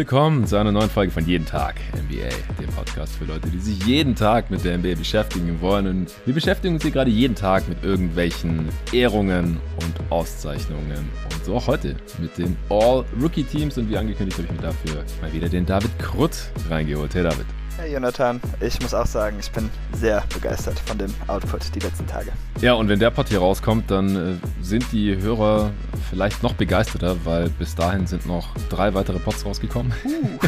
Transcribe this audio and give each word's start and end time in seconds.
Willkommen 0.00 0.46
zu 0.46 0.56
einer 0.56 0.72
neuen 0.72 0.88
Folge 0.88 1.12
von 1.12 1.26
Jeden 1.26 1.44
Tag 1.44 1.74
NBA, 1.92 2.30
dem 2.58 2.70
Podcast 2.70 3.16
für 3.16 3.26
Leute, 3.26 3.50
die 3.50 3.58
sich 3.58 3.84
jeden 3.84 4.14
Tag 4.14 4.50
mit 4.50 4.64
der 4.64 4.78
NBA 4.78 4.94
beschäftigen 4.94 5.60
wollen. 5.60 5.86
Und 5.86 6.14
wir 6.24 6.32
beschäftigen 6.32 6.72
uns 6.72 6.82
hier 6.82 6.90
gerade 6.90 7.10
jeden 7.10 7.34
Tag 7.34 7.68
mit 7.68 7.84
irgendwelchen 7.84 8.70
Ehrungen 8.94 9.60
und 9.82 10.10
Auszeichnungen. 10.10 11.06
Und 11.30 11.44
so 11.44 11.54
auch 11.54 11.66
heute 11.66 11.96
mit 12.18 12.38
den 12.38 12.56
All-Rookie-Teams. 12.70 13.76
Und 13.76 13.90
wie 13.90 13.98
angekündigt 13.98 14.38
habe 14.38 14.48
ich 14.48 14.58
mir 14.58 14.68
dafür 14.68 15.04
mal 15.20 15.30
wieder 15.34 15.50
den 15.50 15.66
David 15.66 15.90
Krutt 15.98 16.48
reingeholt. 16.70 17.14
Hey 17.14 17.24
David. 17.24 17.59
Hey 17.80 17.94
Jonathan, 17.94 18.42
ich 18.60 18.78
muss 18.82 18.92
auch 18.92 19.06
sagen, 19.06 19.38
ich 19.40 19.50
bin 19.52 19.70
sehr 19.94 20.22
begeistert 20.34 20.78
von 20.80 20.98
dem 20.98 21.14
Output 21.28 21.74
die 21.74 21.78
letzten 21.78 22.06
Tage. 22.06 22.30
Ja, 22.60 22.74
und 22.74 22.90
wenn 22.90 22.98
der 22.98 23.08
Pod 23.08 23.30
hier 23.30 23.38
rauskommt, 23.38 23.90
dann 23.90 24.16
äh, 24.16 24.62
sind 24.62 24.84
die 24.92 25.16
Hörer 25.16 25.70
vielleicht 26.10 26.42
noch 26.42 26.52
begeisterter, 26.52 27.16
weil 27.24 27.48
bis 27.48 27.74
dahin 27.74 28.06
sind 28.06 28.26
noch 28.26 28.54
drei 28.68 28.92
weitere 28.92 29.18
Pods 29.18 29.46
rausgekommen. 29.46 29.94
Uh. 30.04 30.38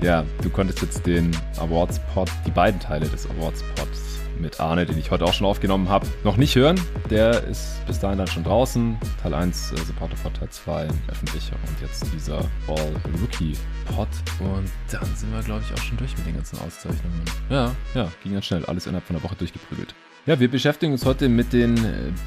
ja, 0.04 0.24
du 0.42 0.50
konntest 0.50 0.82
jetzt 0.82 1.06
den 1.06 1.30
Awards-Pod, 1.58 2.28
die 2.44 2.50
beiden 2.50 2.80
Teile 2.80 3.06
des 3.06 3.28
Awards-Pods 3.30 4.05
mit 4.40 4.60
Arne, 4.60 4.86
den 4.86 4.98
ich 4.98 5.10
heute 5.10 5.24
auch 5.24 5.32
schon 5.32 5.46
aufgenommen 5.46 5.88
habe, 5.88 6.06
noch 6.24 6.36
nicht 6.36 6.54
hören. 6.56 6.80
Der 7.10 7.44
ist 7.44 7.84
bis 7.86 7.98
dahin 7.98 8.18
dann 8.18 8.26
schon 8.26 8.44
draußen. 8.44 8.98
Teil 9.22 9.34
1 9.34 9.72
äh, 9.72 9.76
Supporter 9.78 10.16
Pod, 10.22 10.34
Teil 10.34 10.50
2 10.50 10.88
öffentlicher 11.08 11.56
und 11.66 11.80
jetzt 11.80 12.04
dieser 12.12 12.38
All-Rookie-Pod. 12.68 14.08
Und 14.40 14.70
dann 14.90 15.16
sind 15.16 15.32
wir, 15.32 15.42
glaube 15.42 15.62
ich, 15.66 15.72
auch 15.74 15.82
schon 15.82 15.96
durch 15.96 16.16
mit 16.16 16.26
den 16.26 16.34
ganzen 16.34 16.58
Auszeichnungen. 16.60 17.22
Ja, 17.50 17.74
ja, 17.94 18.08
ging 18.22 18.32
ganz 18.32 18.46
schnell. 18.46 18.64
Alles 18.66 18.86
innerhalb 18.86 19.06
von 19.06 19.16
einer 19.16 19.24
Woche 19.24 19.36
durchgeprügelt. 19.36 19.94
Ja, 20.26 20.40
wir 20.40 20.50
beschäftigen 20.50 20.90
uns 20.90 21.04
heute 21.04 21.28
mit 21.28 21.52
den 21.52 21.78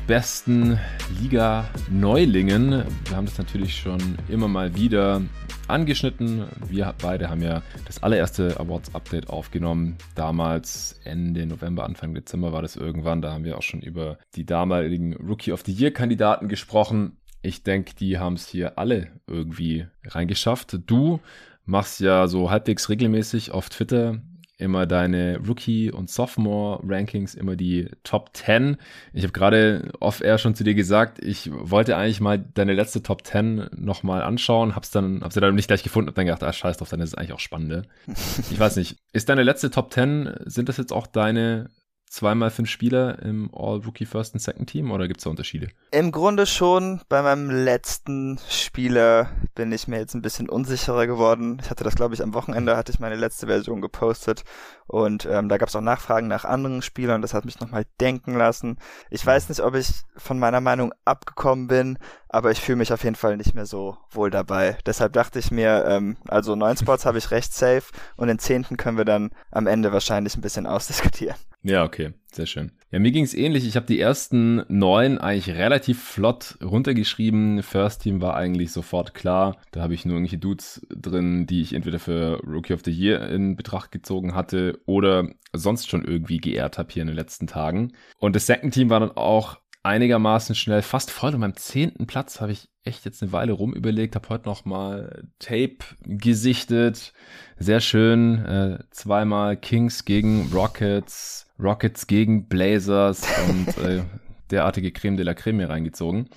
besten 0.08 0.80
Liga-Neulingen. 1.20 2.86
Wir 3.06 3.18
haben 3.18 3.26
das 3.26 3.38
natürlich 3.38 3.76
schon 3.76 4.00
immer 4.30 4.48
mal 4.48 4.74
wieder 4.74 5.22
angeschnitten. 5.68 6.46
Wir 6.70 6.96
beide 7.02 7.30
haben 7.30 7.42
ja 7.42 7.62
das 7.86 8.02
allererste 8.02 8.58
Awards-Update 8.58 9.30
aufgenommen. 9.30 9.98
Damals 10.16 10.98
Ende 11.04 11.46
November, 11.46 11.84
Anfang 11.84 12.14
Dezember 12.14 12.54
war 12.54 12.62
das 12.62 12.78
irgendwann. 12.78 13.22
Da 13.22 13.34
haben 13.34 13.44
wir 13.44 13.58
auch 13.58 13.64
schon 13.64 13.82
über 13.82 14.18
die 14.34 14.46
damaligen 14.46 15.18
Rookie 15.18 15.52
of 15.52 15.64
the 15.66 15.74
Year-Kandidaten 15.74 16.48
gesprochen. 16.48 17.18
Ich 17.42 17.64
denke, 17.64 17.96
die 17.96 18.18
haben 18.18 18.36
es 18.36 18.48
hier 18.48 18.80
alle 18.80 19.08
irgendwie 19.28 19.88
reingeschafft. 20.06 20.80
Du 20.88 21.20
machst 21.66 22.00
ja 22.00 22.28
so 22.28 22.50
halbwegs 22.50 22.88
regelmäßig 22.88 23.52
auf 23.52 23.68
Twitter 23.68 24.22
immer 24.60 24.86
deine 24.86 25.40
Rookie- 25.48 25.92
und 25.92 26.10
Sophomore-Rankings, 26.10 27.34
immer 27.34 27.56
die 27.56 27.90
Top 28.04 28.32
10. 28.36 28.78
Ich 29.14 29.24
habe 29.24 29.32
gerade 29.32 29.92
off-air 30.00 30.38
schon 30.38 30.54
zu 30.54 30.64
dir 30.64 30.76
gesagt, 30.76 31.24
ich 31.24 31.50
wollte 31.52 31.96
eigentlich 31.96 32.20
mal 32.20 32.38
deine 32.38 32.74
letzte 32.74 33.02
Top 33.02 33.26
10 33.26 33.70
nochmal 33.76 34.22
anschauen, 34.22 34.76
hab's 34.76 34.92
dann, 34.92 35.22
hab's 35.24 35.36
dann 35.36 35.56
nicht 35.56 35.68
gleich 35.68 35.82
gefunden 35.82 36.10
und 36.10 36.18
dann 36.18 36.26
gedacht, 36.26 36.44
ah, 36.44 36.54
scheiß 36.54 36.78
drauf, 36.78 36.90
dann 36.90 37.00
ist 37.00 37.10
es 37.10 37.16
eigentlich 37.16 37.34
auch 37.34 37.40
spannend. 37.40 37.88
ich 38.52 38.60
weiß 38.60 38.76
nicht, 38.76 38.98
ist 39.14 39.30
deine 39.30 39.44
letzte 39.44 39.72
Top 39.72 39.94
10, 39.94 40.36
sind 40.46 40.70
das 40.70 40.78
jetzt 40.78 40.92
auch 40.92 41.08
deine 41.08 41.70
zweimal 42.10 42.50
fünf 42.50 42.70
Spieler 42.70 43.22
im 43.22 43.52
All-Rookie 43.54 44.06
First 44.06 44.34
und 44.34 44.40
Second 44.40 44.70
Team 44.70 44.92
oder 44.92 45.08
gibt 45.08 45.20
es 45.20 45.24
da 45.24 45.30
Unterschiede? 45.30 45.70
Im 45.92 46.12
Grunde 46.12 46.46
schon. 46.46 47.02
Bei 47.08 47.22
meinem 47.22 47.50
letzten 47.50 48.40
Spieler 48.50 49.30
bin 49.54 49.72
ich 49.72 49.88
mir 49.88 50.00
jetzt 50.00 50.16
ein 50.16 50.24
bisschen 50.24 50.50
unsicherer 50.50 51.06
geworden. 51.06 51.60
Ich 51.62 51.70
hatte 51.70 51.84
das, 51.84 51.96
glaube 51.96 52.16
ich, 52.16 52.24
am 52.24 52.34
Wochenende 52.34 52.76
hatte 52.76 52.92
ich 52.92 53.00
meine 53.00 53.16
letzte 53.16 53.48
Version 53.48 53.80
gepostet 53.80 54.44
und 54.88 55.28
ähm, 55.30 55.50
da 55.50 55.58
gab 55.58 55.70
es 55.70 55.76
auch 55.76 55.82
Nachfragen 55.82 56.28
nach 56.28 56.46
anderen 56.46 56.82
Spielern. 56.82 57.22
Das 57.22 57.36
hat 57.36 57.46
mich 57.46 57.60
nochmal 57.60 57.86
denken 58.02 58.36
lassen. 58.36 58.80
Ich 59.12 59.24
weiß 59.24 59.50
nicht, 59.50 59.62
ob 59.62 59.76
ich 59.76 59.92
von 60.18 60.40
meiner 60.40 60.62
Meinung 60.62 60.94
abgekommen 61.06 61.68
bin, 61.68 62.00
aber 62.30 62.52
ich 62.52 62.62
fühle 62.62 62.78
mich 62.78 62.94
auf 62.94 63.04
jeden 63.04 63.16
Fall 63.16 63.36
nicht 63.38 63.56
mehr 63.56 63.66
so 63.66 63.98
wohl 64.12 64.30
dabei. 64.30 64.78
Deshalb 64.86 65.14
dachte 65.14 65.40
ich 65.40 65.52
mir, 65.52 65.86
ähm, 65.88 66.16
also 66.28 66.56
neun 66.56 66.78
Spots 66.78 67.06
habe 67.06 67.18
ich 67.18 67.32
recht 67.32 67.54
safe 67.54 67.92
und 68.16 68.28
den 68.28 68.40
zehnten 68.40 68.78
können 68.78 68.98
wir 68.98 69.06
dann 69.06 69.32
am 69.52 69.68
Ende 69.68 69.92
wahrscheinlich 69.92 70.38
ein 70.38 70.42
bisschen 70.42 70.66
ausdiskutieren. 70.68 71.36
Ja, 71.62 71.84
okay, 71.84 72.14
sehr 72.32 72.46
schön. 72.46 72.72
Ja, 72.90 73.00
mir 73.00 73.12
ging 73.12 73.26
es 73.26 73.34
ähnlich. 73.34 73.68
Ich 73.68 73.76
habe 73.76 73.86
die 73.86 74.00
ersten 74.00 74.64
neun 74.70 75.18
eigentlich 75.18 75.56
relativ 75.56 76.02
flott 76.02 76.58
runtergeschrieben. 76.64 77.64
First 77.64 78.04
Team 78.04 78.22
war 78.22 78.36
eigentlich 78.36 78.72
sofort 78.72 79.14
klar. 79.14 79.58
Da 79.72 79.82
habe 79.82 79.94
ich 79.94 80.06
nur 80.06 80.16
irgendwelche 80.16 80.38
Dudes 80.38 80.88
drin, 80.90 81.48
die 81.48 81.62
ich 81.62 81.74
entweder 81.74 82.00
für 82.00 82.40
Rookie 82.46 82.74
of 82.74 82.82
the 82.86 82.92
Year 82.92 83.28
in 83.30 83.58
Betracht 83.58 83.92
gezogen 83.92 84.36
hatte 84.36 84.80
oder 84.86 85.28
sonst 85.52 85.90
schon 85.90 86.06
irgendwie 86.06 86.38
geehrt 86.38 86.78
habe 86.78 86.94
hier 86.94 87.02
in 87.02 87.08
den 87.08 87.18
letzten 87.18 87.48
Tagen. 87.48 87.92
Und 88.20 88.36
das 88.38 88.46
Second 88.46 88.74
Team 88.74 88.90
war 88.90 89.02
dann 89.02 89.12
auch 89.12 89.58
einigermaßen 89.84 90.56
schnell, 90.56 90.82
fast 90.82 91.12
voll. 91.12 91.34
Und 91.34 91.42
beim 91.42 91.56
zehnten 91.56 92.08
Platz 92.08 92.42
habe 92.42 92.52
ich 92.52 92.70
echt 92.84 93.06
jetzt 93.06 93.22
eine 93.22 93.32
Weile 93.32 93.54
rumüberlegt, 93.54 94.16
habe 94.16 94.30
heute 94.30 94.48
noch 94.48 94.66
mal 94.66 95.28
Tape 95.40 95.78
gesichtet. 96.04 97.14
Sehr 97.58 97.80
schön. 97.80 98.46
Äh, 98.46 98.80
zweimal 98.92 99.58
Kings 99.58 100.06
gegen 100.06 100.52
Rockets, 100.54 101.48
Rockets 101.60 102.08
gegen 102.08 102.48
Blazers 102.48 103.24
und 103.48 103.78
äh, 103.86 104.04
derartige 104.52 104.92
Creme 104.92 105.18
de 105.18 105.26
la 105.26 105.34
Creme 105.34 105.60
hier 105.60 105.70
reingezogen. 105.70 106.30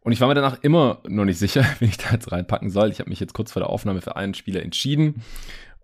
Und 0.00 0.10
ich 0.10 0.20
war 0.20 0.26
mir 0.26 0.34
danach 0.34 0.60
immer 0.62 1.00
noch 1.06 1.24
nicht 1.24 1.38
sicher, 1.38 1.64
wen 1.78 1.88
ich 1.88 1.98
da 1.98 2.10
jetzt 2.10 2.32
reinpacken 2.32 2.70
soll. 2.70 2.90
Ich 2.90 2.98
habe 2.98 3.10
mich 3.10 3.20
jetzt 3.20 3.34
kurz 3.34 3.52
vor 3.52 3.60
der 3.60 3.70
Aufnahme 3.70 4.00
für 4.00 4.16
einen 4.16 4.34
Spieler 4.34 4.62
entschieden 4.62 5.22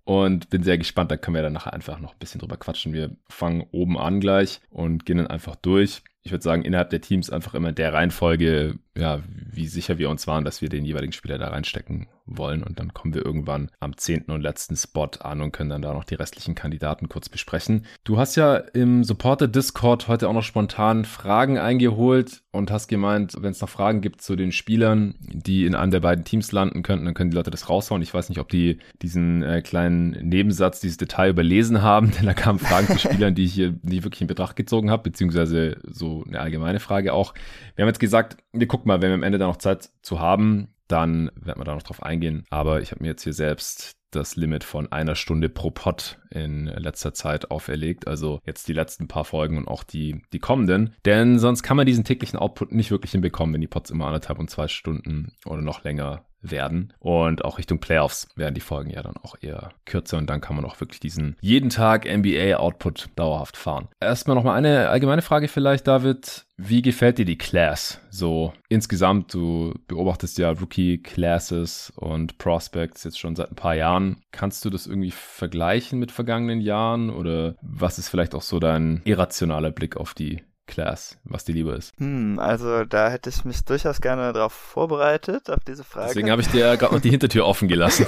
und 0.04 0.50
bin 0.50 0.62
sehr 0.62 0.76
gespannt. 0.76 1.10
Da 1.10 1.16
können 1.16 1.36
wir 1.36 1.42
dann 1.42 1.52
nachher 1.52 1.72
einfach 1.72 2.00
noch 2.00 2.12
ein 2.12 2.18
bisschen 2.18 2.40
drüber 2.40 2.56
quatschen. 2.56 2.92
Wir 2.92 3.16
fangen 3.28 3.64
oben 3.70 3.96
an 3.96 4.20
gleich 4.20 4.60
und 4.70 5.06
gehen 5.06 5.18
dann 5.18 5.28
einfach 5.28 5.54
durch 5.54 6.02
ich 6.28 6.32
würde 6.32 6.44
sagen, 6.44 6.62
innerhalb 6.62 6.90
der 6.90 7.00
Teams 7.00 7.30
einfach 7.30 7.54
immer 7.54 7.72
der 7.72 7.94
Reihenfolge, 7.94 8.78
ja, 8.96 9.22
wie 9.50 9.66
sicher 9.66 9.96
wir 9.96 10.10
uns 10.10 10.26
waren, 10.26 10.44
dass 10.44 10.60
wir 10.60 10.68
den 10.68 10.84
jeweiligen 10.84 11.12
Spieler 11.12 11.38
da 11.38 11.48
reinstecken 11.48 12.06
wollen. 12.26 12.62
Und 12.62 12.78
dann 12.78 12.92
kommen 12.92 13.14
wir 13.14 13.24
irgendwann 13.24 13.70
am 13.80 13.96
zehnten 13.96 14.32
und 14.32 14.42
letzten 14.42 14.76
Spot 14.76 15.08
an 15.20 15.40
und 15.40 15.52
können 15.52 15.70
dann 15.70 15.82
da 15.82 15.94
noch 15.94 16.04
die 16.04 16.16
restlichen 16.16 16.54
Kandidaten 16.54 17.08
kurz 17.08 17.28
besprechen. 17.28 17.86
Du 18.04 18.18
hast 18.18 18.36
ja 18.36 18.56
im 18.56 19.04
Supporter 19.04 19.48
Discord 19.48 20.08
heute 20.08 20.28
auch 20.28 20.34
noch 20.34 20.42
spontan 20.42 21.06
Fragen 21.06 21.58
eingeholt 21.58 22.42
und 22.50 22.70
hast 22.70 22.88
gemeint, 22.88 23.34
wenn 23.38 23.52
es 23.52 23.60
noch 23.60 23.68
Fragen 23.68 24.00
gibt 24.00 24.20
zu 24.20 24.36
den 24.36 24.52
Spielern, 24.52 25.14
die 25.20 25.64
in 25.64 25.74
einem 25.74 25.90
der 25.90 26.00
beiden 26.00 26.24
Teams 26.24 26.52
landen 26.52 26.82
könnten, 26.82 27.06
dann 27.06 27.14
können 27.14 27.30
die 27.30 27.36
Leute 27.36 27.50
das 27.50 27.68
raushauen. 27.68 28.02
Ich 28.02 28.12
weiß 28.12 28.28
nicht, 28.28 28.38
ob 28.38 28.48
die 28.48 28.78
diesen 29.00 29.42
äh, 29.42 29.62
kleinen 29.62 30.10
Nebensatz, 30.28 30.80
dieses 30.80 30.98
Detail 30.98 31.30
überlesen 31.30 31.82
haben, 31.82 32.10
denn 32.18 32.26
da 32.26 32.34
kamen 32.34 32.58
Fragen 32.58 32.88
zu 32.88 32.98
Spielern, 32.98 33.34
die 33.34 33.44
ich 33.44 33.54
hier 33.54 33.78
nicht 33.82 34.04
wirklich 34.04 34.20
in 34.20 34.26
Betracht 34.26 34.56
gezogen 34.56 34.90
habe, 34.90 35.04
beziehungsweise 35.04 35.78
so 35.84 36.17
eine 36.26 36.40
allgemeine 36.40 36.80
Frage 36.80 37.12
auch. 37.12 37.34
Wir 37.76 37.84
haben 37.84 37.88
jetzt 37.88 38.00
gesagt, 38.00 38.38
wir 38.52 38.66
gucken 38.66 38.88
mal, 38.88 39.02
wenn 39.02 39.10
wir 39.10 39.14
am 39.14 39.22
Ende 39.22 39.38
da 39.38 39.46
noch 39.46 39.56
Zeit 39.56 39.90
zu 40.02 40.20
haben, 40.20 40.74
dann 40.88 41.30
werden 41.36 41.60
wir 41.60 41.64
da 41.64 41.74
noch 41.74 41.82
drauf 41.82 42.02
eingehen. 42.02 42.44
Aber 42.50 42.80
ich 42.80 42.90
habe 42.90 43.02
mir 43.02 43.08
jetzt 43.08 43.24
hier 43.24 43.34
selbst 43.34 43.98
das 44.10 44.36
Limit 44.36 44.64
von 44.64 44.90
einer 44.90 45.14
Stunde 45.14 45.48
pro 45.48 45.70
Pod 45.70 46.18
in 46.30 46.64
letzter 46.66 47.12
Zeit 47.12 47.50
auferlegt. 47.50 48.06
Also 48.06 48.40
jetzt 48.46 48.66
die 48.68 48.72
letzten 48.72 49.06
paar 49.06 49.24
Folgen 49.24 49.58
und 49.58 49.68
auch 49.68 49.84
die, 49.84 50.22
die 50.32 50.38
kommenden. 50.38 50.94
Denn 51.04 51.38
sonst 51.38 51.62
kann 51.62 51.76
man 51.76 51.86
diesen 51.86 52.04
täglichen 52.04 52.38
Output 52.38 52.72
nicht 52.72 52.90
wirklich 52.90 53.12
hinbekommen, 53.12 53.54
wenn 53.54 53.60
die 53.60 53.66
Pods 53.66 53.90
immer 53.90 54.06
anderthalb 54.06 54.38
und 54.38 54.50
zwei 54.50 54.68
Stunden 54.68 55.32
oder 55.44 55.60
noch 55.60 55.84
länger 55.84 56.24
werden. 56.42 56.92
Und 56.98 57.44
auch 57.44 57.58
Richtung 57.58 57.80
Playoffs 57.80 58.28
werden 58.36 58.54
die 58.54 58.60
Folgen 58.60 58.90
ja 58.90 59.02
dann 59.02 59.16
auch 59.16 59.34
eher 59.40 59.70
kürzer 59.84 60.18
und 60.18 60.28
dann 60.28 60.40
kann 60.40 60.56
man 60.56 60.64
auch 60.64 60.80
wirklich 60.80 61.00
diesen 61.00 61.36
jeden 61.40 61.70
Tag 61.70 62.04
NBA-Output 62.04 63.10
dauerhaft 63.16 63.56
fahren. 63.56 63.88
Erstmal 64.00 64.36
nochmal 64.36 64.56
eine 64.56 64.88
allgemeine 64.88 65.22
Frage 65.22 65.48
vielleicht, 65.48 65.86
David. 65.86 66.44
Wie 66.56 66.82
gefällt 66.82 67.18
dir 67.18 67.24
die 67.24 67.38
Class 67.38 68.00
so 68.10 68.52
insgesamt? 68.68 69.32
Du 69.32 69.74
beobachtest 69.86 70.38
ja 70.38 70.50
Rookie-Classes 70.50 71.92
und 71.94 72.38
Prospects 72.38 73.04
jetzt 73.04 73.18
schon 73.20 73.36
seit 73.36 73.52
ein 73.52 73.56
paar 73.56 73.76
Jahren. 73.76 74.22
Kannst 74.32 74.64
du 74.64 74.70
das 74.70 74.88
irgendwie 74.88 75.12
vergleichen 75.12 76.00
mit 76.00 76.10
vergangenen 76.10 76.60
Jahren 76.60 77.10
oder 77.10 77.54
was 77.62 77.98
ist 77.98 78.08
vielleicht 78.08 78.34
auch 78.34 78.42
so 78.42 78.58
dein 78.58 79.02
irrationaler 79.04 79.70
Blick 79.70 79.96
auf 79.96 80.14
die 80.14 80.42
Class, 80.68 81.18
was 81.24 81.44
dir 81.44 81.54
lieber 81.54 81.74
ist? 81.74 81.92
Hm, 81.98 82.38
also 82.38 82.84
da 82.84 83.10
hätte 83.10 83.30
ich 83.30 83.44
mich 83.44 83.64
durchaus 83.64 84.00
gerne 84.00 84.32
darauf 84.32 84.52
vorbereitet, 84.52 85.50
auf 85.50 85.64
diese 85.66 85.82
Frage. 85.82 86.08
Deswegen 86.08 86.30
habe 86.30 86.42
ich 86.42 86.48
dir 86.48 86.76
gerade 86.76 86.94
noch 86.94 87.00
die 87.00 87.10
Hintertür 87.10 87.46
offen 87.46 87.66
gelassen. 87.66 88.06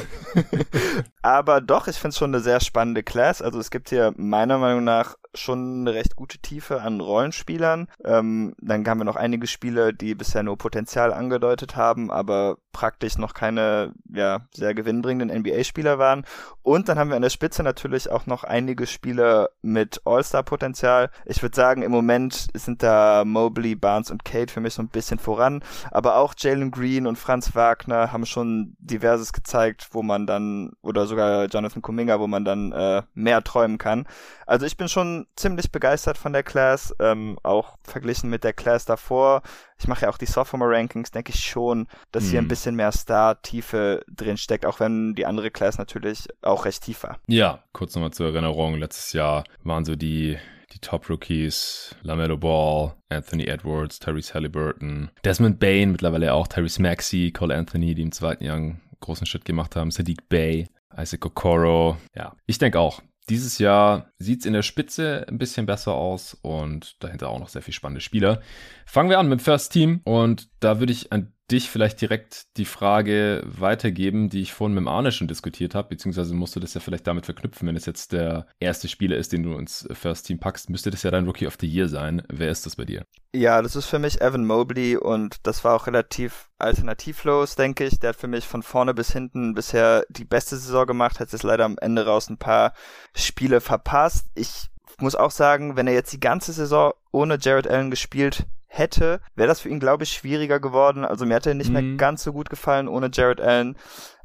Aber 1.22 1.60
doch, 1.60 1.88
ich 1.88 1.96
finde 1.96 2.10
es 2.10 2.18
schon 2.18 2.32
eine 2.32 2.42
sehr 2.42 2.60
spannende 2.60 3.02
Class. 3.02 3.42
Also 3.42 3.58
es 3.58 3.70
gibt 3.70 3.88
hier 3.88 4.14
meiner 4.16 4.58
Meinung 4.58 4.84
nach 4.84 5.16
schon 5.34 5.80
eine 5.80 5.94
recht 5.94 6.16
gute 6.16 6.38
Tiefe 6.38 6.82
an 6.82 7.00
Rollenspielern. 7.00 7.88
Ähm, 8.04 8.54
dann 8.60 8.86
haben 8.86 8.98
wir 8.98 9.04
noch 9.04 9.16
einige 9.16 9.46
Spiele, 9.46 9.94
die 9.94 10.14
bisher 10.14 10.42
nur 10.42 10.58
Potenzial 10.58 11.12
angedeutet 11.12 11.76
haben, 11.76 12.10
aber 12.10 12.58
praktisch 12.72 13.18
noch 13.18 13.34
keine 13.34 13.92
ja, 14.12 14.40
sehr 14.52 14.74
gewinnbringenden 14.74 15.36
NBA-Spieler 15.40 15.98
waren. 15.98 16.24
Und 16.62 16.88
dann 16.88 16.98
haben 16.98 17.10
wir 17.10 17.16
an 17.16 17.22
der 17.22 17.30
Spitze 17.30 17.62
natürlich 17.62 18.10
auch 18.10 18.26
noch 18.26 18.44
einige 18.44 18.86
Spieler 18.86 19.50
mit 19.62 20.00
All-Star-Potenzial. 20.04 21.10
Ich 21.24 21.42
würde 21.42 21.56
sagen, 21.56 21.82
im 21.82 21.90
Moment 21.90 22.48
sind 22.54 22.82
da 22.82 23.24
Mobley, 23.24 23.74
Barnes 23.74 24.10
und 24.10 24.24
Kate 24.24 24.52
für 24.52 24.60
mich 24.60 24.74
so 24.74 24.82
ein 24.82 24.88
bisschen 24.88 25.18
voran. 25.18 25.62
Aber 25.90 26.16
auch 26.16 26.34
Jalen 26.36 26.70
Green 26.70 27.06
und 27.06 27.16
Franz 27.16 27.54
Wagner 27.54 28.12
haben 28.12 28.26
schon 28.26 28.76
diverses 28.78 29.32
gezeigt, 29.32 29.88
wo 29.92 30.02
man 30.02 30.26
dann, 30.26 30.72
oder 30.82 31.06
sogar 31.06 31.46
Jonathan 31.46 31.82
Kuminga, 31.82 32.20
wo 32.20 32.26
man 32.26 32.44
dann 32.44 32.72
äh, 32.72 33.02
mehr 33.14 33.42
träumen 33.42 33.78
kann. 33.78 34.06
Also 34.46 34.66
ich 34.66 34.76
bin 34.76 34.88
schon 34.88 35.19
ziemlich 35.36 35.70
begeistert 35.70 36.18
von 36.18 36.32
der 36.32 36.42
Class, 36.42 36.94
ähm, 37.00 37.38
auch 37.42 37.76
verglichen 37.82 38.30
mit 38.30 38.44
der 38.44 38.52
Class 38.52 38.84
davor. 38.84 39.42
Ich 39.78 39.88
mache 39.88 40.02
ja 40.02 40.10
auch 40.10 40.18
die 40.18 40.26
Sophomore-Rankings, 40.26 41.10
denke 41.10 41.32
ich 41.32 41.40
schon, 41.40 41.86
dass 42.12 42.24
hm. 42.24 42.30
hier 42.30 42.38
ein 42.40 42.44
mhm. 42.44 42.48
bisschen 42.48 42.76
mehr 42.76 42.92
Star-Tiefe 42.92 44.04
drin 44.08 44.36
steckt, 44.36 44.66
auch 44.66 44.80
wenn 44.80 45.14
die 45.14 45.26
andere 45.26 45.50
Class 45.50 45.78
natürlich 45.78 46.28
auch 46.42 46.64
recht 46.64 46.82
tief 46.82 47.02
war. 47.02 47.18
Ja, 47.26 47.64
kurz 47.72 47.94
nochmal 47.94 48.12
zur 48.12 48.28
Erinnerung. 48.28 48.76
Letztes 48.76 49.12
Jahr 49.12 49.44
waren 49.62 49.84
so 49.84 49.96
die 49.96 50.38
die 50.72 50.78
Top-Rookies, 50.78 51.96
LaMelo 52.02 52.36
Ball, 52.36 52.94
Anthony 53.08 53.44
Edwards, 53.44 53.98
Tyrese 53.98 54.34
Halliburton, 54.34 55.10
Desmond 55.24 55.58
Bain, 55.58 55.92
mittlerweile 55.92 56.32
auch 56.32 56.46
Tyrese 56.46 56.80
Maxey, 56.80 57.32
Cole 57.32 57.54
Anthony, 57.54 57.94
die 57.94 58.02
im 58.02 58.12
zweiten 58.12 58.44
Jahr 58.44 58.56
einen 58.56 58.80
großen 59.00 59.26
Schritt 59.26 59.44
gemacht 59.44 59.76
haben, 59.76 59.90
Sadiq 59.90 60.28
Bay, 60.28 60.68
Isaac 60.96 61.24
Okoro. 61.26 61.96
Ja, 62.14 62.34
ich 62.46 62.58
denke 62.58 62.78
auch, 62.78 63.02
dieses 63.30 63.58
Jahr 63.58 64.12
sieht 64.18 64.40
es 64.40 64.46
in 64.46 64.52
der 64.52 64.62
Spitze 64.62 65.24
ein 65.28 65.38
bisschen 65.38 65.64
besser 65.64 65.94
aus 65.94 66.36
und 66.42 67.02
dahinter 67.02 67.28
auch 67.28 67.38
noch 67.38 67.48
sehr 67.48 67.62
viele 67.62 67.74
spannende 67.74 68.00
Spieler. 68.00 68.40
Fangen 68.84 69.08
wir 69.08 69.18
an 69.18 69.28
mit 69.28 69.40
First 69.40 69.72
Team 69.72 70.00
und 70.04 70.48
da 70.58 70.80
würde 70.80 70.92
ich 70.92 71.12
an 71.12 71.32
dich 71.50 71.70
vielleicht 71.70 72.00
direkt 72.00 72.56
die 72.56 72.64
Frage 72.64 73.42
weitergeben, 73.44 74.28
die 74.28 74.42
ich 74.42 74.52
vorhin 74.52 74.74
mit 74.74 74.82
dem 74.82 74.88
Arne 74.88 75.12
schon 75.12 75.28
diskutiert 75.28 75.74
habe, 75.74 75.88
beziehungsweise 75.88 76.34
musst 76.34 76.54
du 76.56 76.60
das 76.60 76.74
ja 76.74 76.80
vielleicht 76.80 77.06
damit 77.06 77.24
verknüpfen, 77.24 77.66
wenn 77.66 77.76
es 77.76 77.86
jetzt 77.86 78.12
der 78.12 78.46
erste 78.58 78.88
Spieler 78.88 79.16
ist, 79.16 79.32
den 79.32 79.42
du 79.42 79.56
ins 79.56 79.88
First 79.92 80.26
Team 80.26 80.38
packst, 80.38 80.70
müsste 80.70 80.90
das 80.90 81.02
ja 81.02 81.10
dein 81.10 81.26
Rookie 81.26 81.46
of 81.46 81.56
the 81.60 81.66
Year 81.66 81.88
sein. 81.88 82.22
Wer 82.28 82.50
ist 82.50 82.66
das 82.66 82.76
bei 82.76 82.84
dir? 82.84 83.04
Ja, 83.32 83.62
das 83.62 83.76
ist 83.76 83.86
für 83.86 83.98
mich 83.98 84.20
Evan 84.20 84.46
Mobley 84.46 84.96
und 84.96 85.46
das 85.46 85.64
war 85.64 85.76
auch 85.76 85.86
relativ 85.86 86.48
alternativlos, 86.58 87.56
denke 87.56 87.84
ich. 87.84 87.98
Der 87.98 88.10
hat 88.10 88.16
für 88.16 88.28
mich 88.28 88.46
von 88.46 88.62
vorne 88.62 88.94
bis 88.94 89.12
hinten 89.12 89.54
bisher 89.54 90.04
die 90.08 90.24
beste 90.24 90.56
Saison 90.56 90.86
gemacht, 90.86 91.20
hat 91.20 91.32
jetzt 91.32 91.42
leider 91.42 91.64
am 91.64 91.78
Ende 91.80 92.06
raus 92.06 92.28
ein 92.28 92.38
paar 92.38 92.74
Spiele 93.14 93.60
verpasst. 93.60 94.26
Ich 94.34 94.68
muss 94.98 95.14
auch 95.14 95.30
sagen, 95.30 95.76
wenn 95.76 95.86
er 95.86 95.94
jetzt 95.94 96.12
die 96.12 96.20
ganze 96.20 96.52
Saison 96.52 96.92
ohne 97.12 97.38
Jared 97.40 97.68
Allen 97.68 97.90
gespielt 97.90 98.46
hätte, 98.72 99.20
wäre 99.34 99.48
das 99.48 99.60
für 99.60 99.68
ihn, 99.68 99.80
glaube 99.80 100.04
ich, 100.04 100.12
schwieriger 100.12 100.60
geworden. 100.60 101.04
Also 101.04 101.26
mir 101.26 101.34
hätte 101.34 101.50
er 101.50 101.54
nicht 101.54 101.72
mhm. 101.72 101.88
mehr 101.88 101.96
ganz 101.96 102.22
so 102.22 102.32
gut 102.32 102.48
gefallen 102.48 102.86
ohne 102.86 103.10
Jared 103.12 103.40
Allen 103.40 103.76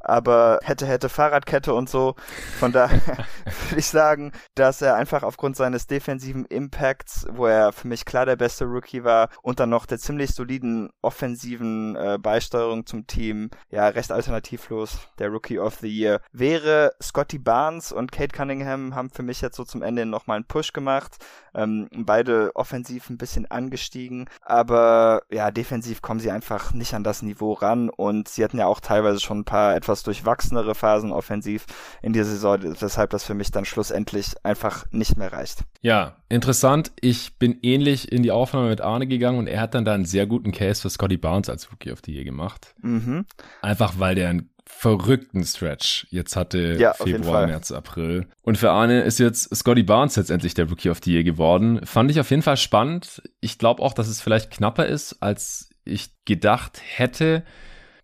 aber 0.06 0.60
hätte, 0.64 0.86
hätte 0.86 1.10
Fahrradkette 1.10 1.74
und 1.74 1.90
so. 1.90 2.16
Von 2.60 2.72
daher 2.72 3.02
würde 3.70 3.80
ich 3.80 3.88
sagen, 3.88 4.32
dass 4.56 4.82
er 4.82 4.96
einfach 4.96 5.24
aufgrund 5.24 5.56
seines 5.56 5.88
defensiven 5.88 6.46
Impacts, 6.46 7.28
wo 7.32 7.46
er 7.46 7.72
für 7.72 7.88
mich 7.88 8.06
klar 8.06 8.26
der 8.26 8.36
beste 8.36 8.66
Rookie 8.66 9.04
war 9.04 9.30
und 9.42 9.60
dann 9.60 9.70
noch 9.70 9.86
der 9.86 10.00
ziemlich 10.00 10.34
soliden 10.34 10.90
offensiven 11.02 11.96
äh, 11.96 12.18
Beisteuerung 12.22 12.86
zum 12.86 13.08
Team, 13.08 13.50
ja, 13.70 13.88
recht 13.88 14.12
alternativlos 14.12 15.00
der 15.20 15.30
Rookie 15.30 15.60
of 15.60 15.76
the 15.76 15.88
Year 15.88 16.22
wäre. 16.32 16.94
Scotty 17.02 17.40
Barnes 17.40 17.92
und 17.92 18.12
Kate 18.12 18.36
Cunningham 18.36 18.96
haben 18.96 19.10
für 19.10 19.24
mich 19.24 19.42
jetzt 19.42 19.58
so 19.58 19.64
zum 19.64 19.82
Ende 19.82 20.06
nochmal 20.06 20.38
einen 20.38 20.46
Push 20.46 20.74
gemacht. 20.74 21.18
Ähm, 21.54 21.88
beide 21.96 22.52
offensiv 22.56 23.10
ein 23.10 23.18
bisschen 23.18 23.50
angestiegen, 23.50 24.30
aber 24.42 25.22
ja, 25.30 25.52
defensiv 25.52 26.02
kommen 26.02 26.20
sie 26.20 26.32
einfach 26.32 26.74
nicht 26.74 26.94
an 26.94 27.04
das 27.04 27.22
Niveau 27.22 27.54
ran 27.54 27.90
und 27.90 28.28
sie 28.28 28.44
hatten 28.44 28.58
ja 28.58 28.66
auch 28.68 28.82
teilweise 28.82 29.22
schon 29.22 29.40
ein 29.40 29.46
paar 29.46 29.76
etwas 29.76 29.95
etwas 29.96 30.04
durchwachsenere 30.04 30.76
Phasen 30.76 31.12
offensiv 31.12 31.66
in 32.02 32.12
dieser 32.12 32.26
Saison, 32.26 32.60
weshalb 32.80 33.12
das 33.12 33.24
für 33.24 33.34
mich 33.34 33.52
dann 33.52 33.64
schlussendlich 33.64 34.34
einfach 34.44 34.86
nicht 34.92 35.18
mehr 35.18 35.32
reicht. 35.32 35.64
Ja, 35.82 36.18
interessant. 36.28 36.92
Ich 37.00 37.38
bin 37.38 37.60
ähnlich 37.62 38.12
in 38.12 38.24
die 38.24 38.32
Aufnahme 38.32 38.70
mit 38.70 38.82
Arne 38.82 39.08
gegangen 39.08 39.40
und 39.40 39.48
er 39.48 39.62
hat 39.62 39.74
dann 39.74 39.86
da 39.86 39.94
einen 39.94 40.06
sehr 40.06 40.28
guten 40.28 40.52
Case 40.52 40.82
für 40.82 40.90
Scotty 40.90 41.18
Barnes 41.18 41.50
als 41.50 41.72
Rookie 41.72 41.92
of 41.92 42.00
the 42.06 42.14
Year 42.14 42.26
gemacht. 42.26 42.76
Mhm. 42.82 43.26
Einfach 43.62 43.94
weil 43.98 44.16
der 44.16 44.30
einen 44.30 44.50
verrückten 44.68 45.44
Stretch 45.44 46.08
jetzt 46.10 46.36
hatte 46.36 46.76
ja, 46.80 46.94
Februar, 46.94 47.48
März, 47.48 47.72
April. 47.72 48.28
Und 48.42 48.58
für 48.58 48.72
Arne 48.72 49.04
ist 49.04 49.20
jetzt 49.20 49.56
Scotty 49.56 49.84
Barnes 49.84 50.18
letztendlich 50.18 50.56
der 50.56 50.68
Rookie 50.68 50.90
of 50.90 51.00
the 51.04 51.14
Year 51.14 51.24
geworden. 51.24 51.86
Fand 51.86 52.12
ich 52.12 52.20
auf 52.20 52.32
jeden 52.32 52.42
Fall 52.42 52.58
spannend. 52.58 53.22
Ich 53.40 53.60
glaube 53.60 53.82
auch, 53.82 53.94
dass 53.94 54.08
es 54.10 54.20
vielleicht 54.20 54.52
knapper 54.52 54.88
ist, 54.88 55.22
als 55.22 55.70
ich 55.86 56.10
gedacht 56.26 56.82
hätte. 56.84 57.44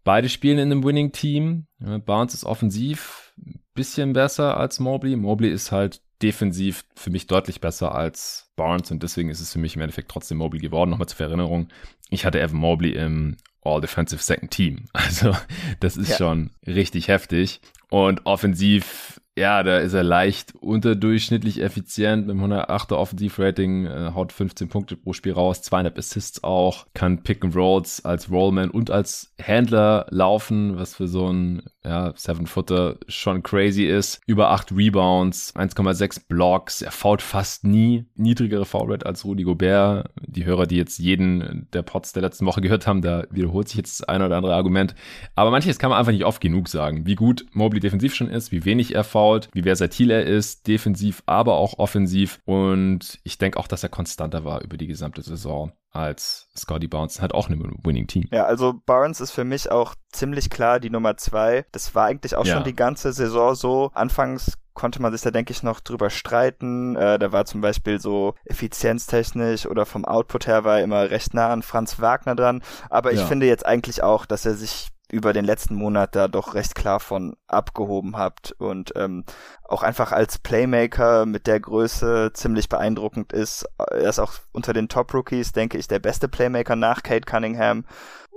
Beide 0.03 0.30
spielen 0.30 0.57
in 0.57 0.71
einem 0.71 0.83
Winning-Team. 0.83 1.68
Barnes 2.06 2.33
ist 2.33 2.45
offensiv 2.45 3.33
ein 3.38 3.62
bisschen 3.74 4.13
besser 4.13 4.57
als 4.57 4.80
Mobley. 4.80 5.15
Mobley 5.15 5.50
ist 5.50 5.71
halt 5.71 6.01
defensiv 6.21 6.86
für 6.95 7.09
mich 7.09 7.27
deutlich 7.27 7.62
besser 7.62 7.95
als 7.95 8.51
Barnes 8.56 8.92
und 8.92 9.01
deswegen 9.03 9.30
ist 9.30 9.39
es 9.39 9.53
für 9.53 9.59
mich 9.59 9.75
im 9.75 9.81
Endeffekt 9.81 10.12
trotzdem 10.12 10.38
Mobley 10.38 10.59
geworden. 10.59 10.92
Nochmal 10.92 11.07
zur 11.07 11.25
Erinnerung, 11.25 11.68
ich 12.09 12.25
hatte 12.25 12.39
Evan 12.39 12.57
Mobley 12.57 12.92
im 12.92 13.38
All-Defensive 13.63 14.21
Second 14.21 14.51
Team. 14.51 14.86
Also 14.94 15.36
das 15.80 15.98
ist 15.98 16.12
ja. 16.12 16.18
schon 16.18 16.51
richtig 16.65 17.07
heftig. 17.07 17.62
Und 17.89 18.25
offensiv 18.25 19.20
ja, 19.41 19.63
da 19.63 19.79
ist 19.79 19.93
er 19.93 20.03
leicht 20.03 20.53
unterdurchschnittlich 20.53 21.61
effizient 21.63 22.27
mit 22.27 22.35
einem 22.35 22.53
108er 22.53 22.93
Offensivrating, 22.93 23.88
äh, 23.88 24.11
haut 24.13 24.31
15 24.31 24.69
Punkte 24.69 24.95
pro 24.95 25.13
Spiel 25.13 25.33
raus, 25.33 25.63
200 25.63 25.97
Assists 25.97 26.43
auch, 26.43 26.85
kann 26.93 27.23
Pick 27.23 27.43
and 27.43 27.55
Rolls 27.55 28.05
als 28.05 28.29
Rollman 28.29 28.69
und 28.69 28.91
als 28.91 29.33
Handler 29.41 30.05
laufen, 30.11 30.77
was 30.77 30.93
für 30.93 31.07
so 31.07 31.27
ein 31.27 31.63
ja, 31.83 32.13
Seven-Footer 32.15 32.97
schon 33.07 33.43
crazy 33.43 33.85
ist. 33.85 34.21
Über 34.27 34.51
8 34.51 34.71
Rebounds, 34.71 35.55
1,6 35.55 36.27
Blocks, 36.27 36.81
er 36.81 36.91
fault 36.91 37.21
fast 37.21 37.63
nie. 37.63 38.05
Niedrigere 38.15 38.65
Foulrate 38.65 39.05
als 39.05 39.25
Rudy 39.25 39.43
Gobert. 39.43 40.09
Die 40.25 40.45
Hörer, 40.45 40.67
die 40.67 40.77
jetzt 40.77 40.99
jeden 40.99 41.67
der 41.73 41.81
Pots 41.81 42.13
der 42.13 42.21
letzten 42.21 42.45
Woche 42.45 42.61
gehört 42.61 42.87
haben, 42.87 43.01
da 43.01 43.25
wiederholt 43.31 43.67
sich 43.67 43.77
jetzt 43.77 44.01
das 44.01 44.07
eine 44.07 44.25
oder 44.25 44.37
andere 44.37 44.55
Argument. 44.55 44.95
Aber 45.35 45.51
manches 45.51 45.79
kann 45.79 45.89
man 45.89 45.99
einfach 45.99 46.11
nicht 46.11 46.25
oft 46.25 46.41
genug 46.41 46.67
sagen. 46.67 47.05
Wie 47.05 47.15
gut 47.15 47.45
Mobley 47.53 47.79
defensiv 47.79 48.13
schon 48.13 48.29
ist, 48.29 48.51
wie 48.51 48.65
wenig 48.65 48.95
er 48.95 49.03
fault, 49.03 49.49
wie 49.53 49.63
versatil 49.63 50.11
er 50.11 50.25
ist, 50.25 50.67
defensiv, 50.67 51.23
aber 51.25 51.55
auch 51.55 51.79
offensiv. 51.79 52.39
Und 52.45 53.19
ich 53.23 53.37
denke 53.37 53.59
auch, 53.59 53.67
dass 53.67 53.83
er 53.83 53.89
konstanter 53.89 54.45
war 54.45 54.61
über 54.61 54.77
die 54.77 54.87
gesamte 54.87 55.21
Saison 55.21 55.71
als 55.91 56.47
Scotty 56.55 56.88
Barnes 56.88 57.21
hat 57.21 57.33
auch 57.33 57.49
ein 57.49 57.79
Winning 57.83 58.07
Team. 58.07 58.27
Ja, 58.31 58.45
also 58.45 58.73
Barnes 58.85 59.21
ist 59.21 59.31
für 59.31 59.43
mich 59.43 59.71
auch 59.71 59.95
ziemlich 60.11 60.49
klar 60.49 60.79
die 60.79 60.89
Nummer 60.89 61.17
zwei. 61.17 61.65
Das 61.71 61.93
war 61.95 62.05
eigentlich 62.05 62.35
auch 62.35 62.45
ja. 62.45 62.55
schon 62.55 62.63
die 62.63 62.75
ganze 62.75 63.11
Saison 63.13 63.55
so. 63.55 63.91
Anfangs 63.93 64.57
konnte 64.73 65.01
man 65.01 65.11
sich 65.11 65.21
da, 65.21 65.31
denke 65.31 65.51
ich, 65.51 65.63
noch 65.63 65.81
drüber 65.81 66.09
streiten. 66.09 66.95
Äh, 66.95 67.19
da 67.19 67.31
war 67.31 67.45
zum 67.45 67.61
Beispiel 67.61 67.99
so 67.99 68.35
effizienztechnisch 68.45 69.65
oder 69.65 69.85
vom 69.85 70.05
Output 70.05 70.47
her 70.47 70.63
war 70.63 70.77
er 70.77 70.83
immer 70.83 71.09
recht 71.09 71.33
nah 71.33 71.49
an 71.49 71.61
Franz 71.61 71.99
Wagner 71.99 72.35
dran. 72.35 72.63
Aber 72.89 73.11
ich 73.11 73.19
ja. 73.19 73.25
finde 73.25 73.47
jetzt 73.47 73.65
eigentlich 73.65 74.01
auch, 74.01 74.25
dass 74.25 74.45
er 74.45 74.53
sich 74.53 74.88
über 75.11 75.33
den 75.33 75.45
letzten 75.45 75.75
Monat 75.75 76.15
da 76.15 76.27
doch 76.27 76.53
recht 76.53 76.75
klar 76.75 76.99
von 76.99 77.35
abgehoben 77.47 78.17
habt 78.17 78.53
und 78.53 78.93
ähm, 78.95 79.25
auch 79.63 79.83
einfach 79.83 80.11
als 80.11 80.37
Playmaker 80.37 81.25
mit 81.25 81.47
der 81.47 81.59
Größe 81.59 82.31
ziemlich 82.33 82.69
beeindruckend 82.69 83.33
ist. 83.33 83.65
Er 83.77 84.09
ist 84.09 84.19
auch 84.19 84.33
unter 84.51 84.74
den 84.74 84.89
Top-Rookies, 84.89 85.51
denke 85.51 85.77
ich, 85.77 85.88
der 85.88 86.00
beste 86.00 86.27
Playmaker 86.27 86.75
nach 86.75 87.03
Kate 87.03 87.25
Cunningham 87.25 87.86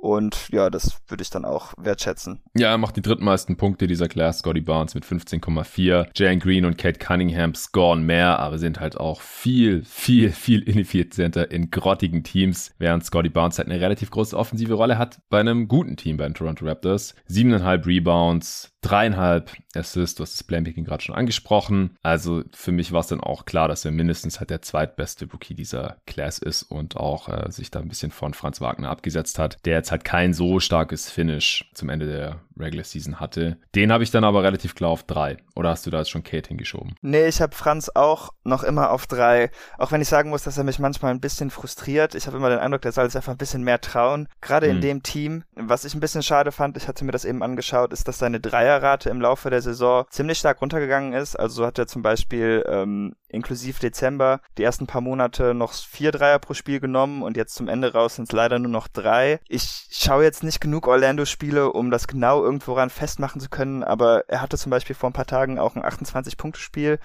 und 0.05 0.51
ja, 0.53 0.69
das 0.69 1.01
würde 1.09 1.23
ich 1.23 1.31
dann 1.31 1.47
auch 1.47 1.73
wertschätzen. 1.79 2.43
Ja, 2.55 2.73
er 2.73 2.79
macht 2.79 2.97
die 2.97 3.01
drittmeisten 3.01 3.57
Punkte 3.57 3.87
dieser 3.87 4.07
Class, 4.07 4.41
Scotty 4.41 4.61
Barnes 4.61 4.95
mit 4.95 5.07
15,4. 5.07 6.09
Jane 6.15 6.39
Green 6.39 6.67
und 6.67 6.77
Kate 6.77 6.99
Cunningham 6.99 7.55
scoren 7.55 8.05
mehr, 8.05 8.39
aber 8.39 8.59
sind 8.59 8.81
halt 8.81 8.99
auch 8.99 9.23
viel, 9.23 9.83
viel, 9.83 10.31
viel 10.31 10.61
ineffizienter 10.61 11.51
in 11.51 11.71
grottigen 11.71 12.23
Teams, 12.23 12.75
während 12.79 13.03
Scotty 13.03 13.31
Barnes 13.31 13.57
halt 13.57 13.69
eine 13.69 13.81
relativ 13.81 14.11
große 14.11 14.37
offensive 14.37 14.75
Rolle 14.75 14.99
hat 14.99 15.23
bei 15.31 15.41
einem 15.41 15.69
guten 15.69 15.97
Team 15.97 16.19
bei 16.19 16.25
den 16.25 16.35
Toronto 16.35 16.67
Raptors. 16.67 17.15
Siebeneinhalb 17.25 17.87
Rebounds, 17.87 18.74
dreieinhalb 18.85 19.51
Assists, 19.75 20.17
du 20.17 20.23
hast 20.23 20.35
das 20.35 20.45
Playmaking 20.45 20.85
gerade 20.85 21.03
schon 21.03 21.15
angesprochen. 21.15 21.97
Also 22.03 22.45
für 22.53 22.71
mich 22.71 22.93
war 22.93 23.01
es 23.01 23.07
dann 23.07 23.21
auch 23.21 23.45
klar, 23.47 23.67
dass 23.67 23.85
er 23.85 23.91
mindestens 23.91 24.39
halt 24.39 24.51
der 24.51 24.63
zweitbeste 24.63 25.27
Rookie 25.31 25.55
dieser 25.55 25.97
Class 26.07 26.39
ist 26.39 26.63
und 26.63 26.97
auch 26.97 27.29
äh, 27.29 27.51
sich 27.51 27.71
da 27.71 27.81
ein 27.81 27.89
bisschen 27.89 28.11
von 28.11 28.35
Franz 28.35 28.61
Wagner 28.61 28.91
abgesetzt 28.91 29.39
hat, 29.39 29.59
der 29.65 29.77
jetzt 29.77 29.91
halt 29.91 30.05
kein 30.05 30.35
so 30.35 30.61
starkes 30.61 31.11
Finish 31.11 31.71
zum 31.75 31.89
Ende 31.89 32.07
der 32.07 32.41
Regular 32.59 32.85
Season 32.85 33.21
hatte. 33.21 33.59
Den 33.75 33.93
habe 33.93 34.05
ich 34.05 34.11
dann 34.11 34.25
aber 34.25 34.43
relativ 34.43 34.75
klar 34.75 34.91
auf 34.91 35.03
drei. 35.03 35.37
Oder 35.55 35.71
hast 35.71 35.87
du 35.87 35.91
da 35.91 35.99
jetzt 35.99 36.11
schon 36.11 36.23
Kate 36.23 36.49
hingeschoben? 36.49 36.97
Nee, 37.03 37.27
ich 37.27 37.41
habe 37.41 37.55
Franz 37.55 37.91
auch 37.95 38.31
noch 38.45 38.63
immer 38.63 38.91
auf 38.91 39.07
drei. 39.07 39.51
Auch 39.79 39.93
wenn 39.93 40.01
ich 40.01 40.09
sagen 40.09 40.31
muss, 40.31 40.43
dass 40.43 40.59
er 40.59 40.65
mich 40.65 40.79
manchmal 40.79 41.13
ein 41.13 41.21
bisschen 41.21 41.51
frustriert. 41.51 42.15
Ich 42.15 42.27
habe 42.27 42.37
immer 42.37 42.51
den 42.51 42.59
Eindruck, 42.59 42.83
der 42.83 42.93
soll 42.93 43.07
sich 43.07 43.17
einfach 43.17 43.33
ein 43.33 43.39
bisschen 43.39 43.63
mehr 43.63 43.81
trauen. 43.81 44.29
Gerade 44.41 44.67
in 44.67 44.77
hm. 44.77 44.81
dem 44.81 45.03
Team. 45.03 45.45
Was 45.55 45.85
ich 45.85 45.95
ein 45.95 46.01
bisschen 46.01 46.23
schade 46.23 46.53
fand, 46.53 46.77
ich 46.77 46.89
hatte 46.89 47.05
mir 47.05 47.13
das 47.13 47.25
eben 47.25 47.43
angeschaut, 47.43 47.93
ist, 47.93 48.09
dass 48.09 48.19
seine 48.19 48.41
Dreierrate 48.41 49.11
im 49.11 49.21
Laufe 49.21 49.51
der 49.51 49.63
Saison 49.63 50.05
ziemlich 50.11 50.39
stark 50.39 50.61
runtergegangen 50.61 51.13
ist. 51.13 51.37
Also 51.37 51.57
so 51.57 51.67
hat 51.67 51.79
er 51.79 51.87
zum 51.87 52.03
Beispiel 52.03 52.65
ähm, 52.69 53.15
inklusive 53.29 53.81
Dezember 53.81 54.41
die 54.57 54.63
ersten 54.63 54.87
paar 54.87 55.01
Monate 55.01 55.55
noch 55.55 55.73
vier 55.73 56.13
Dreier 56.13 56.39
pro 56.39 56.55
Spiel 56.55 56.81
genommen 56.81 57.23
und 57.23 57.37
jetzt 57.37 57.55
zum 57.55 57.69
Ende 57.69 57.93
raus 57.93 58.17
sind 58.17 58.29
es 58.29 58.33
leider 58.33 58.59
nur 58.59 58.71
noch 58.71 58.89
drei. 58.89 59.41
Ich 59.49 59.89
schaue 59.91 60.25
jetzt 60.25 60.43
nicht 60.43 60.61
genug 60.61 60.87
Orlando-Spiele, 60.87 61.73
um 61.73 61.91
das 61.91 62.07
genau 62.07 62.44
irgendwo 62.45 62.75
ran 62.75 62.91
festmachen 62.91 63.41
zu 63.41 63.49
können, 63.49 63.83
aber 63.83 64.29
er 64.29 64.41
hatte 64.41 64.57
zum 64.57 64.71
Beispiel 64.71 64.95
vor 64.95 65.11
ein 65.11 65.15
paar 65.15 65.27
Tagen 65.27 65.59
auch 65.59 65.75
ein 65.75 65.83
28-Punkte-Spiel 65.83 66.99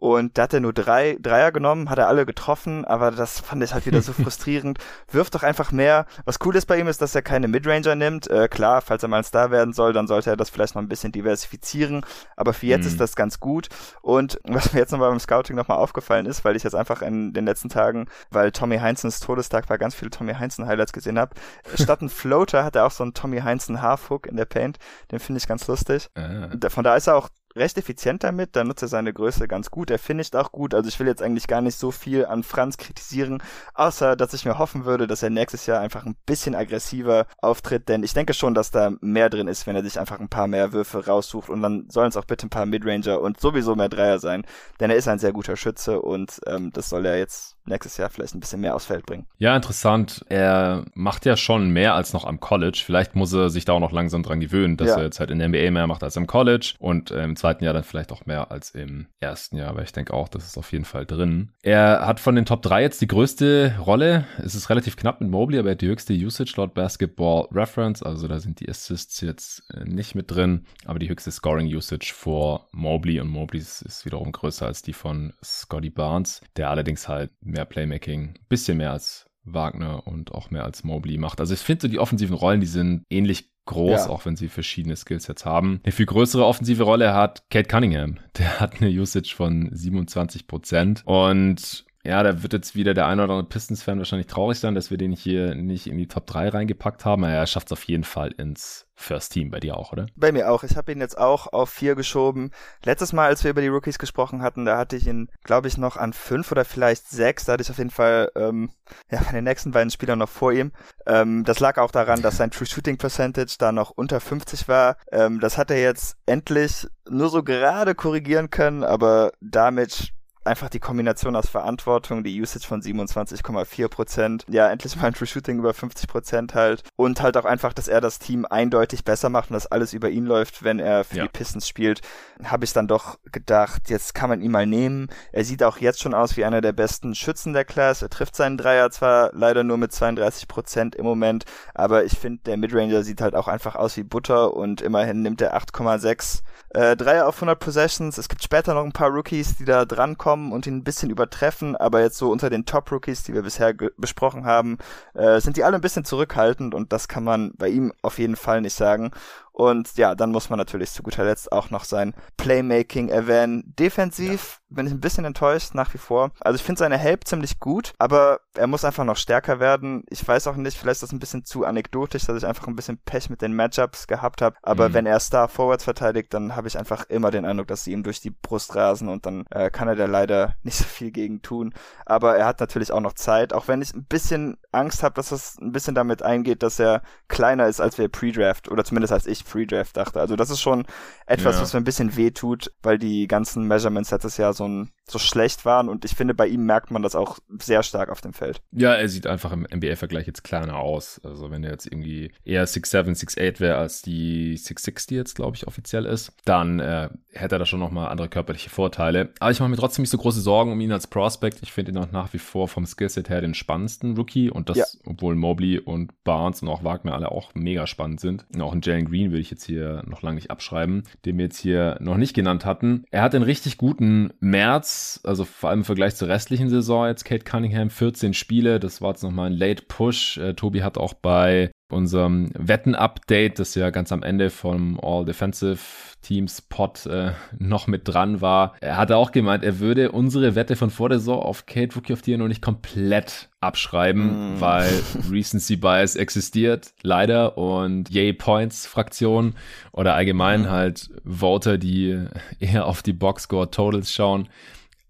Und 0.00 0.38
da 0.38 0.44
hat 0.44 0.54
er 0.54 0.60
nur 0.60 0.72
drei 0.72 1.18
Dreier 1.20 1.52
genommen, 1.52 1.90
hat 1.90 1.98
er 1.98 2.08
alle 2.08 2.24
getroffen, 2.24 2.86
aber 2.86 3.10
das 3.10 3.38
fand 3.38 3.62
ich 3.62 3.74
halt 3.74 3.84
wieder 3.84 4.00
so 4.00 4.12
frustrierend. 4.14 4.78
Wirft 5.12 5.34
doch 5.34 5.42
einfach 5.42 5.72
mehr. 5.72 6.06
Was 6.24 6.38
cool 6.42 6.56
ist 6.56 6.64
bei 6.64 6.78
ihm 6.78 6.88
ist, 6.88 7.02
dass 7.02 7.14
er 7.14 7.20
keine 7.20 7.48
Midranger 7.48 7.94
nimmt. 7.94 8.26
Äh, 8.30 8.48
klar, 8.48 8.80
falls 8.80 9.02
er 9.02 9.10
mal 9.10 9.18
ein 9.18 9.24
Star 9.24 9.50
werden 9.50 9.74
soll, 9.74 9.92
dann 9.92 10.06
sollte 10.06 10.30
er 10.30 10.38
das 10.38 10.48
vielleicht 10.48 10.74
noch 10.74 10.80
ein 10.80 10.88
bisschen 10.88 11.12
diversifizieren. 11.12 12.00
Aber 12.34 12.54
für 12.54 12.64
jetzt 12.64 12.84
mhm. 12.84 12.92
ist 12.92 13.00
das 13.00 13.14
ganz 13.14 13.40
gut. 13.40 13.68
Und 14.00 14.40
was 14.44 14.72
mir 14.72 14.80
jetzt 14.80 14.90
nochmal 14.90 15.10
beim 15.10 15.20
Scouting 15.20 15.54
nochmal 15.54 15.76
aufgefallen 15.76 16.24
ist, 16.24 16.46
weil 16.46 16.56
ich 16.56 16.62
jetzt 16.62 16.74
einfach 16.74 17.02
in 17.02 17.34
den 17.34 17.44
letzten 17.44 17.68
Tagen, 17.68 18.08
weil 18.30 18.52
Tommy 18.52 18.78
Heinzens 18.78 19.20
Todestag 19.20 19.68
war, 19.68 19.76
ganz 19.76 19.94
viele 19.94 20.10
Tommy 20.10 20.32
Heinzen 20.32 20.66
Highlights 20.66 20.94
gesehen 20.94 21.18
habe. 21.18 21.34
Statt 21.74 22.00
ein 22.00 22.08
Floater 22.08 22.64
hat 22.64 22.74
er 22.74 22.86
auch 22.86 22.90
so 22.90 23.02
einen 23.02 23.12
Tommy 23.12 23.40
Heinzen 23.40 23.82
Halfhook 23.82 24.26
in 24.26 24.38
der 24.38 24.46
Paint. 24.46 24.78
Den 25.12 25.18
finde 25.18 25.40
ich 25.40 25.46
ganz 25.46 25.66
lustig. 25.66 26.08
Ah. 26.14 26.48
Von 26.70 26.84
da 26.84 26.96
ist 26.96 27.06
er 27.06 27.16
auch 27.16 27.28
recht 27.56 27.76
effizient 27.78 28.22
damit, 28.24 28.54
da 28.56 28.64
nutzt 28.64 28.82
er 28.82 28.88
seine 28.88 29.12
Größe 29.12 29.48
ganz 29.48 29.70
gut, 29.70 29.90
er 29.90 29.98
finisht 29.98 30.36
auch 30.36 30.52
gut, 30.52 30.74
also 30.74 30.88
ich 30.88 30.98
will 31.00 31.06
jetzt 31.06 31.22
eigentlich 31.22 31.46
gar 31.46 31.60
nicht 31.60 31.76
so 31.76 31.90
viel 31.90 32.26
an 32.26 32.42
Franz 32.42 32.76
kritisieren, 32.76 33.42
außer 33.74 34.16
dass 34.16 34.34
ich 34.34 34.44
mir 34.44 34.58
hoffen 34.58 34.84
würde, 34.84 35.06
dass 35.06 35.22
er 35.22 35.30
nächstes 35.30 35.66
Jahr 35.66 35.80
einfach 35.80 36.06
ein 36.06 36.16
bisschen 36.26 36.54
aggressiver 36.54 37.26
auftritt, 37.38 37.88
denn 37.88 38.02
ich 38.02 38.14
denke 38.14 38.34
schon, 38.34 38.54
dass 38.54 38.70
da 38.70 38.92
mehr 39.00 39.30
drin 39.30 39.48
ist, 39.48 39.66
wenn 39.66 39.76
er 39.76 39.82
sich 39.82 39.98
einfach 39.98 40.20
ein 40.20 40.28
paar 40.28 40.46
mehr 40.46 40.72
Würfe 40.72 41.06
raussucht 41.06 41.48
und 41.48 41.62
dann 41.62 41.88
sollen 41.90 42.08
es 42.08 42.16
auch 42.16 42.24
bitte 42.24 42.46
ein 42.46 42.50
paar 42.50 42.66
Midranger 42.66 43.20
und 43.20 43.40
sowieso 43.40 43.74
mehr 43.74 43.88
Dreier 43.88 44.18
sein, 44.18 44.44
denn 44.78 44.90
er 44.90 44.96
ist 44.96 45.08
ein 45.08 45.18
sehr 45.18 45.32
guter 45.32 45.56
Schütze 45.56 46.00
und 46.00 46.40
ähm, 46.46 46.70
das 46.72 46.88
soll 46.88 47.06
er 47.06 47.18
jetzt 47.18 47.56
nächstes 47.64 47.96
Jahr 47.96 48.10
vielleicht 48.10 48.34
ein 48.34 48.40
bisschen 48.40 48.60
mehr 48.60 48.74
aufs 48.74 48.86
Feld 48.86 49.06
bringen. 49.06 49.26
Ja, 49.38 49.54
interessant. 49.56 50.24
Er 50.28 50.84
macht 50.94 51.26
ja 51.26 51.36
schon 51.36 51.70
mehr 51.70 51.94
als 51.94 52.12
noch 52.12 52.24
am 52.24 52.40
College. 52.40 52.82
Vielleicht 52.84 53.14
muss 53.14 53.32
er 53.32 53.50
sich 53.50 53.64
da 53.64 53.74
auch 53.74 53.80
noch 53.80 53.92
langsam 53.92 54.22
dran 54.22 54.40
gewöhnen, 54.40 54.76
dass 54.76 54.88
ja. 54.88 54.96
er 54.96 55.04
jetzt 55.04 55.20
halt 55.20 55.30
in 55.30 55.38
der 55.38 55.48
NBA 55.48 55.70
mehr 55.70 55.86
macht 55.86 56.02
als 56.02 56.16
am 56.16 56.26
College 56.26 56.74
und 56.78 57.10
äh, 57.10 57.24
im 57.24 57.36
zweiten 57.36 57.64
Jahr 57.64 57.74
dann 57.74 57.84
vielleicht 57.84 58.12
auch 58.12 58.26
mehr 58.26 58.50
als 58.50 58.70
im 58.70 59.06
ersten 59.20 59.56
Jahr, 59.56 59.68
aber 59.68 59.82
ich 59.82 59.92
denke 59.92 60.14
auch, 60.14 60.28
das 60.28 60.46
ist 60.46 60.58
auf 60.58 60.72
jeden 60.72 60.84
Fall 60.84 61.06
drin. 61.06 61.50
Er 61.62 62.06
hat 62.06 62.20
von 62.20 62.34
den 62.34 62.44
Top 62.44 62.62
3 62.62 62.82
jetzt 62.82 63.00
die 63.00 63.06
größte 63.06 63.76
Rolle. 63.80 64.24
Es 64.38 64.54
ist 64.54 64.70
relativ 64.70 64.96
knapp 64.96 65.20
mit 65.20 65.30
Mobley, 65.30 65.58
aber 65.58 65.68
er 65.68 65.72
hat 65.72 65.80
die 65.80 65.88
höchste 65.88 66.14
Usage 66.14 66.54
laut 66.56 66.74
Basketball 66.74 67.48
Reference, 67.52 68.02
also 68.02 68.28
da 68.28 68.38
sind 68.38 68.60
die 68.60 68.68
Assists 68.68 69.20
jetzt 69.20 69.62
äh, 69.74 69.84
nicht 69.84 70.14
mit 70.14 70.30
drin, 70.30 70.66
aber 70.84 70.98
die 70.98 71.08
höchste 71.08 71.30
Scoring 71.30 71.66
Usage 71.66 72.12
vor 72.14 72.68
Mobley 72.72 73.20
und 73.20 73.28
Mobley 73.28 73.60
ist 73.60 74.04
wiederum 74.04 74.32
größer 74.32 74.66
als 74.66 74.82
die 74.82 74.92
von 74.92 75.32
Scotty 75.44 75.90
Barnes, 75.90 76.40
der 76.56 76.70
allerdings 76.70 77.08
halt 77.08 77.30
mehr 77.50 77.64
Playmaking, 77.64 78.34
bisschen 78.48 78.78
mehr 78.78 78.92
als 78.92 79.26
Wagner 79.44 80.06
und 80.06 80.32
auch 80.32 80.50
mehr 80.50 80.64
als 80.64 80.84
Mobley 80.84 81.18
macht. 81.18 81.40
Also 81.40 81.54
ich 81.54 81.60
finde 81.60 81.82
so 81.82 81.88
die 81.88 81.98
offensiven 81.98 82.34
Rollen, 82.34 82.60
die 82.60 82.66
sind 82.66 83.04
ähnlich 83.10 83.50
groß, 83.66 84.06
ja. 84.06 84.08
auch 84.08 84.26
wenn 84.26 84.36
sie 84.36 84.48
verschiedene 84.48 84.96
Skillsets 84.96 85.44
haben. 85.44 85.80
Eine 85.84 85.92
viel 85.92 86.06
größere 86.06 86.44
offensive 86.44 86.82
Rolle 86.82 87.14
hat 87.14 87.48
Kate 87.50 87.68
Cunningham. 87.68 88.18
Der 88.38 88.60
hat 88.60 88.80
eine 88.80 88.90
Usage 88.90 89.34
von 89.34 89.68
27 89.72 90.46
Prozent 90.46 91.02
und 91.06 91.84
ja, 92.02 92.22
da 92.22 92.42
wird 92.42 92.54
jetzt 92.54 92.74
wieder 92.74 92.94
der 92.94 93.06
ein 93.06 93.20
oder 93.20 93.34
andere 93.34 93.48
Pistons-Fan 93.48 93.98
wahrscheinlich 93.98 94.26
traurig 94.26 94.58
sein, 94.58 94.74
dass 94.74 94.90
wir 94.90 94.96
den 94.96 95.12
hier 95.12 95.54
nicht 95.54 95.86
in 95.86 95.98
die 95.98 96.08
Top 96.08 96.26
3 96.26 96.48
reingepackt 96.48 97.04
haben. 97.04 97.24
Aber 97.24 97.32
er 97.34 97.46
schafft 97.46 97.68
es 97.68 97.72
auf 97.72 97.84
jeden 97.84 98.04
Fall 98.04 98.32
ins 98.32 98.86
First 98.94 99.32
Team. 99.32 99.50
Bei 99.50 99.60
dir 99.60 99.76
auch, 99.76 99.92
oder? 99.92 100.06
Bei 100.16 100.32
mir 100.32 100.50
auch. 100.50 100.64
Ich 100.64 100.78
habe 100.78 100.92
ihn 100.92 101.00
jetzt 101.00 101.18
auch 101.18 101.52
auf 101.52 101.68
4 101.68 101.96
geschoben. 101.96 102.52
Letztes 102.84 103.12
Mal, 103.12 103.26
als 103.26 103.44
wir 103.44 103.50
über 103.50 103.60
die 103.60 103.68
Rookies 103.68 103.98
gesprochen 103.98 104.40
hatten, 104.40 104.64
da 104.64 104.78
hatte 104.78 104.96
ich 104.96 105.06
ihn, 105.06 105.28
glaube 105.44 105.68
ich, 105.68 105.76
noch 105.76 105.98
an 105.98 106.14
5 106.14 106.50
oder 106.50 106.64
vielleicht 106.64 107.06
6. 107.06 107.44
Da 107.44 107.52
hatte 107.52 107.62
ich 107.62 107.70
auf 107.70 107.78
jeden 107.78 107.90
Fall 107.90 108.32
ähm, 108.34 108.70
ja, 109.10 109.20
bei 109.20 109.32
den 109.32 109.44
nächsten 109.44 109.72
beiden 109.72 109.90
Spielern 109.90 110.20
noch 110.20 110.28
vor 110.30 110.52
ihm. 110.52 110.72
Ähm, 111.06 111.44
das 111.44 111.60
lag 111.60 111.76
auch 111.76 111.90
daran, 111.90 112.22
dass 112.22 112.38
sein 112.38 112.50
True 112.50 112.66
Shooting 112.66 112.96
Percentage 112.96 113.56
da 113.58 113.72
noch 113.72 113.90
unter 113.90 114.20
50 114.20 114.68
war. 114.68 114.96
Ähm, 115.12 115.38
das 115.38 115.58
hat 115.58 115.70
er 115.70 115.82
jetzt 115.82 116.16
endlich 116.24 116.86
nur 117.10 117.28
so 117.28 117.42
gerade 117.42 117.94
korrigieren 117.94 118.48
können, 118.48 118.84
aber 118.84 119.32
damit 119.42 120.14
einfach 120.44 120.70
die 120.70 120.80
Kombination 120.80 121.36
aus 121.36 121.48
Verantwortung, 121.48 122.24
die 122.24 122.40
Usage 122.40 122.66
von 122.66 122.80
27,4 122.80 123.88
Prozent, 123.88 124.44
ja, 124.48 124.68
endlich 124.68 124.96
mal 124.96 125.08
ein 125.08 125.14
True 125.14 125.26
Shooting 125.26 125.58
über 125.58 125.74
50 125.74 126.08
Prozent 126.08 126.54
halt 126.54 126.82
und 126.96 127.20
halt 127.20 127.36
auch 127.36 127.44
einfach, 127.44 127.72
dass 127.72 127.88
er 127.88 128.00
das 128.00 128.18
Team 128.18 128.46
eindeutig 128.48 129.04
besser 129.04 129.28
macht 129.28 129.50
und 129.50 129.54
dass 129.54 129.66
alles 129.66 129.92
über 129.92 130.08
ihn 130.08 130.24
läuft, 130.24 130.62
wenn 130.62 130.78
er 130.78 131.04
für 131.04 131.18
ja. 131.18 131.22
die 131.24 131.28
Pistons 131.28 131.68
spielt, 131.68 132.00
habe 132.42 132.64
ich 132.64 132.72
dann 132.72 132.88
doch 132.88 133.18
gedacht, 133.30 133.90
jetzt 133.90 134.14
kann 134.14 134.30
man 134.30 134.40
ihn 134.40 134.50
mal 134.50 134.66
nehmen. 134.66 135.08
Er 135.32 135.44
sieht 135.44 135.62
auch 135.62 135.78
jetzt 135.78 136.00
schon 136.00 136.14
aus 136.14 136.36
wie 136.36 136.44
einer 136.44 136.62
der 136.62 136.72
besten 136.72 137.14
Schützen 137.14 137.52
der 137.52 137.64
Class. 137.64 138.02
Er 138.02 138.08
trifft 138.08 138.34
seinen 138.34 138.56
Dreier 138.56 138.90
zwar 138.90 139.30
leider 139.34 139.62
nur 139.62 139.76
mit 139.76 139.92
32 139.92 140.48
Prozent 140.48 140.94
im 140.94 141.04
Moment, 141.04 141.44
aber 141.74 142.04
ich 142.04 142.18
finde, 142.18 142.42
der 142.46 142.56
Midranger 142.56 143.02
sieht 143.02 143.20
halt 143.20 143.34
auch 143.34 143.48
einfach 143.48 143.76
aus 143.76 143.96
wie 143.96 144.04
Butter 144.04 144.54
und 144.54 144.80
immerhin 144.80 145.22
nimmt 145.22 145.42
er 145.42 145.56
8,6 145.56 146.40
äh, 146.70 146.96
Dreier 146.96 147.26
auf 147.26 147.36
100 147.36 147.58
Possessions. 147.58 148.16
Es 148.16 148.28
gibt 148.28 148.42
später 148.42 148.74
noch 148.74 148.84
ein 148.84 148.92
paar 148.92 149.10
Rookies, 149.10 149.56
die 149.56 149.64
da 149.64 149.84
drankommen 149.84 150.29
und 150.32 150.66
ihn 150.66 150.78
ein 150.78 150.84
bisschen 150.84 151.10
übertreffen, 151.10 151.76
aber 151.76 152.00
jetzt 152.00 152.18
so 152.18 152.30
unter 152.30 152.50
den 152.50 152.66
Top-Rookies, 152.66 153.22
die 153.22 153.34
wir 153.34 153.42
bisher 153.42 153.74
besprochen 153.96 154.44
haben, 154.44 154.78
äh, 155.14 155.40
sind 155.40 155.56
die 155.56 155.64
alle 155.64 155.76
ein 155.76 155.80
bisschen 155.80 156.04
zurückhaltend 156.04 156.74
und 156.74 156.92
das 156.92 157.08
kann 157.08 157.24
man 157.24 157.52
bei 157.56 157.68
ihm 157.68 157.92
auf 158.02 158.18
jeden 158.18 158.36
Fall 158.36 158.60
nicht 158.60 158.74
sagen. 158.74 159.10
Und 159.52 159.96
ja, 159.96 160.14
dann 160.14 160.30
muss 160.30 160.50
man 160.50 160.58
natürlich 160.58 160.90
zu 160.92 161.02
guter 161.02 161.24
Letzt 161.24 161.52
auch 161.52 161.70
noch 161.70 161.84
sein 161.84 162.14
Playmaking 162.36 163.08
erwähnen. 163.08 163.74
Defensiv 163.78 164.60
ja. 164.70 164.76
bin 164.76 164.86
ich 164.86 164.92
ein 164.92 165.00
bisschen 165.00 165.24
enttäuscht 165.24 165.74
nach 165.74 165.92
wie 165.92 165.98
vor. 165.98 166.30
Also 166.40 166.56
ich 166.56 166.62
finde 166.62 166.78
seine 166.78 166.96
Help 166.96 167.26
ziemlich 167.26 167.58
gut, 167.58 167.92
aber 167.98 168.40
er 168.54 168.66
muss 168.66 168.84
einfach 168.84 169.04
noch 169.04 169.16
stärker 169.16 169.60
werden. 169.60 170.04
Ich 170.08 170.26
weiß 170.26 170.46
auch 170.46 170.56
nicht, 170.56 170.76
vielleicht 170.76 170.96
ist 170.96 171.02
das 171.02 171.12
ein 171.12 171.18
bisschen 171.18 171.44
zu 171.44 171.64
anekdotisch, 171.64 172.26
dass 172.26 172.36
ich 172.36 172.46
einfach 172.46 172.66
ein 172.66 172.76
bisschen 172.76 172.98
Pech 172.98 173.30
mit 173.30 173.42
den 173.42 173.54
Matchups 173.54 174.06
gehabt 174.06 174.40
habe. 174.42 174.56
Aber 174.62 174.88
mhm. 174.88 174.94
wenn 174.94 175.06
er 175.06 175.20
Star 175.20 175.48
Forwards 175.48 175.84
verteidigt, 175.84 176.32
dann 176.32 176.56
habe 176.56 176.68
ich 176.68 176.78
einfach 176.78 177.04
immer 177.08 177.30
den 177.30 177.44
Eindruck, 177.44 177.68
dass 177.68 177.84
sie 177.84 177.92
ihm 177.92 178.02
durch 178.02 178.20
die 178.20 178.30
Brust 178.30 178.74
rasen 178.74 179.08
und 179.08 179.26
dann 179.26 179.44
äh, 179.50 179.70
kann 179.70 179.88
er 179.88 179.96
da 179.96 180.06
leider 180.06 180.54
nicht 180.62 180.76
so 180.76 180.84
viel 180.84 181.10
gegen 181.10 181.42
tun. 181.42 181.74
Aber 182.06 182.36
er 182.36 182.46
hat 182.46 182.60
natürlich 182.60 182.92
auch 182.92 183.00
noch 183.00 183.14
Zeit, 183.14 183.52
auch 183.52 183.68
wenn 183.68 183.82
ich 183.82 183.94
ein 183.94 184.04
bisschen 184.04 184.56
Angst 184.72 185.02
habe, 185.02 185.14
dass 185.14 185.30
das 185.30 185.58
ein 185.60 185.72
bisschen 185.72 185.94
damit 185.94 186.22
eingeht, 186.22 186.62
dass 186.62 186.78
er 186.78 187.02
kleiner 187.28 187.66
ist 187.66 187.80
als 187.80 187.98
wir 187.98 188.08
Pre-Draft 188.08 188.70
oder 188.70 188.84
zumindest 188.84 189.12
als 189.12 189.26
ich 189.26 189.44
Pre-Draft 189.50 189.96
dachte. 189.96 190.20
Also 190.20 190.36
das 190.36 190.50
ist 190.50 190.60
schon 190.60 190.86
etwas, 191.26 191.56
ja. 191.56 191.62
was 191.62 191.72
mir 191.72 191.80
ein 191.80 191.84
bisschen 191.84 192.16
weh 192.16 192.30
tut, 192.30 192.72
weil 192.82 192.98
die 192.98 193.26
ganzen 193.26 193.66
Measurements 193.66 194.10
letztes 194.10 194.36
Jahr 194.36 194.52
so, 194.52 194.66
ein, 194.66 194.90
so 195.10 195.18
schlecht 195.18 195.64
waren 195.64 195.88
und 195.88 196.04
ich 196.04 196.14
finde, 196.14 196.34
bei 196.34 196.46
ihm 196.46 196.64
merkt 196.64 196.90
man 196.90 197.02
das 197.02 197.14
auch 197.14 197.38
sehr 197.58 197.82
stark 197.82 198.08
auf 198.10 198.20
dem 198.20 198.32
Feld. 198.32 198.60
Ja, 198.72 198.94
er 198.94 199.08
sieht 199.08 199.26
einfach 199.26 199.52
im 199.52 199.66
NBA-Vergleich 199.72 200.26
jetzt 200.26 200.44
kleiner 200.44 200.76
aus. 200.76 201.20
Also 201.24 201.50
wenn 201.50 201.64
er 201.64 201.72
jetzt 201.72 201.86
irgendwie 201.86 202.32
eher 202.44 202.66
6'7, 202.66 203.16
6'8 203.16 203.60
wäre 203.60 203.76
als 203.76 204.02
die 204.02 204.56
6'6, 204.56 205.08
die 205.08 205.16
jetzt, 205.16 205.34
glaube 205.34 205.56
ich, 205.56 205.66
offiziell 205.66 206.06
ist, 206.06 206.32
dann 206.44 206.80
äh, 206.80 207.08
hätte 207.32 207.56
er 207.56 207.58
da 207.60 207.66
schon 207.66 207.80
nochmal 207.80 208.08
andere 208.08 208.28
körperliche 208.28 208.70
Vorteile. 208.70 209.30
Aber 209.40 209.50
ich 209.50 209.60
mache 209.60 209.70
mir 209.70 209.76
trotzdem 209.76 210.02
nicht 210.02 210.10
so 210.10 210.18
große 210.18 210.40
Sorgen 210.40 210.72
um 210.72 210.80
ihn 210.80 210.92
als 210.92 211.06
Prospect. 211.06 211.58
Ich 211.62 211.72
finde 211.72 211.92
ihn 211.92 211.98
auch 211.98 212.10
nach 212.12 212.32
wie 212.32 212.38
vor 212.38 212.68
vom 212.68 212.86
Skillset 212.86 213.28
her 213.28 213.40
den 213.40 213.54
spannendsten 213.54 214.16
Rookie 214.16 214.50
und 214.50 214.68
das, 214.68 214.76
ja. 214.76 214.84
obwohl 215.06 215.34
Mobley 215.34 215.78
und 215.78 216.24
Barnes 216.24 216.62
und 216.62 216.68
auch 216.68 216.84
Wagner 216.84 217.14
alle 217.14 217.30
auch 217.30 217.54
mega 217.54 217.86
spannend 217.86 218.20
sind. 218.20 218.46
Und 218.54 218.62
auch 218.62 218.72
in 218.72 218.80
Jalen 218.82 219.06
Green 219.06 219.30
würde 219.30 219.40
ich 219.40 219.50
jetzt 219.50 219.64
hier 219.64 220.02
noch 220.06 220.22
lange 220.22 220.36
nicht 220.36 220.50
abschreiben, 220.50 221.04
den 221.24 221.38
wir 221.38 221.44
jetzt 221.46 221.58
hier 221.58 221.98
noch 222.00 222.16
nicht 222.16 222.34
genannt 222.34 222.64
hatten. 222.64 223.04
Er 223.10 223.22
hat 223.22 223.34
einen 223.34 223.44
richtig 223.44 223.78
guten 223.78 224.32
März, 224.40 224.99
also 225.24 225.44
vor 225.44 225.70
allem 225.70 225.80
im 225.80 225.84
Vergleich 225.84 226.16
zur 226.16 226.28
restlichen 226.28 226.68
Saison 226.68 227.06
jetzt 227.06 227.24
Kate 227.24 227.44
Cunningham, 227.44 227.90
14 227.90 228.34
Spiele, 228.34 228.80
das 228.80 229.00
war 229.00 229.10
jetzt 229.10 229.22
nochmal 229.22 229.50
ein 229.50 229.56
Late 229.56 229.84
Push. 229.86 230.38
Äh, 230.38 230.54
Tobi 230.54 230.82
hat 230.82 230.98
auch 230.98 231.14
bei 231.14 231.70
unserem 231.90 232.50
Wetten-Update, 232.56 233.58
das 233.58 233.74
ja 233.74 233.90
ganz 233.90 234.12
am 234.12 234.22
Ende 234.22 234.50
vom 234.50 234.98
All 235.00 235.24
Defensive 235.24 235.80
Teams 236.22 236.60
Pod 236.60 237.06
äh, 237.06 237.32
noch 237.58 237.86
mit 237.86 238.06
dran 238.06 238.40
war. 238.40 238.74
Er 238.80 238.96
hatte 238.96 239.16
auch 239.16 239.32
gemeint, 239.32 239.64
er 239.64 239.78
würde 239.78 240.12
unsere 240.12 240.54
Wette 240.54 240.76
von 240.76 240.90
vor 240.90 241.08
der 241.08 241.18
Saison 241.18 241.40
auf 241.40 241.66
Kate 241.66 241.94
Rookie 241.94 242.12
of 242.12 242.20
the 242.24 242.32
Year 242.32 242.38
noch 242.38 242.48
nicht 242.48 242.62
komplett 242.62 243.48
abschreiben, 243.60 244.56
mm. 244.56 244.60
weil 244.60 244.90
Recency 245.30 245.76
Bias 245.76 246.16
existiert, 246.16 246.92
leider, 247.02 247.56
und 247.58 248.10
Yay 248.10 248.32
Points 248.32 248.86
Fraktion 248.86 249.54
oder 249.92 250.14
allgemein 250.14 250.62
mm. 250.62 250.70
halt 250.70 251.10
Voter, 251.24 251.78
die 251.78 252.22
eher 252.58 252.86
auf 252.86 253.02
die 253.02 253.14
Boxscore 253.14 253.70
Totals 253.70 254.12
schauen 254.12 254.48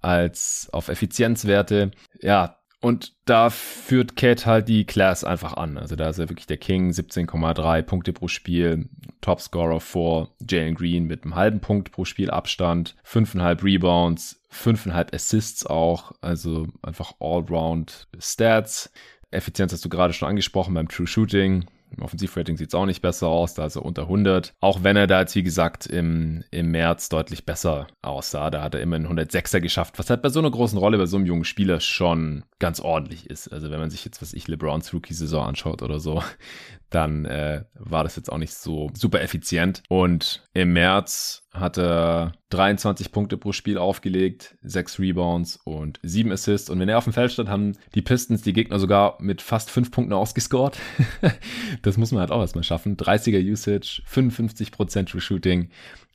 als 0.01 0.69
auf 0.73 0.89
Effizienzwerte. 0.89 1.91
Ja, 2.21 2.57
und 2.81 3.13
da 3.27 3.51
führt 3.51 4.17
Cat 4.17 4.47
halt 4.47 4.69
die 4.69 4.87
Class 4.87 5.23
einfach 5.23 5.55
an. 5.55 5.77
Also 5.77 5.97
da 5.97 6.09
ist 6.09 6.19
er 6.19 6.31
wirklich 6.31 6.47
der 6.47 6.57
King, 6.57 6.91
17,3 6.91 7.83
Punkte 7.83 8.15
pro 8.15 8.27
Spiel, 8.27 8.89
Topscorer 9.21 9.81
vor 9.81 10.35
Jalen 10.49 10.75
Green 10.75 11.05
mit 11.05 11.25
einem 11.25 11.35
halben 11.35 11.61
Punkt 11.61 11.93
pro 11.93 12.07
Spiel 12.07 12.31
Abstand, 12.31 12.97
5,5 13.07 13.63
Rebounds, 13.63 14.43
5,5 14.51 15.15
Assists 15.15 15.67
auch, 15.67 16.13
also 16.23 16.69
einfach 16.83 17.13
Allround 17.21 18.09
Stats. 18.19 18.91
Effizienz 19.31 19.73
hast 19.75 19.85
du 19.85 19.91
gerade 19.91 20.15
schon 20.15 20.29
angesprochen 20.29 20.73
beim 20.73 20.89
True 20.89 21.07
Shooting, 21.07 21.67
im 21.97 22.03
Offensivrating 22.03 22.57
sieht 22.57 22.69
es 22.69 22.75
auch 22.75 22.87
nicht 22.87 23.03
besser 23.03 23.29
aus, 23.29 23.55
da 23.55 23.67
ist 23.67 23.77
er 23.77 23.85
unter 23.85 24.03
100. 24.03 24.55
Auch 24.61 24.83
wenn 24.83 24.97
er 24.97 25.07
da 25.07 25.21
jetzt, 25.21 25.35
wie 25.35 25.43
gesagt, 25.43 25.87
im, 25.87 26.45
im 26.51 26.71
März 26.71 27.09
deutlich 27.09 27.45
besser 27.45 27.89
aussah. 28.03 28.51
Da 28.51 28.63
hat 28.63 28.75
er 28.75 28.81
immerhin 28.81 29.07
106er 29.07 29.61
geschafft, 29.61 29.99
was 29.99 30.11
halt 30.11 30.23
bei 30.23 30.29
so 30.29 30.41
einer 30.41 30.51
großen 30.51 30.79
Rolle, 30.79 30.99
bei 30.99 31.07
so 31.07 31.17
einem 31.17 31.27
jungen 31.27 31.45
Spieler 31.45 31.81
schon 31.81 32.45
ganz 32.59 32.81
ordentlich 32.81 33.29
ist. 33.29 33.49
Also 33.49 33.71
wenn 33.71 33.81
man 33.81 33.91
sich 33.91 34.05
jetzt, 34.05 34.23
was 34.23 34.33
ich, 34.33 34.49
LeBrons 34.49 34.93
Rookie-Saison 34.93 35.47
anschaut 35.47 35.83
oder 35.83 36.01
so, 36.01 36.23
dann 36.91 37.25
äh, 37.25 37.65
war 37.75 38.05
das 38.05 38.17
jetzt 38.17 38.31
auch 38.31 38.39
nicht 38.39 38.55
so 38.55 38.91
super 38.95 39.21
effizient. 39.21 39.83
Und 39.89 40.43
im 40.55 40.73
März 40.73 41.45
hat 41.53 41.79
er 41.79 42.33
23 42.51 43.11
Punkte 43.11 43.37
pro 43.37 43.53
Spiel 43.53 43.77
aufgelegt, 43.77 44.57
6 44.63 45.01
Rebounds 45.01 45.59
und 45.65 45.99
7 46.03 46.31
Assists. 46.31 46.71
Und 46.71 46.79
wenn 46.79 46.89
er 46.89 46.99
auf 46.99 47.05
dem 47.05 47.13
Feld 47.13 47.33
stand, 47.33 47.49
haben 47.49 47.77
die 47.95 48.03
Pistons 48.03 48.43
die 48.43 48.53
Gegner 48.53 48.79
sogar 48.79 49.17
mit 49.21 49.43
fast 49.43 49.71
5 49.71 49.91
Punkten 49.91 50.13
ausgescored. 50.13 50.79
das 51.83 51.97
muss 51.97 52.13
man 52.13 52.21
halt 52.21 52.31
auch 52.31 52.41
erstmal 52.41 52.65
schaffen. 52.65 52.97
30er 52.97 53.43
Usage, 53.51 54.03
55% 54.09 55.07
True 55.07 55.21
Shooting. 55.21 55.71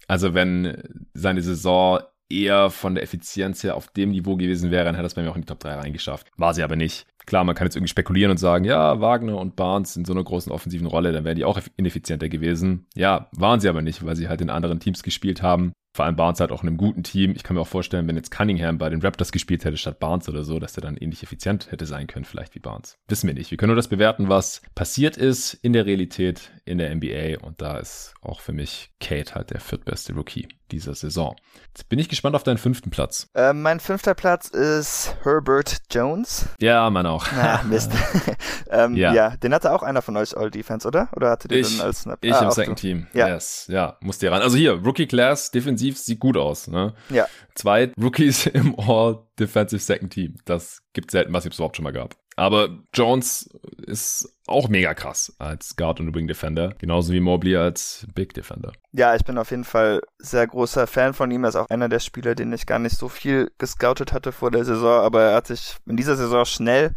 Also 0.07 0.33
wenn 0.33 1.07
seine 1.13 1.41
Saison 1.41 1.99
eher 2.29 2.69
von 2.69 2.95
der 2.95 3.03
Effizienz 3.03 3.63
her 3.63 3.75
auf 3.75 3.87
dem 3.89 4.11
Niveau 4.11 4.35
gewesen 4.35 4.71
wäre, 4.71 4.85
dann 4.85 4.95
hätte 4.95 5.05
er 5.05 5.07
es 5.07 5.13
bei 5.13 5.21
mir 5.21 5.31
auch 5.31 5.35
in 5.35 5.41
die 5.41 5.47
Top 5.47 5.59
3 5.59 5.75
reingeschafft. 5.75 6.27
War 6.37 6.53
sie 6.53 6.63
aber 6.63 6.75
nicht. 6.75 7.05
Klar, 7.25 7.43
man 7.43 7.55
kann 7.55 7.65
jetzt 7.65 7.75
irgendwie 7.75 7.89
spekulieren 7.89 8.31
und 8.31 8.37
sagen, 8.37 8.65
ja, 8.65 9.01
Wagner 9.01 9.37
und 9.37 9.55
Barnes 9.55 9.95
in 9.95 10.05
so 10.05 10.13
einer 10.13 10.23
großen 10.23 10.51
offensiven 10.51 10.87
Rolle, 10.87 11.11
dann 11.11 11.23
wären 11.23 11.35
die 11.35 11.45
auch 11.45 11.59
ineffizienter 11.77 12.29
gewesen. 12.29 12.85
Ja, 12.95 13.29
waren 13.31 13.59
sie 13.59 13.69
aber 13.69 13.81
nicht, 13.81 14.05
weil 14.05 14.15
sie 14.15 14.27
halt 14.27 14.41
in 14.41 14.49
anderen 14.49 14.79
Teams 14.79 15.03
gespielt 15.03 15.41
haben. 15.41 15.73
Vor 15.95 16.03
allem 16.03 16.17
Barnes 16.17 16.41
halt 16.41 16.51
auch 16.51 16.61
in 16.61 16.67
einem 16.67 16.75
guten 16.75 17.03
Team. 17.03 17.31
Ich 17.37 17.43
kann 17.43 17.55
mir 17.55 17.61
auch 17.61 17.69
vorstellen, 17.69 18.05
wenn 18.05 18.17
jetzt 18.17 18.29
Cunningham 18.29 18.77
bei 18.77 18.89
den 18.89 19.01
Raptors 19.01 19.31
gespielt 19.31 19.63
hätte 19.63 19.77
statt 19.77 19.97
Barnes 19.97 20.27
oder 20.27 20.43
so, 20.43 20.59
dass 20.59 20.73
der 20.73 20.81
dann 20.81 20.97
ähnlich 20.97 21.23
effizient 21.23 21.71
hätte 21.71 21.85
sein 21.85 22.07
können, 22.07 22.25
vielleicht 22.25 22.53
wie 22.53 22.59
Barnes. 22.59 22.97
Wissen 23.07 23.27
wir 23.27 23.33
nicht. 23.33 23.49
Wir 23.49 23.57
können 23.57 23.69
nur 23.69 23.77
das 23.77 23.87
bewerten, 23.87 24.27
was 24.27 24.61
passiert 24.75 25.15
ist 25.15 25.53
in 25.53 25.71
der 25.71 25.85
Realität, 25.85 26.51
in 26.65 26.79
der 26.79 26.93
NBA. 26.93 27.45
Und 27.45 27.61
da 27.61 27.77
ist 27.77 28.13
auch 28.21 28.41
für 28.41 28.51
mich 28.51 28.91
Kate 28.99 29.35
halt 29.35 29.51
der 29.51 29.61
viertbeste 29.61 30.13
Rookie 30.13 30.49
dieser 30.71 30.95
Saison. 30.95 31.35
Jetzt 31.67 31.89
bin 31.89 31.99
ich 31.99 32.09
gespannt 32.09 32.35
auf 32.35 32.43
deinen 32.43 32.57
fünften 32.57 32.89
Platz. 32.89 33.29
Äh, 33.35 33.53
mein 33.53 33.79
fünfter 33.79 34.15
Platz 34.15 34.47
ist 34.49 35.15
Herbert 35.23 35.77
Jones. 35.91 36.47
Ja, 36.59 36.89
man 36.89 37.05
auch. 37.05 37.27
Na, 37.35 37.61
Mist. 37.69 37.91
ähm, 38.69 38.95
ja. 38.95 39.13
ja. 39.13 39.29
den 39.37 39.53
hatte 39.53 39.71
auch 39.71 39.83
einer 39.83 40.01
von 40.01 40.17
euch 40.17 40.35
All 40.35 40.49
Defense, 40.49 40.87
oder? 40.87 41.09
Oder 41.15 41.29
hatte 41.29 41.47
den 41.47 41.65
als 41.81 42.01
Snap? 42.01 42.19
Ich 42.21 42.33
ah, 42.33 42.45
im 42.45 42.51
Second 42.51 42.79
du. 42.79 42.81
Team. 42.81 43.07
Ja. 43.13 43.27
Yes. 43.27 43.67
Ja, 43.69 43.97
musst 44.01 44.21
dir 44.21 44.31
ran. 44.31 44.41
Also 44.41 44.57
hier, 44.57 44.73
Rookie 44.73 45.05
Class, 45.05 45.51
defensiv 45.51 45.84
sieht 45.93 46.19
gut 46.19 46.37
aus. 46.37 46.67
Ne? 46.67 46.93
Ja. 47.09 47.27
Zwei 47.53 47.91
Rookies 48.01 48.45
im 48.53 48.77
All 48.79 49.19
Defensive 49.39 49.81
Second 49.81 50.13
Team. 50.13 50.35
Das 50.45 50.81
gibt 50.93 51.11
selten, 51.11 51.33
was 51.33 51.45
es 51.45 51.55
überhaupt 51.55 51.75
schon 51.75 51.83
mal 51.83 51.93
gab. 51.93 52.15
Aber 52.37 52.69
Jones 52.93 53.49
ist 53.85 54.35
auch 54.45 54.67
mega 54.67 54.93
krass 54.93 55.33
als 55.39 55.77
Guard 55.77 56.01
und 56.01 56.13
Wing 56.13 56.27
Defender, 56.27 56.75
genauso 56.77 57.13
wie 57.13 57.21
Mobley 57.21 57.55
als 57.55 58.05
Big 58.13 58.33
Defender. 58.33 58.73
Ja, 58.91 59.15
ich 59.15 59.23
bin 59.23 59.37
auf 59.37 59.51
jeden 59.51 59.63
Fall 59.63 60.01
sehr 60.17 60.45
großer 60.45 60.85
Fan 60.85 61.13
von 61.13 61.31
ihm. 61.31 61.45
Er 61.45 61.49
ist 61.49 61.55
auch 61.55 61.69
einer 61.69 61.87
der 61.87 61.99
Spieler, 61.99 62.35
den 62.35 62.51
ich 62.51 62.65
gar 62.65 62.79
nicht 62.79 62.97
so 62.97 63.07
viel 63.07 63.51
gescoutet 63.57 64.11
hatte 64.11 64.33
vor 64.33 64.51
der 64.51 64.65
Saison, 64.65 65.01
aber 65.01 65.23
er 65.23 65.35
hat 65.35 65.47
sich 65.47 65.77
in 65.85 65.95
dieser 65.95 66.17
Saison 66.17 66.43
schnell 66.43 66.93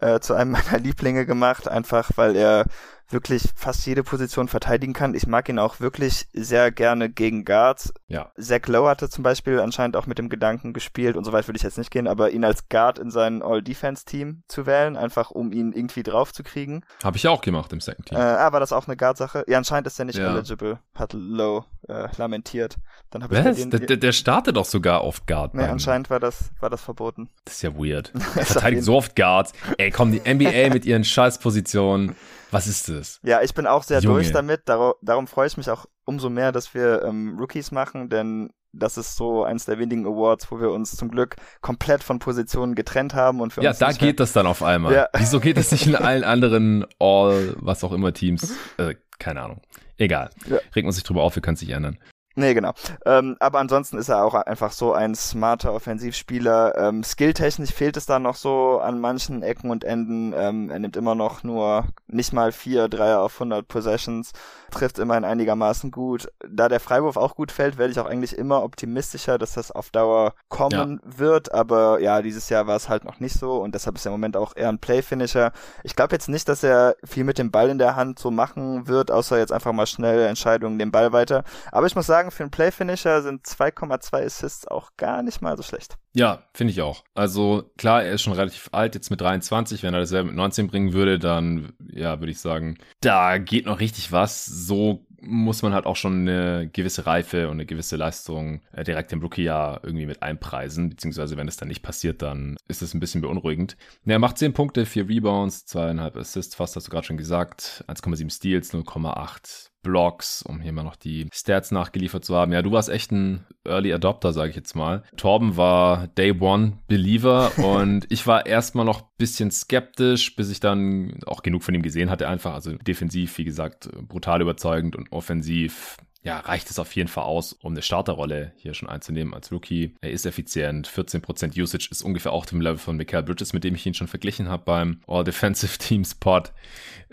äh, 0.00 0.20
zu 0.20 0.34
einem 0.34 0.50
meiner 0.52 0.78
Lieblinge 0.78 1.26
gemacht, 1.26 1.66
einfach 1.66 2.10
weil 2.14 2.36
er 2.36 2.66
wirklich 3.08 3.50
fast 3.54 3.86
jede 3.86 4.02
Position 4.02 4.48
verteidigen 4.48 4.92
kann. 4.92 5.14
Ich 5.14 5.26
mag 5.26 5.48
ihn 5.48 5.58
auch 5.58 5.80
wirklich 5.80 6.26
sehr 6.32 6.70
gerne 6.70 7.08
gegen 7.08 7.44
Guards. 7.44 7.92
Ja. 8.08 8.30
Zach 8.38 8.66
Lowe 8.66 8.88
hatte 8.88 9.08
zum 9.08 9.22
Beispiel 9.22 9.60
anscheinend 9.60 9.96
auch 9.96 10.06
mit 10.06 10.18
dem 10.18 10.28
Gedanken 10.28 10.72
gespielt, 10.72 11.16
und 11.16 11.24
so 11.24 11.32
weit 11.32 11.46
würde 11.48 11.56
ich 11.56 11.62
jetzt 11.62 11.78
nicht 11.78 11.90
gehen, 11.90 12.08
aber 12.08 12.30
ihn 12.30 12.44
als 12.44 12.68
Guard 12.68 12.98
in 12.98 13.10
sein 13.10 13.42
All-Defense-Team 13.42 14.42
zu 14.48 14.66
wählen, 14.66 14.96
einfach 14.96 15.30
um 15.30 15.52
ihn 15.52 15.72
irgendwie 15.72 16.02
drauf 16.02 16.32
zu 16.32 16.42
kriegen. 16.42 16.82
Habe 17.02 17.16
ich 17.16 17.22
ja 17.22 17.30
auch 17.30 17.40
gemacht 17.40 17.72
im 17.72 17.80
Second 17.80 18.06
Team. 18.06 18.18
Äh, 18.18 18.22
ah, 18.22 18.52
war 18.52 18.60
das 18.60 18.72
auch 18.72 18.86
eine 18.86 18.96
Guard-Sache? 18.96 19.44
Ja, 19.48 19.58
anscheinend 19.58 19.86
ist 19.86 19.98
er 19.98 20.04
nicht 20.04 20.18
ja. 20.18 20.32
eligible, 20.32 20.78
hat 20.94 21.12
Lowe 21.12 21.64
äh, 21.88 22.08
lamentiert. 22.16 22.76
Dann 23.10 23.22
hab 23.22 23.30
Was? 23.30 23.58
Ich 23.58 23.68
den, 23.68 23.86
der, 23.86 23.96
der 23.96 24.12
startet 24.12 24.56
doch 24.56 24.64
sogar 24.64 25.04
oft 25.04 25.26
Guard. 25.26 25.54
Nee, 25.54 25.64
anscheinend 25.64 26.10
war 26.10 26.20
das, 26.20 26.50
war 26.60 26.70
das 26.70 26.82
verboten. 26.82 27.28
Das 27.44 27.54
ist 27.54 27.62
ja 27.62 27.74
weird. 27.76 28.12
Er 28.36 28.44
verteidigt 28.44 28.82
so 28.82 28.96
oft 28.96 29.16
Guards. 29.16 29.52
Ey, 29.78 29.90
komm, 29.90 30.12
die 30.12 30.20
NBA 30.20 30.72
mit 30.72 30.84
ihren 30.84 31.04
Scheißpositionen. 31.04 32.16
Was 32.50 32.66
ist 32.66 32.88
das? 32.88 33.20
Ja, 33.22 33.42
ich 33.42 33.54
bin 33.54 33.66
auch 33.66 33.82
sehr 33.82 34.00
Junge. 34.00 34.16
durch 34.16 34.32
damit. 34.32 34.62
Darum, 34.66 34.94
darum 35.02 35.26
freue 35.26 35.46
ich 35.46 35.56
mich 35.56 35.70
auch 35.70 35.86
umso 36.04 36.30
mehr, 36.30 36.52
dass 36.52 36.74
wir 36.74 37.02
ähm, 37.02 37.36
Rookies 37.38 37.70
machen, 37.70 38.08
denn 38.08 38.50
das 38.78 38.96
ist 38.96 39.16
so 39.16 39.44
eins 39.44 39.64
der 39.64 39.78
wenigen 39.78 40.06
Awards, 40.06 40.50
wo 40.50 40.60
wir 40.60 40.70
uns 40.70 40.96
zum 40.96 41.10
Glück 41.10 41.36
komplett 41.60 42.02
von 42.02 42.18
Positionen 42.18 42.74
getrennt 42.74 43.14
haben 43.14 43.40
und 43.40 43.52
für 43.52 43.62
ja, 43.62 43.70
uns. 43.70 43.80
Ja, 43.80 43.88
da 43.88 43.92
geht 43.92 44.20
das 44.20 44.32
dann 44.32 44.46
auf 44.46 44.62
einmal. 44.62 44.94
Ja. 44.94 45.08
Wieso 45.16 45.40
geht 45.40 45.56
das 45.56 45.72
nicht 45.72 45.86
in 45.86 45.96
allen 45.96 46.24
anderen 46.24 46.84
All, 46.98 47.54
was 47.58 47.84
auch 47.84 47.92
immer 47.92 48.12
Teams? 48.12 48.54
Äh, 48.78 48.96
keine 49.18 49.40
Ahnung. 49.40 49.62
Egal. 49.96 50.30
Ja. 50.46 50.58
Regt 50.74 50.84
man 50.84 50.92
sich 50.92 51.02
drüber 51.02 51.22
auf, 51.22 51.34
wir 51.34 51.40
können 51.40 51.54
es 51.54 51.62
nicht 51.62 51.70
ändern. 51.70 51.98
Nee, 52.38 52.52
genau. 52.52 52.72
Ähm, 53.06 53.36
aber 53.40 53.60
ansonsten 53.60 53.96
ist 53.96 54.10
er 54.10 54.22
auch 54.22 54.34
einfach 54.34 54.70
so 54.70 54.92
ein 54.92 55.14
smarter 55.14 55.72
Offensivspieler. 55.72 56.76
Ähm, 56.76 57.02
skilltechnisch 57.02 57.72
fehlt 57.72 57.96
es 57.96 58.04
da 58.04 58.18
noch 58.18 58.36
so 58.36 58.78
an 58.78 59.00
manchen 59.00 59.42
Ecken 59.42 59.70
und 59.70 59.84
Enden. 59.84 60.34
Ähm, 60.36 60.68
er 60.68 60.78
nimmt 60.78 60.98
immer 60.98 61.14
noch 61.14 61.42
nur 61.44 61.86
nicht 62.08 62.34
mal 62.34 62.52
vier 62.52 62.88
Dreier 62.88 63.22
auf 63.22 63.34
100 63.36 63.66
Possessions, 63.66 64.32
trifft 64.70 64.98
immerhin 64.98 65.24
einigermaßen 65.24 65.90
gut. 65.90 66.28
Da 66.46 66.68
der 66.68 66.78
Freiwurf 66.78 67.16
auch 67.16 67.36
gut 67.36 67.50
fällt, 67.50 67.78
werde 67.78 67.92
ich 67.92 68.00
auch 68.00 68.06
eigentlich 68.06 68.36
immer 68.36 68.62
optimistischer, 68.62 69.38
dass 69.38 69.54
das 69.54 69.72
auf 69.72 69.88
Dauer 69.88 70.34
kommen 70.50 71.00
ja. 71.02 71.18
wird. 71.18 71.54
Aber 71.54 72.00
ja, 72.00 72.20
dieses 72.20 72.50
Jahr 72.50 72.66
war 72.66 72.76
es 72.76 72.90
halt 72.90 73.04
noch 73.04 73.18
nicht 73.18 73.38
so 73.38 73.62
und 73.62 73.74
deshalb 73.74 73.96
ist 73.96 74.04
er 74.04 74.10
im 74.10 74.20
Moment 74.20 74.36
auch 74.36 74.54
eher 74.54 74.68
ein 74.68 74.78
Play-Finisher. 74.78 75.52
Ich 75.84 75.96
glaube 75.96 76.14
jetzt 76.14 76.28
nicht, 76.28 76.50
dass 76.50 76.62
er 76.62 76.96
viel 77.02 77.24
mit 77.24 77.38
dem 77.38 77.50
Ball 77.50 77.70
in 77.70 77.78
der 77.78 77.96
Hand 77.96 78.18
so 78.18 78.30
machen 78.30 78.88
wird, 78.88 79.10
außer 79.10 79.38
jetzt 79.38 79.52
einfach 79.52 79.72
mal 79.72 79.86
schnelle 79.86 80.26
Entscheidungen, 80.26 80.78
den 80.78 80.92
Ball 80.92 81.14
weiter. 81.14 81.42
Aber 81.72 81.86
ich 81.86 81.96
muss 81.96 82.06
sagen, 82.06 82.25
sagen, 82.26 82.36
für 82.36 82.42
einen 82.42 82.50
Play-Finisher 82.50 83.22
sind 83.22 83.46
2,2 83.46 84.24
Assists 84.24 84.66
auch 84.66 84.90
gar 84.96 85.22
nicht 85.22 85.40
mal 85.42 85.56
so 85.56 85.62
schlecht. 85.62 85.96
Ja, 86.14 86.44
finde 86.54 86.72
ich 86.72 86.82
auch. 86.82 87.04
Also 87.14 87.70
klar, 87.76 88.02
er 88.02 88.12
ist 88.12 88.22
schon 88.22 88.32
relativ 88.32 88.68
alt, 88.72 88.94
jetzt 88.94 89.10
mit 89.10 89.20
23. 89.20 89.82
Wenn 89.82 89.94
er 89.94 90.00
dasselbe 90.00 90.28
mit 90.28 90.36
19 90.36 90.68
bringen 90.68 90.92
würde, 90.92 91.18
dann, 91.18 91.72
ja, 91.92 92.20
würde 92.20 92.32
ich 92.32 92.40
sagen, 92.40 92.78
da 93.00 93.38
geht 93.38 93.66
noch 93.66 93.80
richtig 93.80 94.12
was. 94.12 94.46
So 94.46 95.04
muss 95.20 95.62
man 95.62 95.72
halt 95.72 95.86
auch 95.86 95.96
schon 95.96 96.20
eine 96.20 96.68
gewisse 96.72 97.06
Reife 97.06 97.46
und 97.48 97.54
eine 97.54 97.66
gewisse 97.66 97.96
Leistung 97.96 98.60
äh, 98.72 98.84
direkt 98.84 99.12
im 99.12 99.20
Rookie-Jahr 99.20 99.80
irgendwie 99.82 100.06
mit 100.06 100.22
einpreisen, 100.22 100.90
beziehungsweise 100.90 101.36
wenn 101.36 101.48
es 101.48 101.56
dann 101.56 101.68
nicht 101.68 101.82
passiert, 101.82 102.22
dann 102.22 102.56
ist 102.68 102.82
es 102.82 102.94
ein 102.94 103.00
bisschen 103.00 103.22
beunruhigend. 103.22 103.76
Er 104.04 104.18
macht 104.18 104.38
10 104.38 104.52
Punkte, 104.52 104.86
4 104.86 105.08
Rebounds, 105.08 105.66
2,5 105.66 106.18
Assists, 106.18 106.54
fast 106.54 106.76
hast 106.76 106.86
du 106.86 106.90
gerade 106.90 107.06
schon 107.06 107.16
gesagt, 107.16 107.84
1,7 107.88 108.30
Steals, 108.30 108.72
0,8 108.72 109.70
Blocks, 109.86 110.42
um 110.42 110.60
hier 110.60 110.72
mal 110.72 110.82
noch 110.82 110.96
die 110.96 111.28
Stats 111.32 111.70
nachgeliefert 111.70 112.24
zu 112.24 112.34
haben. 112.34 112.52
Ja, 112.52 112.60
du 112.60 112.72
warst 112.72 112.88
echt 112.88 113.12
ein 113.12 113.46
Early 113.64 113.92
Adopter, 113.92 114.32
sage 114.32 114.50
ich 114.50 114.56
jetzt 114.56 114.74
mal. 114.74 115.04
Torben 115.16 115.56
war 115.56 116.08
Day 116.08 116.32
One 116.38 116.78
Believer 116.88 117.52
und 117.58 118.06
ich 118.10 118.26
war 118.26 118.46
erstmal 118.46 118.84
noch 118.84 119.02
bisschen 119.16 119.50
skeptisch, 119.50 120.34
bis 120.34 120.50
ich 120.50 120.60
dann 120.60 121.20
auch 121.26 121.42
genug 121.42 121.62
von 121.62 121.74
ihm 121.74 121.82
gesehen 121.82 122.10
hatte 122.10 122.28
einfach. 122.28 122.54
Also 122.54 122.72
defensiv, 122.72 123.38
wie 123.38 123.44
gesagt, 123.44 123.88
brutal 124.08 124.42
überzeugend 124.42 124.96
und 124.96 125.10
offensiv 125.12 125.96
ja, 126.26 126.40
reicht 126.40 126.68
es 126.70 126.80
auf 126.80 126.94
jeden 126.96 127.08
Fall 127.08 127.22
aus, 127.22 127.52
um 127.52 127.72
eine 127.72 127.82
Starterrolle 127.82 128.52
hier 128.56 128.74
schon 128.74 128.88
einzunehmen 128.88 129.32
als 129.32 129.52
Rookie. 129.52 129.94
Er 130.00 130.10
ist 130.10 130.26
effizient, 130.26 130.88
14% 130.88 131.56
Usage 131.56 131.86
ist 131.88 132.02
ungefähr 132.02 132.32
auch 132.32 132.46
dem 132.46 132.60
Level 132.60 132.78
von 132.78 132.96
Michael 132.96 133.22
Bridges, 133.22 133.52
mit 133.52 133.62
dem 133.62 133.76
ich 133.76 133.86
ihn 133.86 133.94
schon 133.94 134.08
verglichen 134.08 134.48
habe 134.48 134.64
beim 134.64 135.00
All-Defensive 135.06 135.78
Team 135.78 136.04
Spot. 136.04 136.42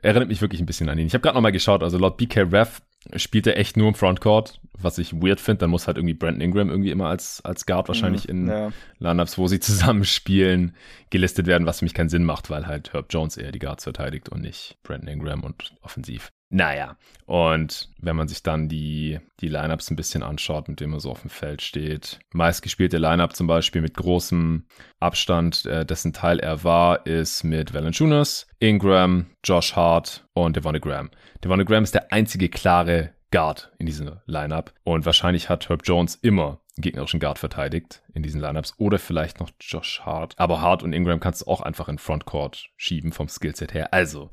Erinnert 0.01 0.29
mich 0.29 0.41
wirklich 0.41 0.61
ein 0.61 0.65
bisschen 0.65 0.89
an 0.89 0.97
ihn. 0.97 1.05
Ich 1.05 1.13
habe 1.13 1.21
gerade 1.21 1.35
nochmal 1.35 1.51
geschaut, 1.51 1.83
also 1.83 1.99
laut 1.99 2.17
BK 2.17 2.51
Ref 2.51 2.81
spielt 3.17 3.45
er 3.45 3.57
echt 3.57 3.77
nur 3.77 3.87
im 3.89 3.93
Frontcourt, 3.93 4.59
was 4.79 4.97
ich 4.97 5.13
weird 5.13 5.39
finde. 5.39 5.59
Dann 5.59 5.69
muss 5.69 5.85
halt 5.85 5.97
irgendwie 5.97 6.15
Brandon 6.15 6.41
Ingram 6.41 6.69
irgendwie 6.69 6.89
immer 6.89 7.09
als, 7.09 7.39
als 7.45 7.67
Guard 7.67 7.89
wahrscheinlich 7.89 8.27
mm, 8.27 8.31
in 8.31 8.47
ja. 8.47 8.71
Lineups, 8.97 9.37
wo 9.37 9.47
sie 9.47 9.59
zusammenspielen, 9.59 10.75
gelistet 11.11 11.45
werden, 11.45 11.67
was 11.67 11.79
für 11.79 11.85
mich 11.85 11.93
keinen 11.93 12.09
Sinn 12.09 12.23
macht, 12.23 12.49
weil 12.49 12.65
halt 12.65 12.93
Herb 12.93 13.07
Jones 13.11 13.37
eher 13.37 13.51
die 13.51 13.59
Guards 13.59 13.83
verteidigt 13.83 14.29
und 14.29 14.41
nicht 14.41 14.77
Brandon 14.81 15.09
Ingram 15.09 15.43
und 15.43 15.75
offensiv. 15.81 16.31
Naja, 16.49 16.97
und 17.25 17.89
wenn 17.97 18.15
man 18.15 18.27
sich 18.27 18.43
dann 18.43 18.69
die, 18.69 19.19
die 19.39 19.47
Lineups 19.47 19.89
ein 19.89 19.95
bisschen 19.95 20.21
anschaut, 20.21 20.67
mit 20.67 20.79
denen 20.79 20.91
man 20.91 20.99
so 20.99 21.09
auf 21.09 21.21
dem 21.21 21.31
Feld 21.31 21.63
steht, 21.63 22.19
meistgespielte 22.31 22.99
Lineup 22.99 23.35
zum 23.35 23.47
Beispiel 23.47 23.81
mit 23.81 23.95
großem 23.95 24.65
Abstand, 24.99 25.65
äh, 25.65 25.83
dessen 25.83 26.13
Teil 26.13 26.39
er 26.39 26.63
war, 26.63 27.07
ist 27.07 27.43
mit 27.43 27.73
Valanciunas, 27.73 28.47
Ingram, 28.59 29.25
Josh 29.43 29.75
Hart 29.75 30.27
und 30.33 30.55
Devonne 30.55 30.79
Graham. 30.79 31.09
Devonne 31.43 31.65
Graham 31.65 31.85
ist 31.85 31.95
der 31.95 32.11
einzige 32.11 32.49
klare 32.49 33.15
Guard 33.31 33.71
in 33.79 33.87
diesem 33.87 34.19
Lineup 34.27 34.71
und 34.83 35.07
wahrscheinlich 35.07 35.49
hat 35.49 35.69
Herb 35.69 35.81
Jones 35.83 36.15
immer 36.21 36.59
gegnerischen 36.77 37.19
Guard 37.19 37.39
verteidigt 37.39 38.03
in 38.13 38.23
diesen 38.23 38.41
Lineups 38.41 38.75
oder 38.77 38.99
vielleicht 38.99 39.39
noch 39.39 39.49
Josh 39.59 40.01
Hart. 40.01 40.35
Aber 40.37 40.61
Hart 40.61 40.83
und 40.83 40.93
Ingram 40.93 41.19
kannst 41.19 41.41
du 41.41 41.47
auch 41.47 41.61
einfach 41.61 41.87
in 41.87 41.97
Frontcourt 41.97 42.69
schieben 42.77 43.11
vom 43.11 43.27
Skillset 43.27 43.73
her. 43.73 43.93
Also, 43.93 44.31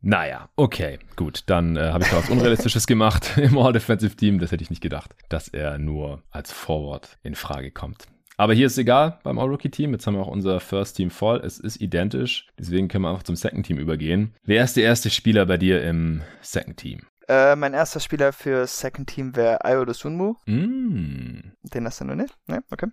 naja, 0.00 0.48
okay, 0.56 0.98
gut. 1.16 1.44
Dann 1.46 1.76
äh, 1.76 1.90
habe 1.90 2.04
ich 2.04 2.10
da 2.10 2.18
was 2.18 2.30
Unrealistisches 2.30 2.86
gemacht 2.86 3.36
im 3.36 3.58
All-Defensive 3.58 4.14
Team. 4.16 4.38
Das 4.38 4.52
hätte 4.52 4.62
ich 4.62 4.70
nicht 4.70 4.82
gedacht, 4.82 5.14
dass 5.28 5.48
er 5.48 5.78
nur 5.78 6.22
als 6.30 6.52
Forward 6.52 7.18
in 7.22 7.34
Frage 7.34 7.70
kommt. 7.70 8.06
Aber 8.38 8.52
hier 8.52 8.66
ist 8.66 8.76
egal 8.76 9.18
beim 9.22 9.38
All-Rookie-Team. 9.38 9.92
Jetzt 9.92 10.06
haben 10.06 10.14
wir 10.14 10.20
auch 10.20 10.28
unser 10.28 10.60
First 10.60 10.96
Team 10.96 11.10
voll. 11.10 11.40
Es 11.44 11.58
ist 11.58 11.80
identisch. 11.80 12.46
Deswegen 12.58 12.88
können 12.88 13.04
wir 13.04 13.10
einfach 13.10 13.22
zum 13.22 13.36
Second 13.36 13.66
Team 13.66 13.78
übergehen. 13.78 14.34
Wer 14.44 14.62
ist 14.62 14.76
der 14.76 14.84
erste 14.84 15.08
Spieler 15.08 15.46
bei 15.46 15.56
dir 15.56 15.82
im 15.82 16.22
Second 16.42 16.76
Team? 16.76 17.00
Äh, 17.28 17.56
mein 17.56 17.74
erster 17.74 17.98
Spieler 17.98 18.32
für 18.32 18.66
Second 18.66 19.08
Team 19.08 19.34
wäre 19.34 19.64
Ayo 19.64 19.90
Sunmu. 19.90 20.36
Mm. 20.46 21.52
Den 21.62 21.84
hast 21.84 22.00
du 22.00 22.04
noch 22.04 22.14
nicht? 22.14 22.36
Ne? 22.46 22.62
Okay. 22.70 22.86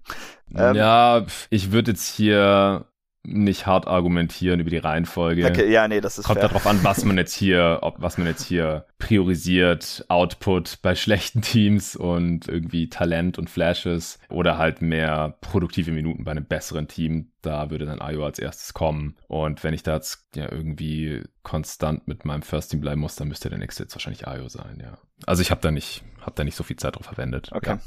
Ähm, 0.56 0.76
ja, 0.76 1.26
ich 1.50 1.72
würde 1.72 1.92
jetzt 1.92 2.08
hier 2.08 2.88
nicht 3.26 3.66
hart 3.66 3.88
argumentieren 3.88 4.60
über 4.60 4.70
die 4.70 4.78
Reihenfolge. 4.78 5.46
Okay, 5.46 5.72
ja, 5.72 5.88
nee, 5.88 6.02
das 6.02 6.18
ist 6.18 6.26
Kommt 6.26 6.40
fair. 6.40 6.50
darauf 6.50 6.68
an, 6.68 6.84
was 6.84 7.06
man 7.06 7.18
jetzt 7.18 7.34
hier, 7.34 7.80
ob 7.82 8.02
was 8.02 8.18
man 8.18 8.28
jetzt 8.28 8.46
hier 8.46 8.86
priorisiert, 9.00 10.06
Output 10.10 10.82
bei 10.82 10.94
schlechten 10.96 11.42
Teams 11.42 11.96
und 11.96 12.48
irgendwie 12.48 12.90
Talent 12.90 13.38
und 13.40 13.50
Flashes 13.50 14.20
oder 14.30 14.58
halt 14.58 14.82
mehr 14.82 15.38
produktive 15.40 15.92
Minuten 15.92 16.26
bei 16.26 16.32
einem 16.32 16.46
besseren 16.46 16.88
Team. 16.88 17.32
Da 17.42 17.70
würde 17.70 17.86
dann 17.86 18.02
Ayo 18.02 18.26
als 18.26 18.40
erstes 18.40 18.74
kommen. 18.74 19.16
Und 19.28 19.64
wenn 19.64 19.74
ich 19.74 19.84
da 19.84 19.96
jetzt 19.96 20.28
ja 20.36 20.52
irgendwie 20.52 21.24
konstant 21.44 22.08
mit 22.08 22.26
meinem 22.26 22.42
First 22.42 22.72
Team 22.72 22.82
bleiben 22.82 23.02
muss, 23.02 23.16
dann 23.16 23.30
müsste 23.30 23.50
der 23.50 23.60
nächste 23.60 23.84
jetzt 23.84 23.96
wahrscheinlich 23.96 24.28
Ayo 24.28 24.50
sein, 24.50 24.80
ja. 24.82 24.98
Also 25.26 25.42
ich 25.42 25.52
habe 25.52 25.62
da 25.62 25.72
nicht, 25.72 26.04
habe 26.22 26.34
da 26.36 26.44
nicht 26.44 26.56
so 26.56 26.64
viel 26.64 26.76
Zeit 26.76 26.98
drauf 26.98 27.06
verwendet. 27.06 27.52
Okay. 27.54 27.72
Ja. 27.72 27.80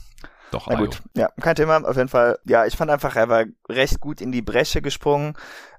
Doch, 0.52 0.68
Na 0.68 0.76
gut, 0.76 1.02
ja, 1.16 1.28
kein 1.40 1.56
Thema, 1.56 1.76
auf 1.85 1.96
jeden 1.96 2.09
Fall. 2.09 2.38
Ja, 2.44 2.66
ich 2.66 2.76
fand 2.76 2.90
einfach, 2.90 3.16
er 3.16 3.28
war 3.28 3.44
recht 3.68 4.00
gut 4.00 4.20
in 4.20 4.30
die 4.30 4.42
Bresche 4.42 4.80
gesprungen. 4.80 5.35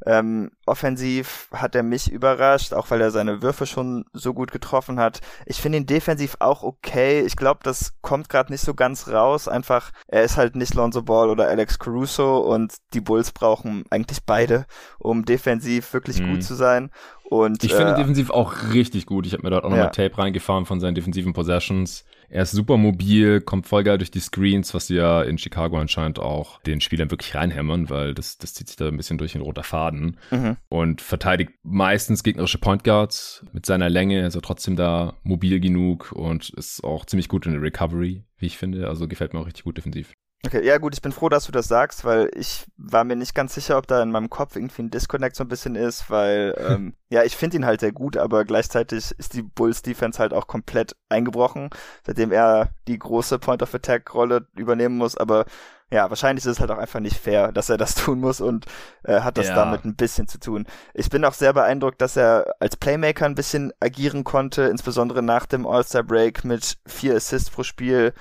Ähm, 0.05 0.51
offensiv 0.65 1.47
hat 1.53 1.73
er 1.75 1.83
mich 1.83 2.11
überrascht, 2.11 2.73
auch 2.73 2.91
weil 2.91 3.01
er 3.01 3.11
seine 3.11 3.41
Würfe 3.41 3.65
schon 3.65 4.05
so 4.13 4.33
gut 4.33 4.51
getroffen 4.51 4.99
hat. 4.99 5.21
Ich 5.45 5.61
finde 5.61 5.79
ihn 5.79 5.85
defensiv 5.85 6.35
auch 6.39 6.63
okay. 6.63 7.21
Ich 7.21 7.35
glaube, 7.35 7.61
das 7.63 7.93
kommt 8.01 8.29
gerade 8.29 8.51
nicht 8.51 8.61
so 8.61 8.73
ganz 8.73 9.07
raus. 9.07 9.47
Einfach, 9.47 9.91
er 10.07 10.23
ist 10.23 10.37
halt 10.37 10.55
nicht 10.55 10.73
Lonzo 10.73 11.01
Ball 11.01 11.29
oder 11.29 11.47
Alex 11.47 11.79
Caruso 11.79 12.37
und 12.39 12.73
die 12.93 13.01
Bulls 13.01 13.31
brauchen 13.31 13.85
eigentlich 13.89 14.19
beide, 14.25 14.65
um 14.99 15.25
defensiv 15.25 15.93
wirklich 15.93 16.21
Mhm. 16.21 16.27
gut 16.33 16.43
zu 16.43 16.55
sein. 16.55 16.91
Und 17.29 17.63
Ich 17.63 17.73
finde 17.73 17.93
äh, 17.93 17.95
defensiv 17.95 18.29
auch 18.29 18.53
richtig 18.73 19.05
gut. 19.05 19.25
Ich 19.25 19.33
habe 19.33 19.43
mir 19.43 19.49
dort 19.49 19.63
auch 19.65 19.69
nochmal 19.69 19.85
Ja. 19.97 20.09
Tape 20.09 20.17
reingefahren 20.17 20.65
von 20.65 20.79
seinen 20.79 20.95
defensiven 20.95 21.33
Possessions. 21.33 22.05
Er 22.29 22.43
ist 22.43 22.51
super 22.51 22.77
mobil, 22.77 23.41
kommt 23.41 23.67
voll 23.67 23.83
geil 23.83 23.97
durch 23.97 24.11
die 24.11 24.19
Screens, 24.19 24.73
was 24.73 24.87
sie 24.87 24.95
ja 24.95 25.23
in 25.23 25.37
Chicago 25.37 25.77
anscheinend 25.77 26.19
auch 26.19 26.61
den 26.63 26.81
Spielern 26.81 27.09
wirklich 27.09 27.35
reinhämmern, 27.35 27.89
weil 27.89 28.13
das, 28.13 28.37
das 28.37 28.53
zieht 28.53 28.67
sich 28.67 28.75
da 28.75 28.87
ein 28.87 28.97
bisschen 28.97 29.17
durch 29.17 29.35
ein 29.35 29.41
roter 29.41 29.63
Faden. 29.63 30.17
mhm. 30.31 30.57
Und 30.69 31.01
verteidigt 31.01 31.51
meistens 31.63 32.23
gegnerische 32.23 32.57
Point 32.57 32.83
Guards 32.83 33.45
mit 33.53 33.65
seiner 33.65 33.89
Länge. 33.89 34.25
Ist 34.25 34.35
er 34.35 34.41
trotzdem 34.41 34.75
da 34.75 35.13
mobil 35.23 35.59
genug 35.59 36.11
und 36.11 36.49
ist 36.49 36.83
auch 36.83 37.05
ziemlich 37.05 37.29
gut 37.29 37.45
in 37.45 37.53
der 37.53 37.61
Recovery, 37.61 38.23
wie 38.37 38.45
ich 38.45 38.57
finde. 38.57 38.87
Also 38.87 39.07
gefällt 39.07 39.33
mir 39.33 39.39
auch 39.39 39.47
richtig 39.47 39.63
gut 39.63 39.77
defensiv. 39.77 40.13
Okay, 40.45 40.63
ja 40.63 40.77
gut, 40.77 40.93
ich 40.93 41.01
bin 41.01 41.11
froh, 41.11 41.27
dass 41.29 41.45
du 41.45 41.51
das 41.51 41.67
sagst, 41.67 42.05
weil 42.05 42.29
ich 42.35 42.65
war 42.77 43.03
mir 43.03 43.15
nicht 43.17 43.33
ganz 43.35 43.53
sicher, 43.55 43.77
ob 43.77 43.87
da 43.87 44.01
in 44.01 44.11
meinem 44.11 44.29
Kopf 44.29 44.55
irgendwie 44.55 44.83
ein 44.83 44.91
Disconnect 44.91 45.35
so 45.35 45.43
ein 45.43 45.47
bisschen 45.49 45.75
ist, 45.75 46.09
weil 46.09 46.53
ähm, 46.57 46.95
ja, 47.09 47.23
ich 47.23 47.35
finde 47.35 47.57
ihn 47.57 47.65
halt 47.65 47.81
sehr 47.81 47.91
gut, 47.91 48.15
aber 48.17 48.45
gleichzeitig 48.45 49.11
ist 49.17 49.33
die 49.33 49.41
Bulls 49.41 49.81
Defense 49.81 50.19
halt 50.19 50.33
auch 50.33 50.47
komplett 50.47 50.95
eingebrochen, 51.09 51.69
seitdem 52.05 52.31
er 52.31 52.69
die 52.87 52.97
große 52.99 53.39
Point 53.39 53.61
of 53.63 53.73
Attack 53.73 54.13
Rolle 54.13 54.47
übernehmen 54.55 54.97
muss, 54.97 55.17
aber 55.17 55.45
ja, 55.89 56.09
wahrscheinlich 56.09 56.45
ist 56.45 56.51
es 56.51 56.59
halt 56.59 56.69
auch 56.71 56.77
einfach 56.77 56.99
nicht 56.99 57.17
fair, 57.17 57.51
dass 57.51 57.69
er 57.69 57.77
das 57.77 57.95
tun 57.95 58.19
muss 58.19 58.39
und 58.39 58.65
äh, 59.03 59.21
hat 59.21 59.37
das 59.37 59.47
Ja. 59.47 59.55
damit 59.55 59.85
ein 59.85 59.95
bisschen 59.95 60.27
zu 60.27 60.39
tun. 60.39 60.65
Ich 60.93 61.09
bin 61.09 61.25
auch 61.25 61.33
sehr 61.33 61.51
beeindruckt, 61.53 61.99
dass 62.01 62.15
er 62.15 62.55
als 62.59 62.77
Playmaker 62.77 63.25
ein 63.25 63.35
bisschen 63.35 63.73
agieren 63.81 64.23
konnte, 64.23 64.63
insbesondere 64.63 65.23
nach 65.23 65.45
dem 65.45 65.65
All-Star 65.65 66.03
Break 66.03 66.45
mit 66.45 66.77
vier 66.85 67.15
Assists 67.15 67.49
pro 67.49 67.63
Spiel 67.63 68.13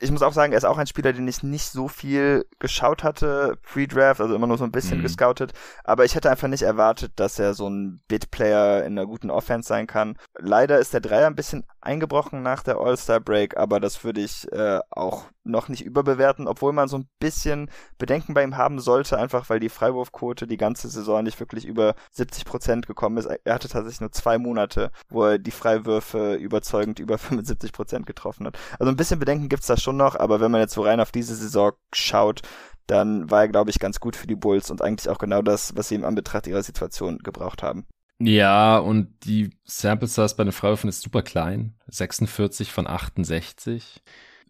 ich 0.00 0.10
muss 0.10 0.22
auch 0.22 0.32
sagen, 0.32 0.52
er 0.52 0.58
ist 0.58 0.64
auch 0.64 0.78
ein 0.78 0.86
Spieler, 0.86 1.12
den 1.12 1.28
ich 1.28 1.42
nicht 1.42 1.66
so 1.66 1.88
viel 1.88 2.46
geschaut 2.58 3.02
hatte, 3.04 3.58
Pre-Draft, 3.62 4.20
also 4.20 4.34
immer 4.34 4.46
nur 4.46 4.56
so 4.58 4.64
ein 4.64 4.72
bisschen 4.72 4.98
Mhm. 4.98 5.02
gescoutet. 5.02 5.52
Aber 5.84 6.04
ich 6.04 6.14
hätte 6.14 6.30
einfach 6.30 6.48
nicht 6.48 6.62
erwartet, 6.62 7.12
dass 7.16 7.38
er 7.38 7.54
so 7.54 7.68
ein 7.68 8.00
Bit-Player 8.08 8.84
in 8.84 8.98
einer 8.98 9.06
guten 9.06 9.30
Offense 9.30 9.68
sein 9.68 9.86
kann. 9.86 10.16
Leider 10.38 10.78
ist 10.78 10.94
der 10.94 11.00
Dreier 11.00 11.26
ein 11.26 11.34
bisschen 11.36 11.64
eingebrochen 11.82 12.42
nach 12.42 12.62
der 12.62 12.78
All-Star-Break, 12.78 13.56
aber 13.58 13.78
das 13.78 14.04
würde 14.04 14.22
ich 14.22 14.50
äh, 14.52 14.80
auch 14.90 15.24
noch 15.46 15.68
nicht 15.68 15.84
überbewerten, 15.84 16.48
obwohl 16.48 16.72
man 16.72 16.88
so 16.88 16.96
ein 16.96 17.06
bisschen 17.18 17.70
Bedenken 17.98 18.32
bei 18.32 18.42
ihm 18.42 18.56
haben 18.56 18.80
sollte, 18.80 19.18
einfach 19.18 19.50
weil 19.50 19.60
die 19.60 19.68
Freiwurfquote 19.68 20.46
die 20.46 20.56
ganze 20.56 20.88
Saison 20.88 21.22
nicht 21.22 21.38
wirklich 21.38 21.66
über 21.66 21.94
70 22.12 22.46
Prozent 22.46 22.86
gekommen 22.86 23.18
ist. 23.18 23.26
Er 23.26 23.54
hatte 23.54 23.68
tatsächlich 23.68 24.00
nur 24.00 24.12
zwei 24.12 24.38
Monate, 24.38 24.90
wo 25.10 25.24
er 25.24 25.38
die 25.38 25.50
Freiwürfe 25.50 26.34
überzeugend 26.36 26.98
über 26.98 27.18
75 27.18 27.72
Prozent 27.72 28.06
getroffen 28.06 28.46
hat. 28.46 28.56
Also 28.78 28.90
ein 28.90 28.96
bisschen 28.96 29.18
Bedenken 29.20 29.50
gibt's 29.50 29.66
da 29.66 29.73
schon 29.82 29.96
noch, 29.96 30.16
aber 30.16 30.40
wenn 30.40 30.50
man 30.50 30.60
jetzt 30.60 30.74
so 30.74 30.82
rein 30.82 31.00
auf 31.00 31.12
diese 31.12 31.34
Saison 31.34 31.72
schaut, 31.92 32.42
dann 32.86 33.30
war 33.30 33.42
er, 33.42 33.48
glaube 33.48 33.70
ich, 33.70 33.78
ganz 33.78 34.00
gut 34.00 34.16
für 34.16 34.26
die 34.26 34.36
Bulls 34.36 34.70
und 34.70 34.82
eigentlich 34.82 35.08
auch 35.08 35.18
genau 35.18 35.42
das, 35.42 35.76
was 35.76 35.88
sie 35.88 35.94
im 35.94 36.04
Anbetracht 36.04 36.46
ihrer 36.46 36.62
Situation 36.62 37.18
gebraucht 37.18 37.62
haben. 37.62 37.86
Ja, 38.18 38.78
und 38.78 39.24
die 39.24 39.50
Sample 39.64 40.08
Size 40.08 40.34
bei 40.36 40.44
den 40.44 40.52
Freiwürfen 40.52 40.88
ist 40.88 41.02
super 41.02 41.22
klein. 41.22 41.74
46 41.88 42.72
von 42.72 42.86
68. 42.86 44.02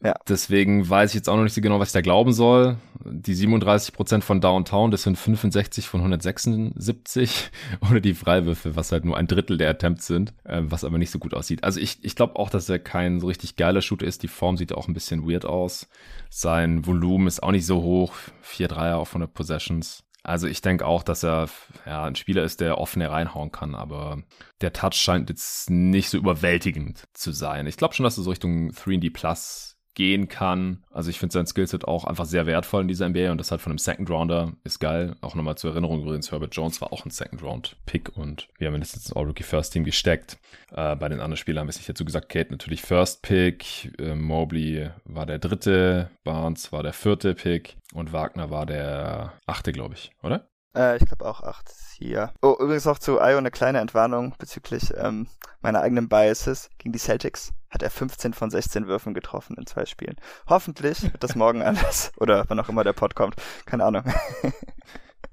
Ja. 0.04 0.14
Deswegen 0.28 0.86
weiß 0.86 1.10
ich 1.10 1.14
jetzt 1.14 1.30
auch 1.30 1.36
noch 1.36 1.44
nicht 1.44 1.54
so 1.54 1.62
genau, 1.62 1.80
was 1.80 1.88
ich 1.88 1.94
da 1.94 2.02
glauben 2.02 2.34
soll. 2.34 2.76
Die 3.06 3.34
37 3.34 3.94
Prozent 3.94 4.22
von 4.22 4.42
Downtown, 4.42 4.90
das 4.90 5.02
sind 5.02 5.16
65 5.16 5.88
von 5.88 6.00
176. 6.00 7.50
Oder 7.90 8.00
die 8.00 8.12
Freiwürfe, 8.12 8.76
was 8.76 8.92
halt 8.92 9.06
nur 9.06 9.16
ein 9.16 9.26
Drittel 9.26 9.56
der 9.56 9.70
Attempts 9.70 10.06
sind, 10.06 10.34
äh, 10.44 10.60
was 10.62 10.84
aber 10.84 10.98
nicht 10.98 11.10
so 11.10 11.18
gut 11.18 11.32
aussieht. 11.32 11.64
Also 11.64 11.80
ich, 11.80 12.04
ich 12.04 12.16
glaube 12.16 12.36
auch, 12.36 12.50
dass 12.50 12.68
er 12.68 12.78
kein 12.78 13.18
so 13.18 13.28
richtig 13.28 13.56
geiler 13.56 13.80
Shooter 13.80 14.04
ist. 14.06 14.22
Die 14.22 14.28
Form 14.28 14.58
sieht 14.58 14.74
auch 14.74 14.88
ein 14.88 14.94
bisschen 14.94 15.26
weird 15.26 15.46
aus. 15.46 15.88
Sein 16.28 16.86
Volumen 16.86 17.26
ist 17.26 17.42
auch 17.42 17.52
nicht 17.52 17.64
so 17.64 17.82
hoch. 17.82 18.12
4 18.42 18.68
Dreier 18.68 18.98
auf 18.98 19.08
100 19.08 19.32
Possessions. 19.32 20.04
Also 20.22 20.46
ich 20.46 20.60
denke 20.60 20.86
auch, 20.86 21.02
dass 21.02 21.22
er 21.22 21.48
ja, 21.86 22.04
ein 22.04 22.16
Spieler 22.16 22.44
ist, 22.44 22.60
der 22.60 22.78
offen 22.78 23.00
reinhauen 23.00 23.52
kann, 23.52 23.74
aber 23.74 24.22
der 24.60 24.72
Touch 24.72 24.94
scheint 24.94 25.28
jetzt 25.28 25.68
nicht 25.68 26.08
so 26.08 26.16
überwältigend 26.16 27.04
zu 27.12 27.32
sein. 27.32 27.66
Ich 27.66 27.76
glaube 27.76 27.94
schon, 27.94 28.04
dass 28.04 28.18
er 28.18 28.24
so 28.24 28.30
Richtung 28.30 28.70
3D 28.70 29.12
Plus 29.12 29.73
gehen 29.94 30.28
kann. 30.28 30.82
Also 30.90 31.10
ich 31.10 31.18
finde 31.18 31.32
sein 31.32 31.46
Skillset 31.46 31.86
auch 31.86 32.04
einfach 32.04 32.24
sehr 32.24 32.46
wertvoll 32.46 32.82
in 32.82 32.88
dieser 32.88 33.08
NBA 33.08 33.30
und 33.30 33.38
das 33.38 33.50
halt 33.50 33.60
von 33.60 33.72
einem 33.72 33.78
Second 33.78 34.10
Rounder 34.10 34.52
ist 34.64 34.78
geil. 34.80 35.16
Auch 35.20 35.34
nochmal 35.34 35.56
zur 35.56 35.70
Erinnerung 35.70 36.02
übrigens, 36.02 36.30
Herbert 36.30 36.54
Jones 36.54 36.80
war 36.80 36.92
auch 36.92 37.04
ein 37.04 37.10
Second 37.10 37.42
Round 37.42 37.76
Pick 37.86 38.16
und 38.16 38.48
wir 38.58 38.68
haben 38.68 38.76
jetzt 38.76 38.94
ins 38.94 39.12
All-Rookie 39.12 39.42
First 39.42 39.72
Team 39.72 39.84
gesteckt. 39.84 40.38
Äh, 40.72 40.96
bei 40.96 41.08
den 41.08 41.20
anderen 41.20 41.36
Spielern 41.36 41.60
haben 41.60 41.68
wir 41.68 41.70
es 41.70 41.76
nicht 41.76 41.88
dazu 41.88 42.04
gesagt. 42.04 42.28
Kate 42.28 42.50
natürlich 42.50 42.82
First 42.82 43.22
Pick, 43.22 43.92
äh, 43.98 44.14
Mobley 44.14 44.90
war 45.04 45.26
der 45.26 45.38
dritte, 45.38 46.10
Barnes 46.24 46.72
war 46.72 46.82
der 46.82 46.92
vierte 46.92 47.34
Pick 47.34 47.76
und 47.92 48.12
Wagner 48.12 48.50
war 48.50 48.66
der 48.66 49.34
achte, 49.46 49.72
glaube 49.72 49.94
ich, 49.94 50.10
oder? 50.22 50.48
Äh, 50.76 50.96
ich 50.96 51.06
glaube 51.06 51.26
auch 51.26 51.42
acht 51.42 51.70
hier. 51.96 52.32
Oh, 52.42 52.56
übrigens 52.58 52.86
auch 52.86 52.98
zu 52.98 53.12
Io 53.14 53.38
eine 53.38 53.50
kleine 53.50 53.80
Entwarnung 53.80 54.34
bezüglich 54.38 54.92
ähm, 54.96 55.28
meiner 55.62 55.80
eigenen 55.80 56.08
Biases 56.08 56.70
gegen 56.78 56.92
die 56.92 56.98
Celtics. 56.98 57.52
Hat 57.70 57.82
er 57.82 57.90
15 57.90 58.34
von 58.34 58.50
16 58.50 58.86
Würfen 58.86 59.14
getroffen 59.14 59.56
in 59.56 59.66
zwei 59.66 59.86
Spielen. 59.86 60.16
Hoffentlich 60.48 61.02
wird 61.02 61.22
das 61.22 61.34
morgen 61.34 61.62
anders. 61.64 62.12
Oder 62.18 62.44
wann 62.48 62.60
auch 62.60 62.68
immer 62.68 62.84
der 62.84 62.92
Pod 62.92 63.14
kommt. 63.14 63.36
Keine 63.66 63.84
Ahnung. 63.84 64.04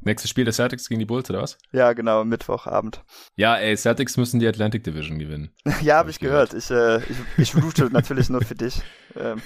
Nächstes 0.04 0.32
Spiel 0.32 0.46
der 0.46 0.54
Celtics 0.54 0.90
gegen 0.90 0.98
die 0.98 1.06
Bulls, 1.06 1.30
oder 1.30 1.44
was? 1.44 1.60
ja, 1.72 1.94
genau, 1.94 2.24
Mittwochabend. 2.24 3.04
Ja, 3.36 3.58
ey, 3.58 3.78
Celtics 3.78 4.18
müssen 4.18 4.40
die 4.40 4.48
Atlantic 4.48 4.84
Division 4.84 5.20
gewinnen. 5.20 5.54
ja, 5.82 5.98
habe 5.98 6.10
ich 6.10 6.16
ich 6.16 6.20
gehört. 6.20 6.56
Ich, 6.56 6.72
äh, 6.72 6.98
ich, 7.04 7.18
ich 7.38 7.56
route 7.56 7.86
natürlich 7.92 8.30
nur 8.30 8.42
für 8.42 8.56
dich. 8.56 8.82
Ähm, 9.16 9.40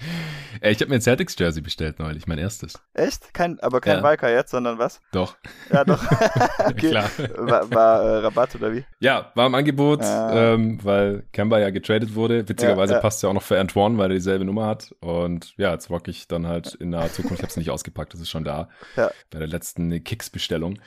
ey, 0.60 0.72
ich 0.72 0.80
habe 0.80 0.88
mir 0.90 0.96
ein 0.96 1.00
Celtics 1.00 1.36
Jersey 1.38 1.62
bestellt 1.62 1.98
neulich, 1.98 2.26
mein 2.26 2.38
erstes. 2.38 2.74
echt? 2.94 3.32
Kein, 3.34 3.58
aber 3.60 3.80
kein 3.80 3.98
Ja. 3.98 4.02
Walker 4.02 4.30
jetzt, 4.30 4.50
sondern 4.50 4.78
was? 4.78 5.00
Doch. 5.12 5.36
Ja, 5.72 5.84
doch. 5.84 6.02
okay. 6.66 6.90
Klar. 6.90 7.10
War, 7.36 7.70
war 7.70 8.02
äh, 8.02 8.16
Rabatt 8.18 8.54
oder 8.56 8.72
wie? 8.74 8.84
Ja, 9.00 9.30
war 9.34 9.46
im 9.46 9.54
Angebot, 9.54 10.02
Ah. 10.02 10.54
ähm, 10.54 10.78
weil 10.82 11.24
Kemba 11.32 11.58
ja 11.58 11.70
getradet 11.70 12.14
wurde. 12.14 12.48
Witzigerweise 12.48 12.94
Ja, 12.94 13.00
passt 13.00 13.22
ja 13.22 13.28
auch 13.28 13.34
noch 13.34 13.42
für 13.42 13.58
Antoine, 13.60 13.98
weil 13.98 14.10
er 14.10 14.14
dieselbe 14.14 14.44
Nummer 14.44 14.66
hat. 14.66 14.94
Und 15.00 15.54
ja, 15.56 15.72
jetzt 15.72 15.90
rock 15.90 16.08
ich 16.08 16.28
dann 16.28 16.46
halt 16.46 16.74
in 16.74 16.90
naher 16.90 17.12
Zukunft. 17.12 17.34
Ich 17.36 17.42
habe 17.42 17.50
es 17.50 17.56
nicht 17.56 17.70
ausgepackt, 17.70 18.14
das 18.14 18.20
ist 18.20 18.30
schon 18.30 18.44
da. 18.44 18.68
Ja. 18.96 19.10
Bei 19.30 19.38
der 19.38 19.48
letzten 19.48 20.02
Kicks-Bestellung 20.02 20.78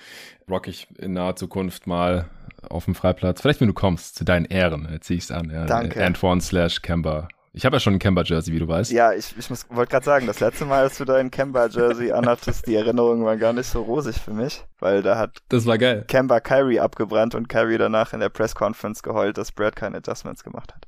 rock 0.50 0.68
ich 0.68 0.88
in 0.98 1.14
naher 1.14 1.36
Zukunft 1.36 1.88
mal 1.88 2.26
auf 2.70 2.86
dem 2.86 2.96
Freiplatz. 2.96 3.42
Vielleicht, 3.42 3.60
wenn 3.62 3.68
du 3.68 3.74
kommst, 3.74 4.16
zu 4.16 4.24
deinen 4.26 4.46
Ehren, 4.46 4.86
äh, 4.94 5.00
zieh 5.00 5.16
ich's 5.16 5.32
an. 5.32 5.50
Ja, 5.50 5.66
Danke. 5.66 6.04
Antoine 6.04 6.42
slash 6.42 6.82
Kemba. 6.82 7.28
Ich 7.56 7.66
habe 7.66 7.76
ja 7.76 7.80
schon 7.80 7.94
ein 7.94 8.00
Kemba-Jersey, 8.00 8.52
wie 8.52 8.58
du 8.60 8.68
weißt. 8.68 8.92
Ja, 8.92 9.14
ich, 9.14 9.36
ich 9.38 9.50
muss- 9.50 9.68
wollte 9.70 9.92
gerade 9.92 10.06
sagen, 10.06 10.26
das 10.26 10.40
letzte 10.40 10.66
Mal, 10.66 10.82
als 10.84 10.98
du 10.98 11.06
dein 11.06 11.30
Kemba-Jersey 11.30 12.12
anhattest, 12.12 12.66
die 12.66 12.74
Erinnerungen 12.76 13.24
waren 13.24 13.38
gar 13.38 13.54
nicht 13.54 13.68
so 13.68 13.84
rosig 13.84 14.16
für 14.18 14.34
mich, 14.34 14.64
weil 14.80 15.04
da 15.04 15.18
hat 15.20 15.38
Das 15.50 15.66
war 15.68 15.78
geil. 15.78 16.04
Kemba 16.08 16.40
Kyrie 16.40 16.80
abgebrannt 16.80 17.36
und 17.36 17.50
Kyrie 17.50 17.78
danach 17.78 18.14
in 18.14 18.22
der 18.22 18.30
Press-Conference 18.30 19.04
geheult, 19.04 19.38
dass 19.38 19.52
Brad 19.52 19.76
keine 19.76 19.98
Adjustments 19.98 20.44
gemacht 20.44 20.74
hat. 20.74 20.88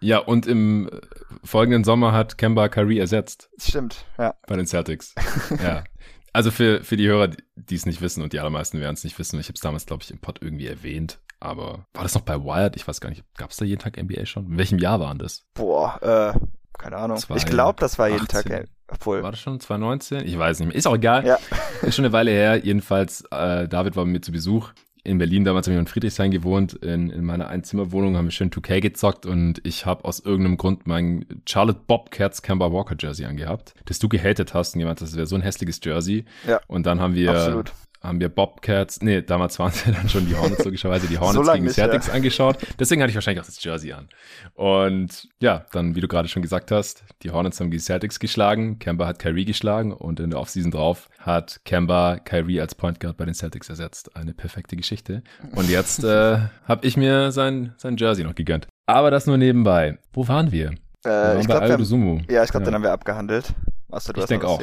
Ja, 0.00 0.18
und 0.18 0.46
im 0.46 0.88
äh, 0.88 1.00
folgenden 1.44 1.84
Sommer 1.84 2.12
hat 2.12 2.38
Kemba 2.38 2.68
Kyrie 2.70 2.98
ersetzt 2.98 3.50
Stimmt, 3.60 4.04
ja. 4.18 4.34
bei 4.46 4.56
den 4.56 4.66
Celtics. 4.66 5.14
ja. 5.62 5.84
Also 6.32 6.50
für, 6.50 6.82
für 6.82 6.96
die 6.98 7.08
Hörer, 7.08 7.28
die 7.56 7.74
es 7.74 7.86
nicht 7.86 8.00
wissen 8.02 8.22
und 8.22 8.32
die 8.34 8.40
allermeisten 8.40 8.78
werden 8.80 8.94
es 8.94 9.04
nicht 9.04 9.18
wissen, 9.18 9.38
ich 9.40 9.46
habe 9.48 9.54
es 9.54 9.60
damals, 9.60 9.86
glaube 9.86 10.02
ich, 10.02 10.10
im 10.10 10.18
Pod 10.18 10.38
irgendwie 10.42 10.66
erwähnt, 10.66 11.18
aber 11.40 11.86
war 11.94 12.02
das 12.02 12.14
noch 12.14 12.22
bei 12.22 12.42
Wired? 12.42 12.76
Ich 12.76 12.86
weiß 12.86 13.00
gar 13.00 13.10
nicht, 13.10 13.24
gab 13.36 13.50
es 13.50 13.56
da 13.56 13.64
jeden 13.64 13.80
Tag 13.80 13.96
NBA 13.96 14.26
schon? 14.26 14.46
In 14.46 14.58
welchem 14.58 14.78
Jahr 14.78 15.00
waren 15.00 15.18
das? 15.18 15.44
Boah, 15.54 15.98
äh, 16.34 16.38
keine 16.78 16.96
Ahnung. 16.96 17.16
Zwei- 17.18 17.36
ich 17.36 17.46
glaube, 17.46 17.80
das 17.80 17.98
war 17.98 18.08
jeden 18.08 18.22
18. 18.22 18.42
Tag, 18.42 18.68
obwohl. 18.88 19.22
War 19.22 19.30
das 19.30 19.40
schon 19.40 19.60
2019? 19.60 20.26
Ich 20.26 20.38
weiß 20.38 20.60
nicht 20.60 20.68
mehr. 20.68 20.76
Ist 20.76 20.86
auch 20.86 20.96
egal. 20.96 21.26
Ja. 21.26 21.38
Ist 21.82 21.96
schon 21.96 22.04
eine 22.04 22.12
Weile 22.12 22.30
her. 22.30 22.56
Jedenfalls, 22.64 23.22
äh, 23.30 23.68
David 23.68 23.96
war 23.96 24.04
bei 24.04 24.10
mir 24.10 24.20
zu 24.20 24.32
Besuch 24.32 24.72
in 25.06 25.18
Berlin 25.18 25.44
damals 25.44 25.66
habe 25.66 25.74
ich 25.74 25.80
in 25.80 25.86
Friedrichshain 25.86 26.30
gewohnt. 26.30 26.74
In, 26.74 27.10
in 27.10 27.24
meiner 27.24 27.48
Einzimmerwohnung 27.48 28.16
haben 28.16 28.26
wir 28.26 28.32
schön 28.32 28.50
2K 28.50 28.80
gezockt 28.80 29.24
und 29.24 29.60
ich 29.64 29.86
habe 29.86 30.04
aus 30.04 30.20
irgendeinem 30.20 30.56
Grund 30.56 30.86
mein 30.86 31.24
Charlotte 31.48 31.80
Bobcats 31.86 32.42
Kemba 32.42 32.72
Walker 32.72 32.96
Jersey 32.98 33.24
angehabt, 33.24 33.74
das 33.84 33.98
du 33.98 34.08
gehatet 34.08 34.52
hast 34.52 34.74
und 34.74 34.80
gemeint, 34.80 35.00
das 35.00 35.16
wäre 35.16 35.26
so 35.26 35.36
ein 35.36 35.42
hässliches 35.42 35.80
Jersey. 35.82 36.24
Ja. 36.46 36.60
Und 36.66 36.86
dann 36.86 37.00
haben 37.00 37.14
wir 37.14 37.30
Absolut 37.30 37.72
haben 38.06 38.20
wir 38.20 38.28
Bobcats, 38.28 39.00
nee, 39.02 39.22
damals 39.22 39.58
waren 39.58 39.70
es 39.70 39.84
ja 39.84 39.92
dann 39.92 40.08
schon 40.08 40.26
die 40.26 40.34
Hornets 40.34 40.64
logischerweise, 40.64 41.06
die 41.06 41.18
Hornets 41.20 41.46
so 41.46 41.52
gegen 41.52 41.66
die 41.66 41.72
Celtics 41.72 42.06
ja. 42.06 42.14
angeschaut. 42.14 42.58
Deswegen 42.78 43.02
hatte 43.02 43.10
ich 43.10 43.14
wahrscheinlich 43.14 43.42
auch 43.42 43.46
das 43.46 43.62
Jersey 43.62 43.92
an. 43.92 44.08
Und 44.54 45.28
ja, 45.40 45.66
dann, 45.72 45.94
wie 45.94 46.00
du 46.00 46.08
gerade 46.08 46.28
schon 46.28 46.42
gesagt 46.42 46.70
hast, 46.70 47.04
die 47.22 47.30
Hornets 47.30 47.60
haben 47.60 47.70
die 47.70 47.78
Celtics 47.78 48.18
geschlagen, 48.18 48.78
Kemba 48.78 49.06
hat 49.06 49.18
Kyrie 49.18 49.44
geschlagen 49.44 49.92
und 49.92 50.20
in 50.20 50.30
der 50.30 50.40
Offseason 50.40 50.70
drauf 50.70 51.08
hat 51.18 51.60
Kemba 51.64 52.18
Kyrie 52.18 52.60
als 52.60 52.74
Point 52.74 53.00
Guard 53.00 53.16
bei 53.16 53.24
den 53.24 53.34
Celtics 53.34 53.68
ersetzt. 53.68 54.16
Eine 54.16 54.34
perfekte 54.34 54.76
Geschichte. 54.76 55.22
Und 55.54 55.68
jetzt 55.68 56.04
äh, 56.04 56.38
habe 56.64 56.86
ich 56.86 56.96
mir 56.96 57.32
sein, 57.32 57.74
sein 57.76 57.96
Jersey 57.96 58.24
noch 58.24 58.34
gegönnt. 58.34 58.68
Aber 58.86 59.10
das 59.10 59.26
nur 59.26 59.36
nebenbei. 59.36 59.98
Wo 60.12 60.28
waren 60.28 60.52
wir? 60.52 60.72
Äh, 61.04 61.08
waren 61.08 61.40
ich 61.40 61.46
glaube, 61.46 61.66
ja, 61.66 62.44
ich 62.44 62.50
glaube, 62.50 62.64
ja. 62.64 62.70
den 62.70 62.74
haben 62.74 62.82
wir 62.82 62.92
abgehandelt. 62.92 63.52
Achso, 63.90 64.12
du 64.12 64.20
ich 64.20 64.26
denke 64.26 64.48
auch. 64.48 64.62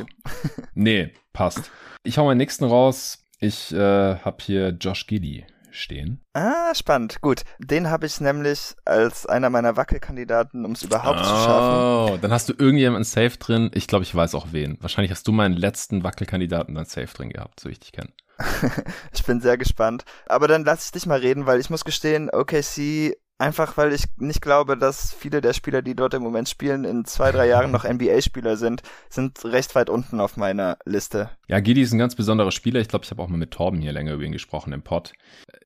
nee, 0.73 1.13
passt. 1.32 1.71
Ich 2.03 2.17
hau 2.17 2.25
meinen 2.25 2.38
nächsten 2.38 2.65
raus. 2.65 3.22
Ich 3.43 3.73
äh, 3.73 4.15
habe 4.19 4.38
hier 4.39 4.69
Josh 4.69 5.06
Giddy 5.06 5.45
stehen. 5.69 6.21
Ah, 6.32 6.73
spannend. 6.73 7.19
Gut. 7.19 7.41
Den 7.60 7.89
habe 7.89 8.06
ich 8.06 8.21
nämlich 8.21 8.73
als 8.86 9.25
einer 9.25 9.49
meiner 9.49 9.75
Wackelkandidaten, 9.75 10.63
um 10.63 10.71
es 10.71 10.84
überhaupt 10.84 11.19
oh, 11.19 11.23
zu 11.23 11.29
schaffen. 11.29 12.13
Oh, 12.13 12.17
dann 12.21 12.32
hast 12.32 12.47
du 12.47 12.53
irgendjemanden 12.58 13.03
safe 13.03 13.38
drin. 13.38 13.69
Ich 13.73 13.88
glaube, 13.88 14.03
ich 14.03 14.15
weiß 14.15 14.34
auch 14.36 14.47
wen. 14.51 14.77
Wahrscheinlich 14.79 15.12
hast 15.12 15.27
du 15.27 15.34
meinen 15.34 15.58
letzten 15.58 16.06
Wackelkandidaten 16.06 16.73
dann 16.73 16.86
safe 16.86 17.13
drin 17.13 17.32
gehabt, 17.32 17.60
so 17.60 17.67
ich 17.67 17.82
dich 17.82 17.91
kenne. 17.91 18.13
ich 19.13 19.25
bin 19.25 19.41
sehr 19.41 19.58
gespannt. 19.58 20.06
Aber 20.25 20.47
dann 20.47 20.63
lass 20.63 20.86
ich 20.86 20.93
dich 20.93 21.06
mal 21.06 21.19
reden, 21.19 21.45
weil 21.45 21.60
ich 21.60 21.69
muss 21.69 21.84
gestehen, 21.84 22.29
OKC 22.32 23.17
Einfach 23.43 23.75
weil 23.75 23.91
ich 23.91 24.06
nicht 24.15 24.41
glaube, 24.41 24.77
dass 24.77 25.13
viele 25.13 25.41
der 25.41 25.51
Spieler, 25.51 25.82
die 25.82 25.97
dort 25.97 26.13
im 26.13 26.23
Moment 26.23 26.47
spielen, 26.47 26.86
in 26.86 27.03
zwei, 27.03 27.29
drei 27.34 27.45
Jahren 27.45 27.71
noch 27.71 27.84
NBA-Spieler 27.84 28.56
sind, 28.56 28.84
sind 29.10 29.43
recht 29.43 29.75
weit 29.75 29.89
unten 29.89 30.21
auf 30.21 30.38
meiner 30.38 30.77
Liste. 30.86 31.29
Ja, 31.49 31.60
Gidi 31.60 31.82
ist 31.82 31.91
ein 31.91 31.99
ganz 31.99 32.15
besonderer 32.15 32.51
Spieler. 32.51 32.79
Ich 32.79 32.88
glaube, 32.88 33.03
ich 33.03 33.12
habe 33.12 33.21
auch 33.21 33.27
mal 33.27 33.36
mit 33.36 33.51
Torben 33.51 33.82
hier 33.82 33.91
länger 33.91 34.13
über 34.13 34.23
ihn 34.23 34.32
gesprochen 34.32 34.71
im 34.71 34.82
Pod. 34.82 35.12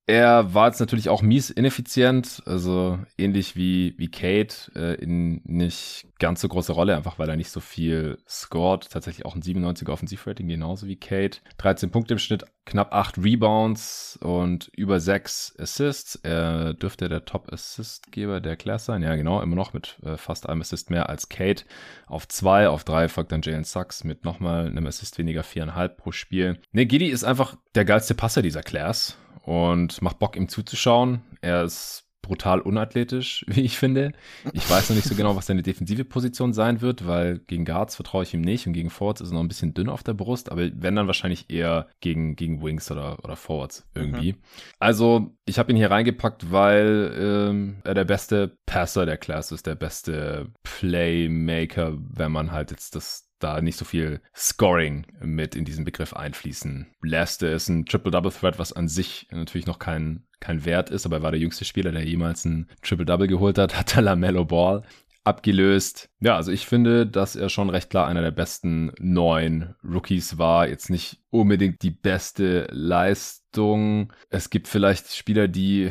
Er 0.07 0.55
war 0.55 0.69
jetzt 0.69 0.79
natürlich 0.79 1.09
auch 1.09 1.21
mies 1.21 1.51
ineffizient, 1.51 2.41
also 2.47 2.97
ähnlich 3.15 3.55
wie, 3.55 3.93
wie 3.99 4.09
Kate, 4.09 4.71
äh, 4.73 4.95
in 4.95 5.41
nicht 5.43 6.06
ganz 6.19 6.41
so 6.41 6.47
große 6.47 6.71
Rolle, 6.71 6.95
einfach 6.95 7.19
weil 7.19 7.29
er 7.29 7.35
nicht 7.35 7.51
so 7.51 7.59
viel 7.59 8.17
scored. 8.27 8.89
Tatsächlich 8.89 9.25
auch 9.25 9.35
ein 9.35 9.41
97er 9.41 9.91
Offensivrating, 9.91 10.47
genauso 10.47 10.87
wie 10.87 10.95
Kate. 10.95 11.39
13 11.57 11.91
Punkte 11.91 12.13
im 12.13 12.19
Schnitt, 12.19 12.45
knapp 12.65 12.93
8 12.93 13.17
Rebounds 13.17 14.17
und 14.21 14.69
über 14.75 14.99
6 14.99 15.55
Assists. 15.59 16.15
Er 16.15 16.73
dürfte 16.73 17.09
der 17.09 17.25
Top-Assist-Geber 17.25 18.41
der 18.41 18.55
Class 18.55 18.85
sein. 18.85 19.03
Ja, 19.03 19.15
genau, 19.15 19.41
immer 19.41 19.55
noch 19.55 19.73
mit 19.73 19.99
äh, 20.03 20.17
fast 20.17 20.49
einem 20.49 20.61
Assist 20.61 20.89
mehr 20.89 21.09
als 21.09 21.29
Kate. 21.29 21.65
Auf 22.07 22.27
2, 22.27 22.69
auf 22.69 22.83
3 22.83 23.09
folgt 23.09 23.31
dann 23.31 23.41
Jalen 23.41 23.63
Sachs 23.63 24.03
mit 24.03 24.23
nochmal 24.23 24.67
einem 24.67 24.87
Assist 24.87 25.17
weniger, 25.17 25.41
4,5 25.41 25.87
pro 25.89 26.11
Spiel. 26.11 26.59
Ne, 26.71 26.85
Giddy 26.85 27.07
ist 27.07 27.23
einfach 27.23 27.57
der 27.75 27.85
geilste 27.85 28.15
Passer 28.15 28.41
dieser 28.41 28.63
Class 28.63 29.17
und 29.43 30.01
macht 30.01 30.19
Bock, 30.19 30.35
ihm 30.35 30.49
zuzuschauen. 30.49 31.21
Er 31.41 31.63
ist 31.63 32.06
brutal 32.27 32.59
unathletisch, 32.59 33.45
wie 33.47 33.61
ich 33.61 33.77
finde. 33.77 34.11
Ich 34.53 34.69
weiß 34.69 34.89
noch 34.89 34.95
nicht 34.95 35.07
so 35.07 35.15
genau, 35.15 35.35
was 35.35 35.47
seine 35.47 35.63
defensive 35.63 36.05
Position 36.05 36.53
sein 36.53 36.81
wird, 36.81 37.07
weil 37.07 37.39
gegen 37.39 37.65
Guards 37.65 37.95
vertraue 37.95 38.23
ich 38.23 38.33
ihm 38.33 38.41
nicht 38.41 38.67
und 38.67 38.73
gegen 38.73 38.89
Forwards 38.89 39.21
ist 39.21 39.31
er 39.31 39.35
noch 39.35 39.41
ein 39.41 39.47
bisschen 39.47 39.73
dünn 39.73 39.89
auf 39.89 40.03
der 40.03 40.13
Brust, 40.13 40.51
aber 40.51 40.69
wenn 40.73 40.95
dann 40.95 41.07
wahrscheinlich 41.07 41.49
eher 41.49 41.87
gegen, 41.99 42.35
gegen 42.35 42.61
Wings 42.61 42.91
oder, 42.91 43.23
oder 43.23 43.35
Forwards 43.35 43.87
irgendwie. 43.95 44.33
Mhm. 44.33 44.37
Also 44.79 45.35
ich 45.45 45.59
habe 45.59 45.71
ihn 45.71 45.77
hier 45.77 45.91
reingepackt, 45.91 46.51
weil 46.51 47.13
ähm, 47.17 47.77
er 47.83 47.93
der 47.93 48.05
beste 48.05 48.57
Passer 48.65 49.05
der 49.05 49.17
Class 49.17 49.51
ist, 49.51 49.65
der 49.65 49.75
beste 49.75 50.47
Playmaker, 50.63 51.97
wenn 51.97 52.31
man 52.31 52.51
halt 52.51 52.71
jetzt 52.71 52.95
das 52.95 53.26
da 53.39 53.61
nicht 53.61 53.77
so 53.77 53.85
viel 53.85 54.21
Scoring 54.35 55.05
mit 55.21 55.55
in 55.55 55.65
diesen 55.65 55.85
Begriff 55.85 56.13
einfließen 56.13 56.87
lässt. 57.01 57.43
Ist 57.43 57.69
ein 57.69 57.85
Triple-Double-Threat, 57.85 58.59
was 58.59 58.73
an 58.73 58.87
sich 58.87 59.27
natürlich 59.31 59.67
noch 59.67 59.79
kein, 59.79 60.23
kein 60.39 60.65
Wert 60.65 60.89
ist, 60.89 61.05
aber 61.05 61.17
er 61.17 61.23
war 61.23 61.31
der 61.31 61.39
jüngste 61.39 61.65
Spieler, 61.65 61.91
der 61.91 62.05
jemals 62.05 62.45
ein 62.45 62.69
Triple-Double 62.81 63.27
geholt 63.27 63.57
hat, 63.57 63.75
hat 63.77 63.95
der 63.95 64.01
LaMelo 64.01 64.45
Ball 64.45 64.83
abgelöst. 65.27 66.09
Ja, 66.21 66.37
also 66.37 66.51
ich 66.53 66.65
finde, 66.65 67.05
dass 67.05 67.35
er 67.35 67.49
schon 67.49 67.69
recht 67.69 67.89
klar 67.89 68.07
einer 68.07 68.21
der 68.21 68.31
besten 68.31 68.93
neun 68.97 69.75
Rookies 69.83 70.37
war. 70.37 70.69
Jetzt 70.69 70.89
nicht 70.89 71.19
unbedingt 71.29 71.81
die 71.83 71.91
beste 71.91 72.67
Leistung. 72.71 74.13
Es 74.29 74.49
gibt 74.49 74.69
vielleicht 74.69 75.13
Spieler, 75.13 75.49
die 75.49 75.89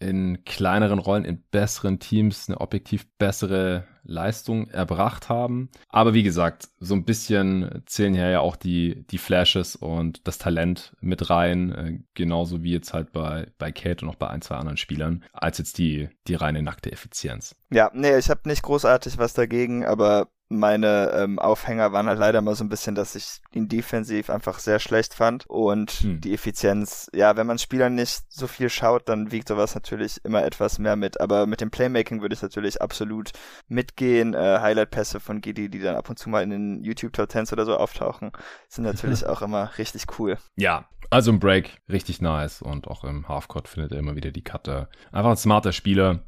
in 0.00 0.44
kleineren 0.44 0.98
Rollen, 0.98 1.24
in 1.24 1.42
besseren 1.50 1.98
Teams 1.98 2.48
eine 2.48 2.60
objektiv 2.60 3.06
bessere 3.18 3.84
Leistung 4.02 4.68
erbracht 4.68 5.28
haben. 5.28 5.68
Aber 5.88 6.14
wie 6.14 6.22
gesagt, 6.22 6.68
so 6.80 6.94
ein 6.94 7.04
bisschen 7.04 7.82
zählen 7.86 8.14
hier 8.14 8.30
ja 8.30 8.40
auch 8.40 8.56
die, 8.56 9.06
die 9.08 9.18
Flashes 9.18 9.76
und 9.76 10.26
das 10.26 10.38
Talent 10.38 10.96
mit 11.00 11.28
rein, 11.30 11.72
äh, 11.72 11.98
genauso 12.14 12.62
wie 12.62 12.72
jetzt 12.72 12.94
halt 12.94 13.12
bei, 13.12 13.48
bei 13.58 13.72
Kate 13.72 14.04
und 14.04 14.10
auch 14.10 14.16
bei 14.16 14.28
ein, 14.28 14.42
zwei 14.42 14.56
anderen 14.56 14.78
Spielern, 14.78 15.22
als 15.32 15.58
jetzt 15.58 15.78
die, 15.78 16.08
die 16.26 16.34
reine 16.34 16.62
nackte 16.62 16.90
Effizienz. 16.90 17.54
Ja, 17.70 17.90
nee, 17.94 18.16
ich 18.16 18.30
habe 18.30 18.48
nicht 18.48 18.62
großartig 18.62 19.18
was 19.18 19.34
dagegen, 19.34 19.84
aber 19.84 20.28
meine 20.50 21.12
ähm, 21.14 21.38
Aufhänger 21.38 21.92
waren 21.92 22.08
halt 22.08 22.18
leider 22.18 22.42
mal 22.42 22.56
so 22.56 22.64
ein 22.64 22.68
bisschen, 22.68 22.96
dass 22.96 23.14
ich 23.14 23.40
ihn 23.52 23.68
defensiv 23.68 24.30
einfach 24.30 24.58
sehr 24.58 24.80
schlecht 24.80 25.14
fand 25.14 25.46
und 25.46 25.92
hm. 25.92 26.20
die 26.20 26.34
Effizienz, 26.34 27.08
ja, 27.14 27.36
wenn 27.36 27.46
man 27.46 27.58
Spielern 27.58 27.94
nicht 27.94 28.24
so 28.28 28.48
viel 28.48 28.68
schaut, 28.68 29.08
dann 29.08 29.30
wiegt 29.30 29.46
sowas 29.46 29.76
natürlich 29.76 30.22
immer 30.24 30.44
etwas 30.44 30.80
mehr 30.80 30.96
mit, 30.96 31.20
aber 31.20 31.46
mit 31.46 31.60
dem 31.60 31.70
Playmaking 31.70 32.20
würde 32.20 32.34
ich 32.34 32.42
natürlich 32.42 32.82
absolut 32.82 33.30
mitgehen. 33.68 34.34
Äh, 34.34 34.58
Highlight-Pässe 34.60 35.20
von 35.20 35.40
Gidi, 35.40 35.70
die 35.70 35.78
dann 35.78 35.94
ab 35.94 36.10
und 36.10 36.18
zu 36.18 36.28
mal 36.28 36.42
in 36.42 36.50
den 36.50 36.82
YouTube 36.82 37.12
Top 37.12 37.28
Tens 37.28 37.52
oder 37.52 37.64
so 37.64 37.76
auftauchen, 37.76 38.32
sind 38.68 38.84
natürlich 38.84 39.24
auch 39.26 39.42
immer 39.42 39.70
richtig 39.78 40.06
cool. 40.18 40.36
Ja, 40.56 40.88
also 41.10 41.30
im 41.30 41.40
Break 41.40 41.80
richtig 41.88 42.20
nice 42.20 42.62
und 42.62 42.88
auch 42.88 43.04
im 43.04 43.28
Halfcourt 43.28 43.68
findet 43.68 43.92
er 43.92 43.98
immer 43.98 44.16
wieder 44.16 44.30
die 44.30 44.44
Cutter. 44.44 44.88
Einfach 45.12 45.30
ein 45.30 45.36
smarter 45.36 45.72
Spieler, 45.72 46.20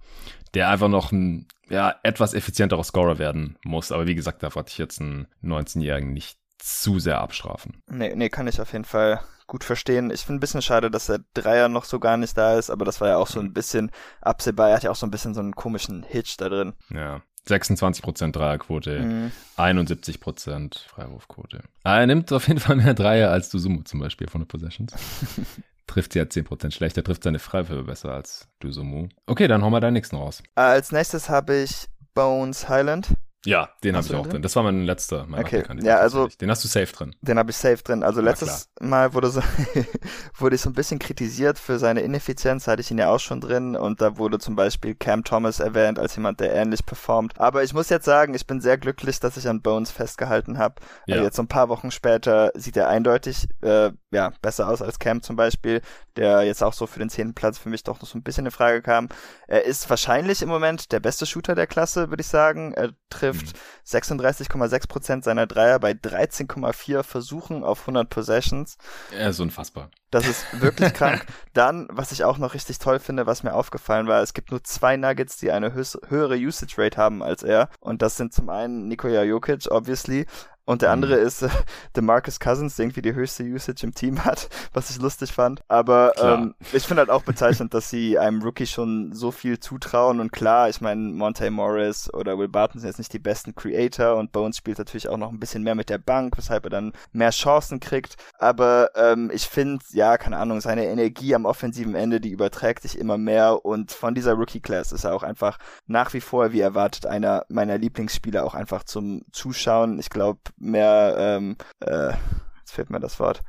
der 0.54 0.68
einfach 0.68 0.88
noch 0.88 1.12
ein 1.12 1.46
ja, 1.68 1.94
etwas 2.02 2.34
effizienterer 2.34 2.84
Scorer 2.84 3.18
werden 3.18 3.56
muss. 3.64 3.92
Aber 3.92 4.06
wie 4.06 4.14
gesagt, 4.14 4.42
da 4.42 4.54
wollte 4.54 4.70
ich 4.70 4.78
jetzt 4.78 5.00
einen 5.00 5.26
19-Jährigen 5.42 6.12
nicht 6.12 6.38
zu 6.58 6.98
sehr 6.98 7.20
abstrafen. 7.20 7.82
Nee, 7.90 8.14
nee, 8.14 8.28
kann 8.28 8.46
ich 8.46 8.60
auf 8.60 8.72
jeden 8.72 8.84
Fall 8.84 9.20
gut 9.46 9.64
verstehen. 9.64 10.10
Ich 10.10 10.22
finde 10.22 10.38
ein 10.38 10.40
bisschen 10.40 10.62
schade, 10.62 10.90
dass 10.90 11.06
der 11.06 11.20
Dreier 11.34 11.68
noch 11.68 11.84
so 11.84 11.98
gar 11.98 12.16
nicht 12.16 12.36
da 12.38 12.56
ist, 12.56 12.70
aber 12.70 12.84
das 12.84 13.00
war 13.00 13.08
ja 13.08 13.16
auch 13.16 13.26
so 13.26 13.40
ein 13.40 13.52
bisschen 13.52 13.90
absehbar. 14.20 14.70
Er 14.70 14.76
hat 14.76 14.82
ja 14.84 14.90
auch 14.90 14.96
so 14.96 15.06
ein 15.06 15.10
bisschen 15.10 15.34
so 15.34 15.40
einen 15.40 15.54
komischen 15.54 16.04
Hitch 16.04 16.36
da 16.36 16.48
drin. 16.48 16.74
Ja. 16.90 17.22
26% 17.48 18.30
Dreierquote, 18.30 19.00
mhm. 19.00 19.32
71% 19.56 20.86
Freiwurfquote. 20.86 21.64
Er 21.82 22.06
nimmt 22.06 22.32
auf 22.32 22.46
jeden 22.46 22.60
Fall 22.60 22.76
mehr 22.76 22.94
Dreier 22.94 23.32
als 23.32 23.50
du 23.50 23.58
Sumo 23.58 23.82
zum 23.82 23.98
Beispiel 23.98 24.28
von 24.28 24.42
den 24.42 24.48
Possessions. 24.48 24.94
trifft 25.86 26.12
sie 26.12 26.18
ja 26.18 26.24
10% 26.24 26.70
schlechter, 26.72 27.02
trifft 27.02 27.24
seine 27.24 27.38
Freiwürfe 27.38 27.84
besser 27.84 28.12
als 28.12 28.48
Dusumu. 28.60 29.08
Okay, 29.26 29.48
dann 29.48 29.62
hauen 29.62 29.72
wir 29.72 29.80
deinen 29.80 29.94
nächsten 29.94 30.16
raus. 30.16 30.42
Als 30.54 30.92
nächstes 30.92 31.28
habe 31.28 31.62
ich 31.62 31.86
Bones 32.14 32.68
Highland. 32.68 33.14
Ja, 33.44 33.70
den 33.82 33.96
habe 33.96 34.06
ich 34.06 34.14
auch 34.14 34.22
drin? 34.22 34.30
drin. 34.30 34.42
Das 34.42 34.54
war 34.54 34.62
mein 34.62 34.84
letzter. 34.84 35.26
Mein 35.26 35.40
okay, 35.40 35.64
ja, 35.82 35.96
also 35.96 36.28
den 36.28 36.48
hast 36.48 36.62
du 36.62 36.68
safe 36.68 36.92
drin. 36.92 37.14
Den 37.22 37.38
habe 37.38 37.50
ich 37.50 37.56
safe 37.56 37.82
drin. 37.82 38.04
Also 38.04 38.20
letztes 38.20 38.70
Mal 38.80 39.14
wurde 39.14 39.30
so 39.30 39.42
wurde 40.38 40.54
ich 40.54 40.60
so 40.60 40.70
ein 40.70 40.74
bisschen 40.74 41.00
kritisiert 41.00 41.58
für 41.58 41.80
seine 41.80 42.02
Ineffizienz, 42.02 42.68
hatte 42.68 42.82
ich 42.82 42.90
ihn 42.92 42.98
ja 42.98 43.10
auch 43.10 43.18
schon 43.18 43.40
drin 43.40 43.74
und 43.74 44.00
da 44.00 44.16
wurde 44.16 44.38
zum 44.38 44.54
Beispiel 44.54 44.94
Cam 44.94 45.24
Thomas 45.24 45.58
erwähnt 45.58 45.98
als 45.98 46.14
jemand, 46.14 46.38
der 46.38 46.54
ähnlich 46.54 46.86
performt. 46.86 47.40
Aber 47.40 47.64
ich 47.64 47.74
muss 47.74 47.88
jetzt 47.88 48.04
sagen, 48.04 48.34
ich 48.34 48.46
bin 48.46 48.60
sehr 48.60 48.78
glücklich, 48.78 49.18
dass 49.18 49.36
ich 49.36 49.48
an 49.48 49.60
Bones 49.60 49.90
festgehalten 49.90 50.58
habe. 50.58 50.76
Ja. 51.06 51.16
Also 51.16 51.24
jetzt 51.24 51.36
so 51.36 51.42
ein 51.42 51.48
paar 51.48 51.68
Wochen 51.68 51.90
später 51.90 52.52
sieht 52.54 52.76
er 52.76 52.88
eindeutig 52.88 53.48
äh, 53.62 53.90
ja 54.12 54.32
besser 54.40 54.68
aus 54.68 54.82
als 54.82 55.00
Cam 55.00 55.20
zum 55.20 55.34
Beispiel, 55.34 55.82
der 56.16 56.42
jetzt 56.42 56.62
auch 56.62 56.74
so 56.74 56.86
für 56.86 57.00
den 57.00 57.10
zehnten 57.10 57.34
Platz 57.34 57.58
für 57.58 57.70
mich 57.70 57.82
doch 57.82 58.00
noch 58.00 58.08
so 58.08 58.16
ein 58.16 58.22
bisschen 58.22 58.46
in 58.46 58.52
Frage 58.52 58.82
kam. 58.82 59.08
Er 59.48 59.64
ist 59.64 59.90
wahrscheinlich 59.90 60.42
im 60.42 60.48
Moment 60.48 60.92
der 60.92 61.00
beste 61.00 61.26
Shooter 61.26 61.56
der 61.56 61.66
Klasse, 61.66 62.10
würde 62.10 62.20
ich 62.20 62.28
sagen. 62.28 62.72
Er 62.74 62.92
trifft 63.10 63.31
trifft 63.32 63.56
36,6% 63.86 65.16
mhm. 65.16 65.22
seiner 65.22 65.46
Dreier 65.46 65.78
bei 65.78 65.92
13,4 65.92 67.02
Versuchen 67.02 67.64
auf 67.64 67.80
100 67.80 68.08
Possessions. 68.08 68.76
Er 69.10 69.30
ist 69.30 69.40
unfassbar. 69.40 69.90
Das 70.10 70.26
ist 70.26 70.60
wirklich 70.60 70.92
krank. 70.94 71.24
Dann, 71.54 71.88
was 71.90 72.12
ich 72.12 72.24
auch 72.24 72.38
noch 72.38 72.54
richtig 72.54 72.78
toll 72.78 72.98
finde, 73.00 73.26
was 73.26 73.42
mir 73.42 73.54
aufgefallen 73.54 74.06
war, 74.06 74.22
es 74.22 74.34
gibt 74.34 74.50
nur 74.50 74.62
zwei 74.62 74.96
Nuggets, 74.96 75.38
die 75.38 75.50
eine 75.50 75.72
höhere 75.72 76.36
Usage 76.36 76.74
Rate 76.76 76.98
haben 76.98 77.22
als 77.22 77.42
er. 77.42 77.68
Und 77.80 78.02
das 78.02 78.16
sind 78.16 78.32
zum 78.34 78.50
einen 78.50 78.88
Nikola 78.88 79.22
Jokic, 79.22 79.70
obviously, 79.70 80.26
Und 80.64 80.82
der 80.82 80.90
mhm. 80.90 80.94
andere 80.94 81.14
ist 81.16 81.42
äh, 81.42 81.48
DeMarcus 81.96 82.38
Cousins, 82.38 82.76
der 82.76 82.84
irgendwie 82.84 83.02
die 83.02 83.14
höchste 83.14 83.42
Usage 83.42 83.84
im 83.84 83.94
Team 83.94 84.24
hat, 84.24 84.48
was 84.72 84.90
ich 84.90 85.00
lustig 85.00 85.32
fand. 85.32 85.62
Aber 85.68 86.12
ähm, 86.18 86.54
ich 86.72 86.84
finde 86.84 87.00
halt 87.00 87.10
auch 87.10 87.22
bezeichnend, 87.22 87.74
dass 87.74 87.90
sie 87.90 88.18
einem 88.18 88.42
Rookie 88.42 88.66
schon 88.66 89.12
so 89.12 89.30
viel 89.30 89.58
zutrauen. 89.58 90.20
Und 90.20 90.32
klar, 90.32 90.68
ich 90.68 90.80
meine, 90.80 91.00
Monte 91.00 91.50
Morris 91.50 92.12
oder 92.12 92.38
Will 92.38 92.48
Barton 92.48 92.80
sind 92.80 92.88
jetzt 92.88 92.98
nicht 92.98 93.12
die 93.12 93.18
besten 93.18 93.54
Creator 93.54 94.16
und 94.16 94.32
Bones 94.32 94.56
spielt 94.56 94.78
natürlich 94.78 95.08
auch 95.08 95.16
noch 95.16 95.30
ein 95.30 95.40
bisschen 95.40 95.62
mehr 95.62 95.74
mit 95.74 95.90
der 95.90 95.98
Bank, 95.98 96.36
weshalb 96.38 96.64
er 96.64 96.70
dann 96.70 96.92
mehr 97.12 97.30
Chancen 97.30 97.80
kriegt. 97.80 98.16
Aber 98.38 98.90
ähm, 98.94 99.30
ich 99.34 99.48
finde, 99.48 99.84
ja, 99.92 100.16
keine 100.16 100.38
Ahnung, 100.38 100.60
seine 100.60 100.86
Energie 100.86 101.34
am 101.34 101.44
offensiven 101.44 101.94
Ende, 101.94 102.20
die 102.20 102.30
überträgt 102.30 102.82
sich 102.82 102.98
immer 102.98 103.18
mehr. 103.18 103.64
Und 103.64 103.90
von 103.90 104.14
dieser 104.14 104.34
Rookie-Class 104.34 104.92
ist 104.92 105.04
er 105.04 105.14
auch 105.14 105.24
einfach 105.24 105.58
nach 105.86 106.14
wie 106.14 106.20
vor, 106.20 106.52
wie 106.52 106.60
erwartet, 106.60 107.06
einer 107.06 107.44
meiner 107.48 107.78
Lieblingsspieler 107.78 108.44
auch 108.44 108.54
einfach 108.54 108.84
zum 108.84 109.22
Zuschauen. 109.32 109.98
Ich 109.98 110.10
glaube, 110.10 110.40
mehr, 110.58 111.14
ähm, 111.18 111.56
äh, 111.80 112.12
jetzt 112.58 112.72
fehlt 112.72 112.90
mir 112.90 113.00
das 113.00 113.18
Wort, 113.20 113.42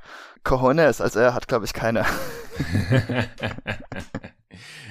Cojones 0.44 1.02
als 1.02 1.16
er 1.16 1.34
hat, 1.34 1.48
glaube 1.48 1.66
ich, 1.66 1.74
keiner. 1.74 2.06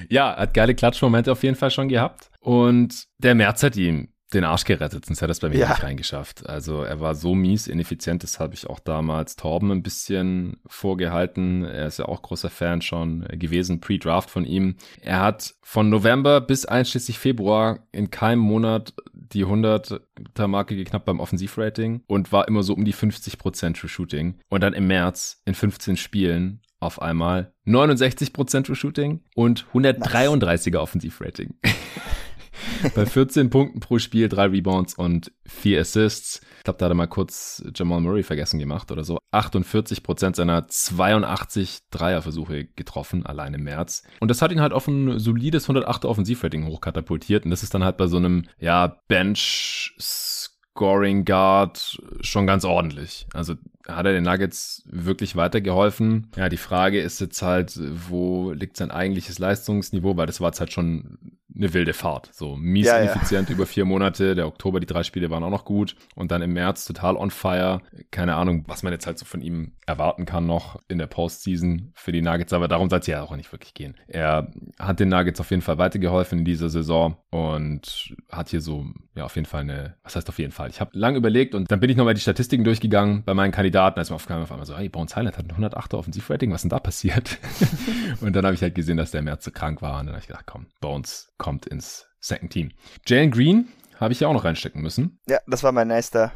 ja, 0.09 0.37
hat 0.37 0.55
geile 0.55 0.75
Klatschmomente 0.75 1.31
auf 1.31 1.42
jeden 1.42 1.57
Fall 1.57 1.70
schon 1.70 1.88
gehabt. 1.88 2.31
Und 2.40 3.07
der 3.18 3.35
März 3.35 3.62
hat 3.62 3.77
ihm 3.77 4.12
den 4.35 4.45
Arsch 4.45 4.64
gerettet, 4.64 5.05
sonst 5.07 5.21
hätte 5.21 5.31
er 5.31 5.33
es 5.33 5.40
bei 5.40 5.49
mir 5.49 5.59
ja. 5.59 5.68
nicht 5.68 5.83
reingeschafft. 5.83 6.47
Also 6.49 6.83
er 6.83 7.01
war 7.01 7.14
so 7.14 7.35
mies, 7.35 7.66
ineffizient, 7.66 8.23
das 8.23 8.40
habe 8.40 8.55
ich 8.55 8.68
auch 8.68 8.81
damals 8.81 9.37
Torben 9.37 9.71
ein 9.71 9.83
bisschen 9.83 10.57
vorgehalten. 10.66 11.64
Er 11.64 11.87
ist 11.87 11.99
ja 11.99 12.07
auch 12.07 12.23
großer 12.23 12.51
Fan 12.51 12.83
schon 12.83 13.27
gewesen, 13.33 13.81
Pre-Draft 13.81 14.31
von 14.31 14.45
ihm. 14.45 14.77
Er 15.01 15.21
hat 15.21 15.55
von 15.62 15.90
November 15.90 16.40
bis 16.40 16.64
einschließlich 16.64 17.18
Februar 17.18 17.81
in 17.92 18.11
keinem 18.11 18.40
Monat 18.40 18.95
die 19.12 19.45
100er 19.45 20.47
Marke 20.47 20.77
geknappt 20.77 21.07
beim 21.07 21.21
Offensivrating 21.21 22.03
und 22.07 22.33
war 22.33 22.49
immer 22.49 22.62
so 22.62 22.75
um 22.75 22.85
die 22.85 22.95
50% 22.95 23.75
True 23.75 23.88
Shooting. 23.88 24.38
Und 24.49 24.62
dann 24.62 24.75
im 24.75 24.87
März 24.87 25.40
in 25.45 25.55
15 25.55 25.97
Spielen 25.97 26.61
auf 26.81 27.01
einmal 27.01 27.53
69% 27.66 28.64
True 28.64 28.77
Shooting 28.77 29.21
und 29.35 29.66
133er 29.73 30.71
nice. 30.71 30.77
Offensivrating. 30.77 31.55
bei 32.95 33.07
14 33.07 33.51
Punkten 33.51 33.81
pro 33.81 33.99
Spiel, 33.99 34.29
drei 34.29 34.47
Rebounds 34.47 34.95
und 34.95 35.33
vier 35.47 35.81
Assists. 35.81 36.41
Ich 36.59 36.65
glaube, 36.65 36.79
da 36.79 36.87
hat 36.87 36.93
er 36.93 36.97
mal 36.97 37.07
kurz 37.07 37.62
Jamal 37.75 38.01
Murray 38.01 38.23
vergessen 38.23 38.59
gemacht 38.59 38.91
oder 38.91 39.05
so. 39.05 39.19
48 39.33 40.03
Prozent 40.03 40.37
seiner 40.37 40.69
82 40.69 41.81
Dreierversuche 41.91 42.67
getroffen, 42.77 43.27
allein 43.27 43.55
im 43.55 43.65
März. 43.65 44.05
Und 44.21 44.29
das 44.29 44.43
hat 44.43 44.53
ihn 44.53 44.61
halt 44.61 44.73
auf 44.73 44.87
ein 44.87 45.19
solides 45.19 45.69
108er 45.69 46.07
Offensivrating 46.07 46.67
hochkatapultiert. 46.67 47.45
Und 47.45 47.51
das 47.51 47.62
ist 47.62 47.75
dann 47.75 47.85
halt 47.85 47.97
bei 47.97 48.07
so 48.07 48.19
einem, 48.19 48.45
ja, 48.59 48.99
Bench 49.09 49.95
Scoring 49.99 51.25
Guard 51.25 52.01
schon 52.21 52.47
ganz 52.47 52.65
ordentlich. 52.65 53.27
Also 53.35 53.55
hat 53.88 54.07
er 54.07 54.12
den 54.12 54.25
Nuggets 54.25 54.83
wirklich 54.87 55.37
weitergeholfen. 55.37 56.31
Ja, 56.37 56.49
die 56.49 56.57
Frage 56.57 57.01
ist 57.01 57.21
jetzt 57.21 57.43
halt, 57.43 57.79
wo 58.09 58.53
liegt 58.53 58.77
sein 58.77 58.91
eigentliches 58.91 59.38
Leistungsniveau, 59.38 60.17
weil 60.17 60.27
das 60.27 60.41
war 60.41 60.49
jetzt 60.49 60.61
halt 60.61 60.73
schon 60.73 61.19
eine 61.55 61.75
wilde 61.75 61.93
Fahrt. 61.93 62.31
So 62.33 62.57
mies 62.57 62.87
ja, 62.87 62.99
ineffizient 62.99 63.49
ja. 63.49 63.55
über 63.55 63.67
vier 63.67 63.85
Monate. 63.85 64.35
Der 64.35 64.47
Oktober, 64.47 64.81
die 64.81 64.87
drei 64.87 65.03
Spiele 65.03 65.31
waren 65.31 65.43
auch 65.43 65.51
noch 65.51 65.65
gut. 65.65 65.97
Und 66.15 66.31
dann 66.31 66.43
im 66.43 66.53
März 66.53 66.85
total 66.85 67.17
on 67.17 67.31
fire. 67.31 67.81
Keine 68.11 68.37
Ahnung, 68.37 68.65
was 68.67 68.83
man 68.83 68.93
jetzt 68.93 69.07
halt 69.07 69.19
so 69.19 69.25
von 69.25 69.41
ihm 69.41 69.73
erwarten 69.87 70.27
kann 70.27 70.47
noch 70.47 70.81
in 70.88 70.99
der 70.99 71.07
Postseason 71.07 71.93
für 71.95 72.12
die 72.12 72.23
Nuggets. 72.23 72.53
Aber 72.53 72.69
darum 72.69 72.88
soll 72.88 73.01
es 73.01 73.07
ja 73.07 73.23
auch 73.23 73.37
nicht 73.37 73.53
wirklich 73.53 73.75
gehen. 73.75 73.97
Er 74.07 74.51
hat 74.79 75.01
den 75.01 75.09
Nuggets 75.09 75.41
auf 75.41 75.51
jeden 75.51 75.62
Fall 75.62 75.79
weitergeholfen 75.79 76.41
in 76.41 76.45
dieser 76.45 76.69
Saison 76.69 77.17
und 77.31 78.15
hat 78.31 78.51
hier 78.51 78.61
so, 78.61 78.87
ja, 79.15 79.25
auf 79.25 79.37
jeden 79.37 79.47
Fall 79.47 79.62
eine, 79.62 79.97
was 80.03 80.17
heißt 80.17 80.29
auf 80.29 80.38
jeden 80.38 80.53
Fall? 80.53 80.71
Ich 80.71 80.81
habe 80.81 80.91
lang 80.95 81.17
überlegt 81.17 81.55
und 81.55 81.71
dann 81.71 81.81
bin 81.81 81.91
ich 81.91 81.97
nochmal 81.97 82.15
die 82.15 82.21
Statistiken 82.21 82.65
durchgegangen 82.65 83.25
bei 83.25 83.35
meinen 83.35 83.53
Kandidaten, 83.53 83.99
als 83.99 84.11
mir 84.11 84.17
aufkam, 84.17 84.43
auf 84.43 84.51
einmal 84.53 84.67
so, 84.67 84.77
hey, 84.77 84.88
Bones 84.88 85.17
Highland 85.17 85.37
hat 85.37 85.47
ein 85.51 85.65
108er 85.65 85.97
Offensivrating, 85.97 86.51
was 86.51 86.57
ist 86.57 86.62
denn 86.62 86.71
da 86.71 86.79
passiert? 86.79 87.38
und 88.21 88.35
dann 88.35 88.45
habe 88.45 88.55
ich 88.55 88.62
halt 88.62 88.75
gesehen, 88.75 88.97
dass 88.97 89.11
der 89.11 89.21
im 89.21 89.27
März 89.27 89.45
so 89.45 89.51
krank 89.51 89.83
war 89.83 90.01
und 90.01 90.07
dann 90.07 90.15
habe 90.15 90.21
ich 90.21 90.29
gedacht, 90.29 90.47
komm, 90.47 90.67
Bones 90.81 91.33
kommt 91.42 91.66
ins 91.66 92.07
Second 92.20 92.52
Team. 92.52 92.70
Jalen 93.07 93.31
Green 93.31 93.68
habe 93.98 94.12
ich 94.12 94.20
ja 94.20 94.28
auch 94.28 94.33
noch 94.33 94.44
reinstecken 94.44 94.81
müssen. 94.81 95.18
Ja, 95.28 95.38
das 95.46 95.62
war 95.62 95.72
mein 95.72 95.88
nächster 95.88 96.33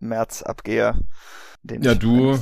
März-Abgeher. 0.00 0.98
Ja, 1.80 1.94
du 1.94 2.38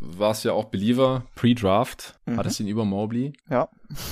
warst 0.00 0.44
ja 0.44 0.52
auch 0.52 0.66
Believer, 0.66 1.24
Pre-Draft, 1.34 2.18
mhm. 2.26 2.36
hattest 2.36 2.60
ihn 2.60 2.68
über 2.68 2.84
Mobley. 2.84 3.32
Ja. 3.50 3.68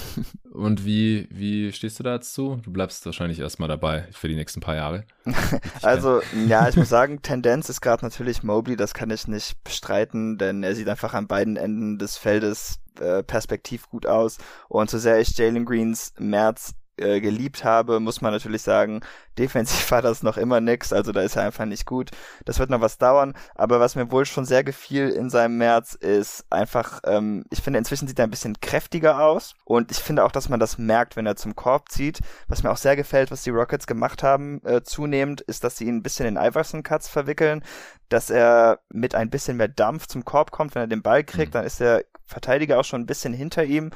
Und 0.52 0.84
wie, 0.84 1.28
wie 1.30 1.72
stehst 1.72 1.98
du 1.98 2.02
da 2.02 2.14
jetzt 2.14 2.34
zu? 2.34 2.58
Du 2.62 2.72
bleibst 2.72 3.04
wahrscheinlich 3.06 3.40
erstmal 3.40 3.68
dabei 3.68 4.08
für 4.12 4.28
die 4.28 4.34
nächsten 4.34 4.60
paar 4.60 4.76
Jahre. 4.76 5.04
also, 5.82 6.20
ja, 6.46 6.68
ich 6.68 6.76
muss 6.76 6.88
sagen, 6.88 7.22
Tendenz 7.22 7.68
ist 7.68 7.80
gerade 7.80 8.04
natürlich 8.04 8.42
Mobley, 8.42 8.76
das 8.76 8.94
kann 8.94 9.10
ich 9.10 9.28
nicht 9.28 9.62
bestreiten, 9.64 10.38
denn 10.38 10.62
er 10.62 10.74
sieht 10.74 10.88
einfach 10.88 11.14
an 11.14 11.26
beiden 11.26 11.56
Enden 11.56 11.98
des 11.98 12.16
Feldes 12.16 12.80
äh, 13.00 13.22
perspektiv 13.22 13.88
gut 13.88 14.06
aus. 14.06 14.38
Und 14.68 14.90
so 14.90 14.98
sehr 14.98 15.20
ich 15.20 15.36
Jalen 15.36 15.64
Greens 15.64 16.14
März 16.18 16.74
äh, 16.98 17.20
geliebt 17.20 17.64
habe, 17.64 18.00
muss 18.00 18.20
man 18.20 18.32
natürlich 18.32 18.62
sagen, 18.62 19.00
defensiv 19.38 19.90
war 19.90 20.02
das 20.02 20.22
noch 20.22 20.36
immer 20.36 20.60
nix, 20.60 20.92
also 20.92 21.12
da 21.12 21.20
ist 21.20 21.36
er 21.36 21.44
einfach 21.44 21.64
nicht 21.64 21.86
gut. 21.86 22.10
Das 22.44 22.58
wird 22.58 22.70
noch 22.70 22.80
was 22.80 22.98
dauern, 22.98 23.34
aber 23.54 23.80
was 23.80 23.96
mir 23.96 24.10
wohl 24.10 24.24
schon 24.24 24.44
sehr 24.44 24.64
gefiel 24.64 25.08
in 25.10 25.30
seinem 25.30 25.58
März 25.58 25.94
ist 25.94 26.44
einfach, 26.50 27.00
ähm, 27.04 27.44
ich 27.50 27.62
finde 27.62 27.78
inzwischen 27.78 28.08
sieht 28.08 28.18
er 28.18 28.26
ein 28.26 28.30
bisschen 28.30 28.60
kräftiger 28.60 29.20
aus 29.20 29.54
und 29.64 29.90
ich 29.90 29.98
finde 29.98 30.24
auch, 30.24 30.32
dass 30.32 30.48
man 30.48 30.60
das 30.60 30.78
merkt, 30.78 31.16
wenn 31.16 31.26
er 31.26 31.36
zum 31.36 31.54
Korb 31.54 31.90
zieht. 31.90 32.20
Was 32.48 32.62
mir 32.62 32.70
auch 32.70 32.76
sehr 32.76 32.96
gefällt, 32.96 33.30
was 33.30 33.42
die 33.42 33.50
Rockets 33.50 33.86
gemacht 33.86 34.22
haben, 34.22 34.60
äh, 34.64 34.82
zunehmend, 34.82 35.40
ist, 35.42 35.64
dass 35.64 35.76
sie 35.76 35.84
ihn 35.84 35.96
ein 35.96 36.02
bisschen 36.02 36.26
in 36.26 36.36
Iverson-Cuts 36.36 37.08
verwickeln, 37.08 37.62
dass 38.08 38.30
er 38.30 38.80
mit 38.88 39.14
ein 39.14 39.30
bisschen 39.30 39.56
mehr 39.56 39.68
Dampf 39.68 40.06
zum 40.06 40.24
Korb 40.24 40.50
kommt, 40.50 40.74
wenn 40.74 40.82
er 40.82 40.88
den 40.88 41.02
Ball 41.02 41.24
kriegt, 41.24 41.52
mhm. 41.52 41.58
dann 41.58 41.66
ist 41.66 41.80
der 41.80 42.04
Verteidiger 42.24 42.78
auch 42.78 42.84
schon 42.84 43.02
ein 43.02 43.06
bisschen 43.06 43.32
hinter 43.32 43.64
ihm 43.64 43.90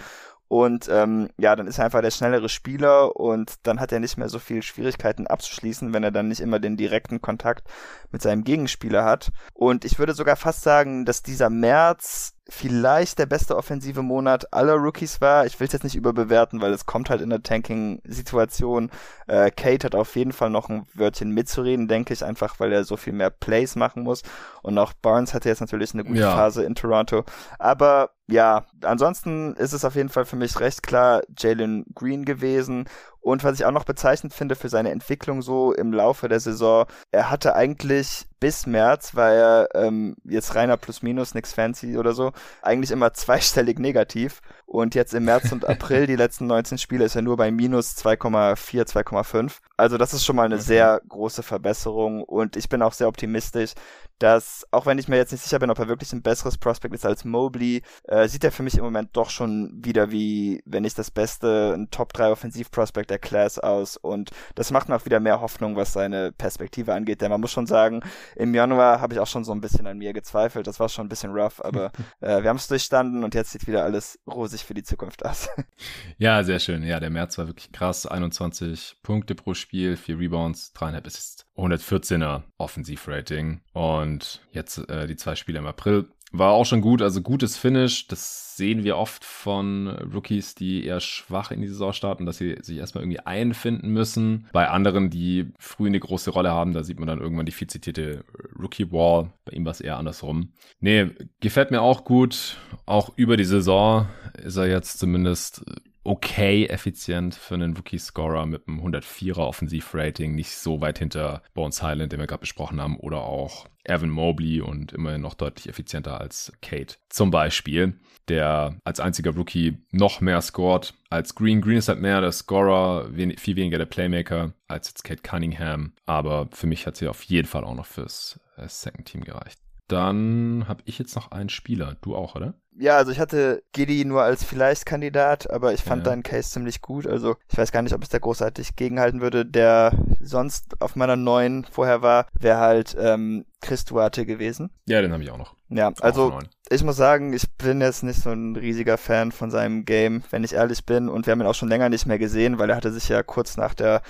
und 0.51 0.89
ähm, 0.91 1.29
ja, 1.39 1.55
dann 1.55 1.69
ist 1.69 1.79
er 1.79 1.85
einfach 1.85 2.03
der 2.03 2.11
schnellere 2.11 2.49
Spieler 2.49 3.15
und 3.15 3.55
dann 3.63 3.79
hat 3.79 3.93
er 3.93 4.01
nicht 4.01 4.17
mehr 4.17 4.29
so 4.29 4.41
viel 4.41 4.65
Schwierigkeiten 4.65 5.29
abzuschließen, 5.29 5.95
wenn 5.95 6.03
er 6.03 6.11
dann 6.11 6.27
nicht 6.27 6.41
immer 6.41 6.59
den 6.59 6.77
direkten 6.77 7.21
Kontakt 7.21 7.69
mit 8.11 8.21
seinem 8.21 8.43
Gegenspieler 8.43 9.05
hat. 9.05 9.31
Und 9.55 9.85
ich 9.85 10.01
würde 10.01 10.13
sogar 10.13 10.35
fast 10.35 10.63
sagen, 10.63 11.05
dass 11.05 11.23
dieser 11.23 11.51
März 11.51 12.35
vielleicht 12.51 13.19
der 13.19 13.27
beste 13.27 13.57
offensive 13.57 14.03
Monat 14.03 14.53
aller 14.53 14.75
Rookies 14.75 15.21
war. 15.21 15.47
Ich 15.47 15.59
will 15.61 15.69
es 15.69 15.73
jetzt 15.73 15.85
nicht 15.85 15.97
überbewerten, 15.97 16.61
weil 16.61 16.73
es 16.73 16.85
kommt 16.85 17.09
halt 17.09 17.21
in 17.21 17.31
der 17.31 17.43
Tanking-Situation. 17.43 18.91
Äh, 19.29 19.51
Kate 19.51 19.87
hat 19.87 19.95
auf 19.95 20.17
jeden 20.17 20.33
Fall 20.33 20.51
noch 20.51 20.69
ein 20.69 20.87
Wörtchen 20.93 21.31
mitzureden, 21.31 21.89
denke 21.89 22.13
ich, 22.13 22.25
einfach 22.25 22.59
weil 22.59 22.73
er 22.73 22.85
so 22.85 22.97
viel 22.97 23.13
mehr 23.13 23.31
Plays 23.31 23.77
machen 23.77 24.03
muss. 24.03 24.23
Und 24.63 24.77
auch 24.79 24.93
Barnes 24.93 25.33
hatte 25.33 25.49
jetzt 25.49 25.61
natürlich 25.61 25.95
eine 25.95 26.05
gute 26.05 26.21
ja. 26.21 26.35
Phase 26.35 26.65
in 26.65 26.75
Toronto. 26.75 27.25
Aber 27.59 28.11
ja, 28.27 28.67
ansonsten 28.83 29.55
ist 29.55 29.73
es 29.73 29.85
auf 29.85 29.95
jeden 29.95 30.09
Fall 30.09 30.25
für 30.25 30.37
mich 30.37 30.61
recht 30.61 30.83
klar 30.83 31.23
Jalen 31.37 31.85
Green 31.95 32.25
gewesen. 32.25 32.89
Und 33.21 33.45
was 33.45 33.59
ich 33.59 33.67
auch 33.67 33.73
noch 33.73 33.85
bezeichnend 33.85 34.33
finde 34.33 34.55
für 34.55 34.69
seine 34.69 34.91
Entwicklung 34.91 35.43
so 35.43 35.73
im 35.73 35.93
Laufe 35.93 36.29
der 36.29 36.41
Saison, 36.41 36.87
er 37.11 37.31
hatte 37.31 37.55
eigentlich 37.55 38.27
bis 38.41 38.67
März, 38.67 39.15
war 39.15 39.31
er 39.31 39.69
ähm, 39.75 40.17
jetzt 40.25 40.55
reiner 40.55 40.79
Plus-Minus, 40.79 41.35
nix 41.35 41.53
fancy 41.53 41.99
oder 41.99 42.15
so, 42.15 42.33
eigentlich 42.63 42.91
immer 42.91 43.13
zweistellig 43.15 43.79
negativ. 43.79 44.41
Und 44.65 44.95
jetzt 44.95 45.15
im 45.15 45.25
März 45.25 45.53
und 45.53 45.69
April, 45.69 46.07
die 46.07 46.17
letzten 46.17 46.47
19 46.47 46.79
Spiele, 46.79 47.05
ist 47.05 47.17
er 47.17 47.23
nur 47.23 47.37
bei 47.37 47.51
minus 47.51 47.97
2,4, 47.97 48.87
2,5. 48.87 49.59
Also 49.77 49.99
das 49.99 50.15
ist 50.15 50.25
schon 50.25 50.37
mal 50.37 50.45
eine 50.45 50.55
okay. 50.55 50.65
sehr 50.65 51.01
große 51.09 51.43
Verbesserung 51.43 52.23
und 52.23 52.57
ich 52.57 52.69
bin 52.69 52.81
auch 52.81 52.93
sehr 52.93 53.09
optimistisch, 53.09 53.73
dass, 54.21 54.67
auch 54.71 54.87
wenn 54.87 54.99
ich 54.99 55.09
mir 55.09 55.17
jetzt 55.17 55.33
nicht 55.33 55.43
sicher 55.43 55.59
bin, 55.59 55.71
ob 55.71 55.79
er 55.79 55.89
wirklich 55.89 56.13
ein 56.13 56.23
besseres 56.23 56.59
Prospect 56.59 56.95
ist 56.95 57.07
als 57.07 57.25
Mobley, 57.25 57.83
äh, 58.05 58.29
sieht 58.29 58.45
er 58.45 58.53
für 58.53 58.63
mich 58.63 58.77
im 58.77 58.85
Moment 58.85 59.11
doch 59.15 59.31
schon 59.31 59.73
wieder 59.83 60.11
wie, 60.11 60.63
wenn 60.67 60.83
nicht 60.83 60.99
das 60.99 61.11
Beste, 61.11 61.75
ein 61.75 61.91
Top 61.91 62.13
3 62.13 62.31
Offensivprospect 62.31 63.10
der 63.11 63.19
Class 63.19 63.59
aus 63.59 63.97
und 63.97 64.31
das 64.55 64.71
macht 64.71 64.89
mir 64.89 64.97
auch 64.97 65.05
wieder 65.05 65.21
mehr 65.21 65.41
Hoffnung, 65.41 65.77
was 65.77 65.93
seine 65.93 66.33
Perspektive 66.33 66.95
angeht, 66.95 67.21
denn 67.21 67.31
man 67.31 67.41
muss 67.41 67.53
schon 67.53 67.67
sagen, 67.67 68.01
im 68.37 68.55
Januar 68.55 69.01
habe 69.01 69.15
ich 69.15 69.21
auch 69.21 69.27
schon 69.27 69.45
so 69.45 69.53
ein 69.53 69.61
bisschen 69.61 69.87
an 69.87 69.99
mir 69.99 70.13
gezweifelt, 70.13 70.67
das 70.67 70.81
war 70.81 70.89
schon 70.89 71.07
ein 71.07 71.11
bisschen 71.11 71.33
rough, 71.33 71.61
aber 71.63 71.93
äh, 72.21 72.43
wir 72.43 72.49
haben 72.49 72.57
es 72.57 72.69
durchstanden 72.69 73.25
und 73.25 73.35
jetzt 73.35 73.51
sieht 73.51 73.67
wieder 73.67 73.85
alles 73.85 74.19
rosig 74.27 74.65
für 74.65 74.75
die 74.75 74.83
Zukunft 74.83 75.25
aus. 75.25 75.49
ja, 76.19 76.43
sehr 76.45 76.59
schön. 76.59 76.83
Ja, 76.83 77.01
der 77.01 77.11
März 77.11 77.39
war 77.39 77.47
wirklich 77.47 77.73
krass. 77.73 78.07
21 78.07 78.99
Punkte 79.03 79.35
pro 79.35 79.55
Spiel, 79.55 79.97
4 79.97 80.19
Rebounds, 80.19 80.73
3,5 80.77 81.07
Assists. 81.07 81.47
114er 81.57 82.43
Offensivrating. 82.59 83.61
Und 83.73 84.41
jetzt 84.53 84.79
äh, 84.89 85.07
die 85.07 85.17
zwei 85.17 85.35
Spiele 85.35 85.59
im 85.59 85.67
April. 85.67 86.09
War 86.33 86.53
auch 86.53 86.65
schon 86.65 86.81
gut, 86.81 87.03
also 87.03 87.23
gutes 87.23 87.57
Finish. 87.57 88.07
Das 88.07 88.57
sehen 88.57 88.85
wir 88.85 88.97
oft 88.97 89.25
von 89.25 89.89
Rookies, 89.89 90.55
die 90.55 90.85
eher 90.85 91.01
schwach 91.01 91.51
in 91.51 91.61
die 91.61 91.69
Saison 91.69 91.93
starten, 91.93 92.27
dass 92.27 92.39
sie 92.39 92.57
sich 92.61 92.79
erstmal 92.79 93.03
irgendwie 93.03 93.21
einfinden 93.21 93.91
müssen. 93.91 94.47
Bei 94.53 94.69
anderen, 94.69 95.11
die 95.11 95.53
früh 95.59 95.87
eine 95.87 95.99
große 95.99 96.31
Rolle 96.31 96.51
haben, 96.51 96.73
da 96.73 96.85
sieht 96.85 96.99
man 96.99 97.09
dann 97.09 97.21
irgendwann 97.21 97.47
die 97.47 97.53
viel 97.53 97.69
zitierte 97.69 98.25
Rookie 98.61 98.93
Wall. 98.93 99.33
Bei 99.45 99.53
ihm 99.53 99.65
war 99.65 99.73
es 99.73 99.81
eher 99.81 99.97
andersrum. 99.97 100.53
Nee, 100.79 101.07
gefällt 101.41 101.71
mir 101.71 101.81
auch 101.81 102.05
gut. 102.05 102.59
Auch 102.87 103.11
über 103.17 103.37
die 103.37 103.45
Saison 103.45 104.07
ist 104.35 104.57
er 104.57 104.69
jetzt 104.69 104.99
zumindest 104.99 105.65
okay 106.05 106.67
effizient 106.67 107.35
für 107.35 107.55
einen 107.55 107.77
Rookie-Scorer 107.77 108.47
mit 108.47 108.67
einem 108.67 108.81
104er 108.81 109.47
Offensivrating, 109.47 110.35
nicht 110.35 110.51
so 110.51 110.81
weit 110.81 110.99
hinter 110.99 111.43
Bones 111.55 111.83
Highland, 111.83 112.13
den 112.13 112.21
wir 112.21 112.27
gerade 112.27 112.41
besprochen 112.41 112.81
haben, 112.81 112.97
oder 112.99 113.19
auch 113.19 113.67
Evan 113.85 114.11
Mobley 114.11 114.61
und 114.61 114.93
immerhin 114.93 115.21
noch 115.21 115.35
deutlich 115.35 115.69
effizienter 115.69 116.21
als 116.21 116.53
Kate. 116.63 116.97
Zum 117.09 117.31
Beispiel, 117.31 117.99
der 118.29 118.79
als 118.85 119.01
einziger 119.01 119.35
Rookie 119.35 119.79
noch 119.91 120.21
mehr 120.21 120.41
scored 120.41 120.95
als 121.09 121.35
Green. 121.35 121.61
Green 121.61 121.79
ist 121.79 121.89
halt 121.89 122.01
mehr 122.01 122.21
der 122.21 122.33
Scorer, 122.33 123.11
viel 123.37 123.57
weniger 123.57 123.79
der 123.79 123.87
Playmaker 123.87 124.53
als 124.69 124.89
jetzt 124.89 125.05
Kate 125.05 125.23
Cunningham. 125.23 125.93
Aber 126.07 126.49
für 126.53 126.67
mich 126.67 126.87
hat 126.87 126.97
sie 126.97 127.09
auf 127.09 127.23
jeden 127.25 127.49
Fall 127.49 127.65
auch 127.65 127.75
noch 127.75 127.87
fürs 127.87 128.39
äh, 128.57 128.69
Second 128.69 129.07
Team 129.07 129.25
gereicht. 129.25 129.59
Dann 129.91 130.67
habe 130.69 130.83
ich 130.85 131.01
jetzt 131.01 131.17
noch 131.17 131.33
einen 131.33 131.49
Spieler. 131.49 131.97
Du 132.01 132.15
auch, 132.15 132.37
oder? 132.37 132.55
Ja, 132.77 132.97
also 132.97 133.11
ich 133.11 133.19
hatte 133.19 133.65
Giddy 133.73 134.05
nur 134.05 134.23
als 134.23 134.45
vielleicht 134.45 134.87
Kandidat, 134.87 135.51
aber 135.51 135.75
ich 135.75 135.83
fand 135.83 136.07
ja. 136.07 136.11
deinen 136.13 136.23
Case 136.23 136.51
ziemlich 136.51 136.81
gut. 136.81 137.09
Also 137.09 137.37
ich 137.51 137.59
weiß 137.59 137.73
gar 137.73 137.83
nicht, 137.83 137.93
ob 137.93 138.03
es 138.03 138.09
der 138.09 138.21
großartig 138.21 138.77
gegenhalten 138.77 139.21
würde. 139.21 139.45
Der 139.45 139.93
sonst 140.21 140.81
auf 140.81 140.95
meiner 140.95 141.17
neuen 141.17 141.65
vorher 141.65 142.03
war, 142.03 142.27
wäre 142.39 142.59
halt 142.59 142.97
ähm, 142.99 143.47
Chris 143.61 143.85
Duarte 143.85 144.25
gewesen. 144.27 144.71
Ja, 144.87 145.03
den 145.03 145.13
habe 145.13 145.25
ich 145.25 145.31
auch 145.33 145.39
noch. 145.39 145.57
Ja, 145.71 145.93
also 146.01 146.39
ich 146.69 146.85
muss 146.85 146.97
sagen, 146.97 147.33
ich 147.33 147.51
bin 147.59 147.81
jetzt 147.81 148.05
nicht 148.05 148.23
so 148.23 148.31
ein 148.31 148.55
riesiger 148.55 148.97
Fan 148.97 149.33
von 149.33 149.51
seinem 149.51 149.85
Game, 149.85 150.23
wenn 150.31 150.45
ich 150.45 150.53
ehrlich 150.53 150.87
bin. 150.87 151.09
Und 151.09 151.27
wir 151.27 151.33
haben 151.33 151.41
ihn 151.41 151.49
auch 151.49 151.55
schon 151.55 151.69
länger 151.69 151.89
nicht 151.89 152.07
mehr 152.07 152.19
gesehen, 152.19 152.61
weil 152.61 152.71
er 152.71 152.77
hatte 152.77 152.93
sich 152.93 153.09
ja 153.09 153.25
kurz 153.25 153.57
nach 153.57 153.75
der 153.75 154.03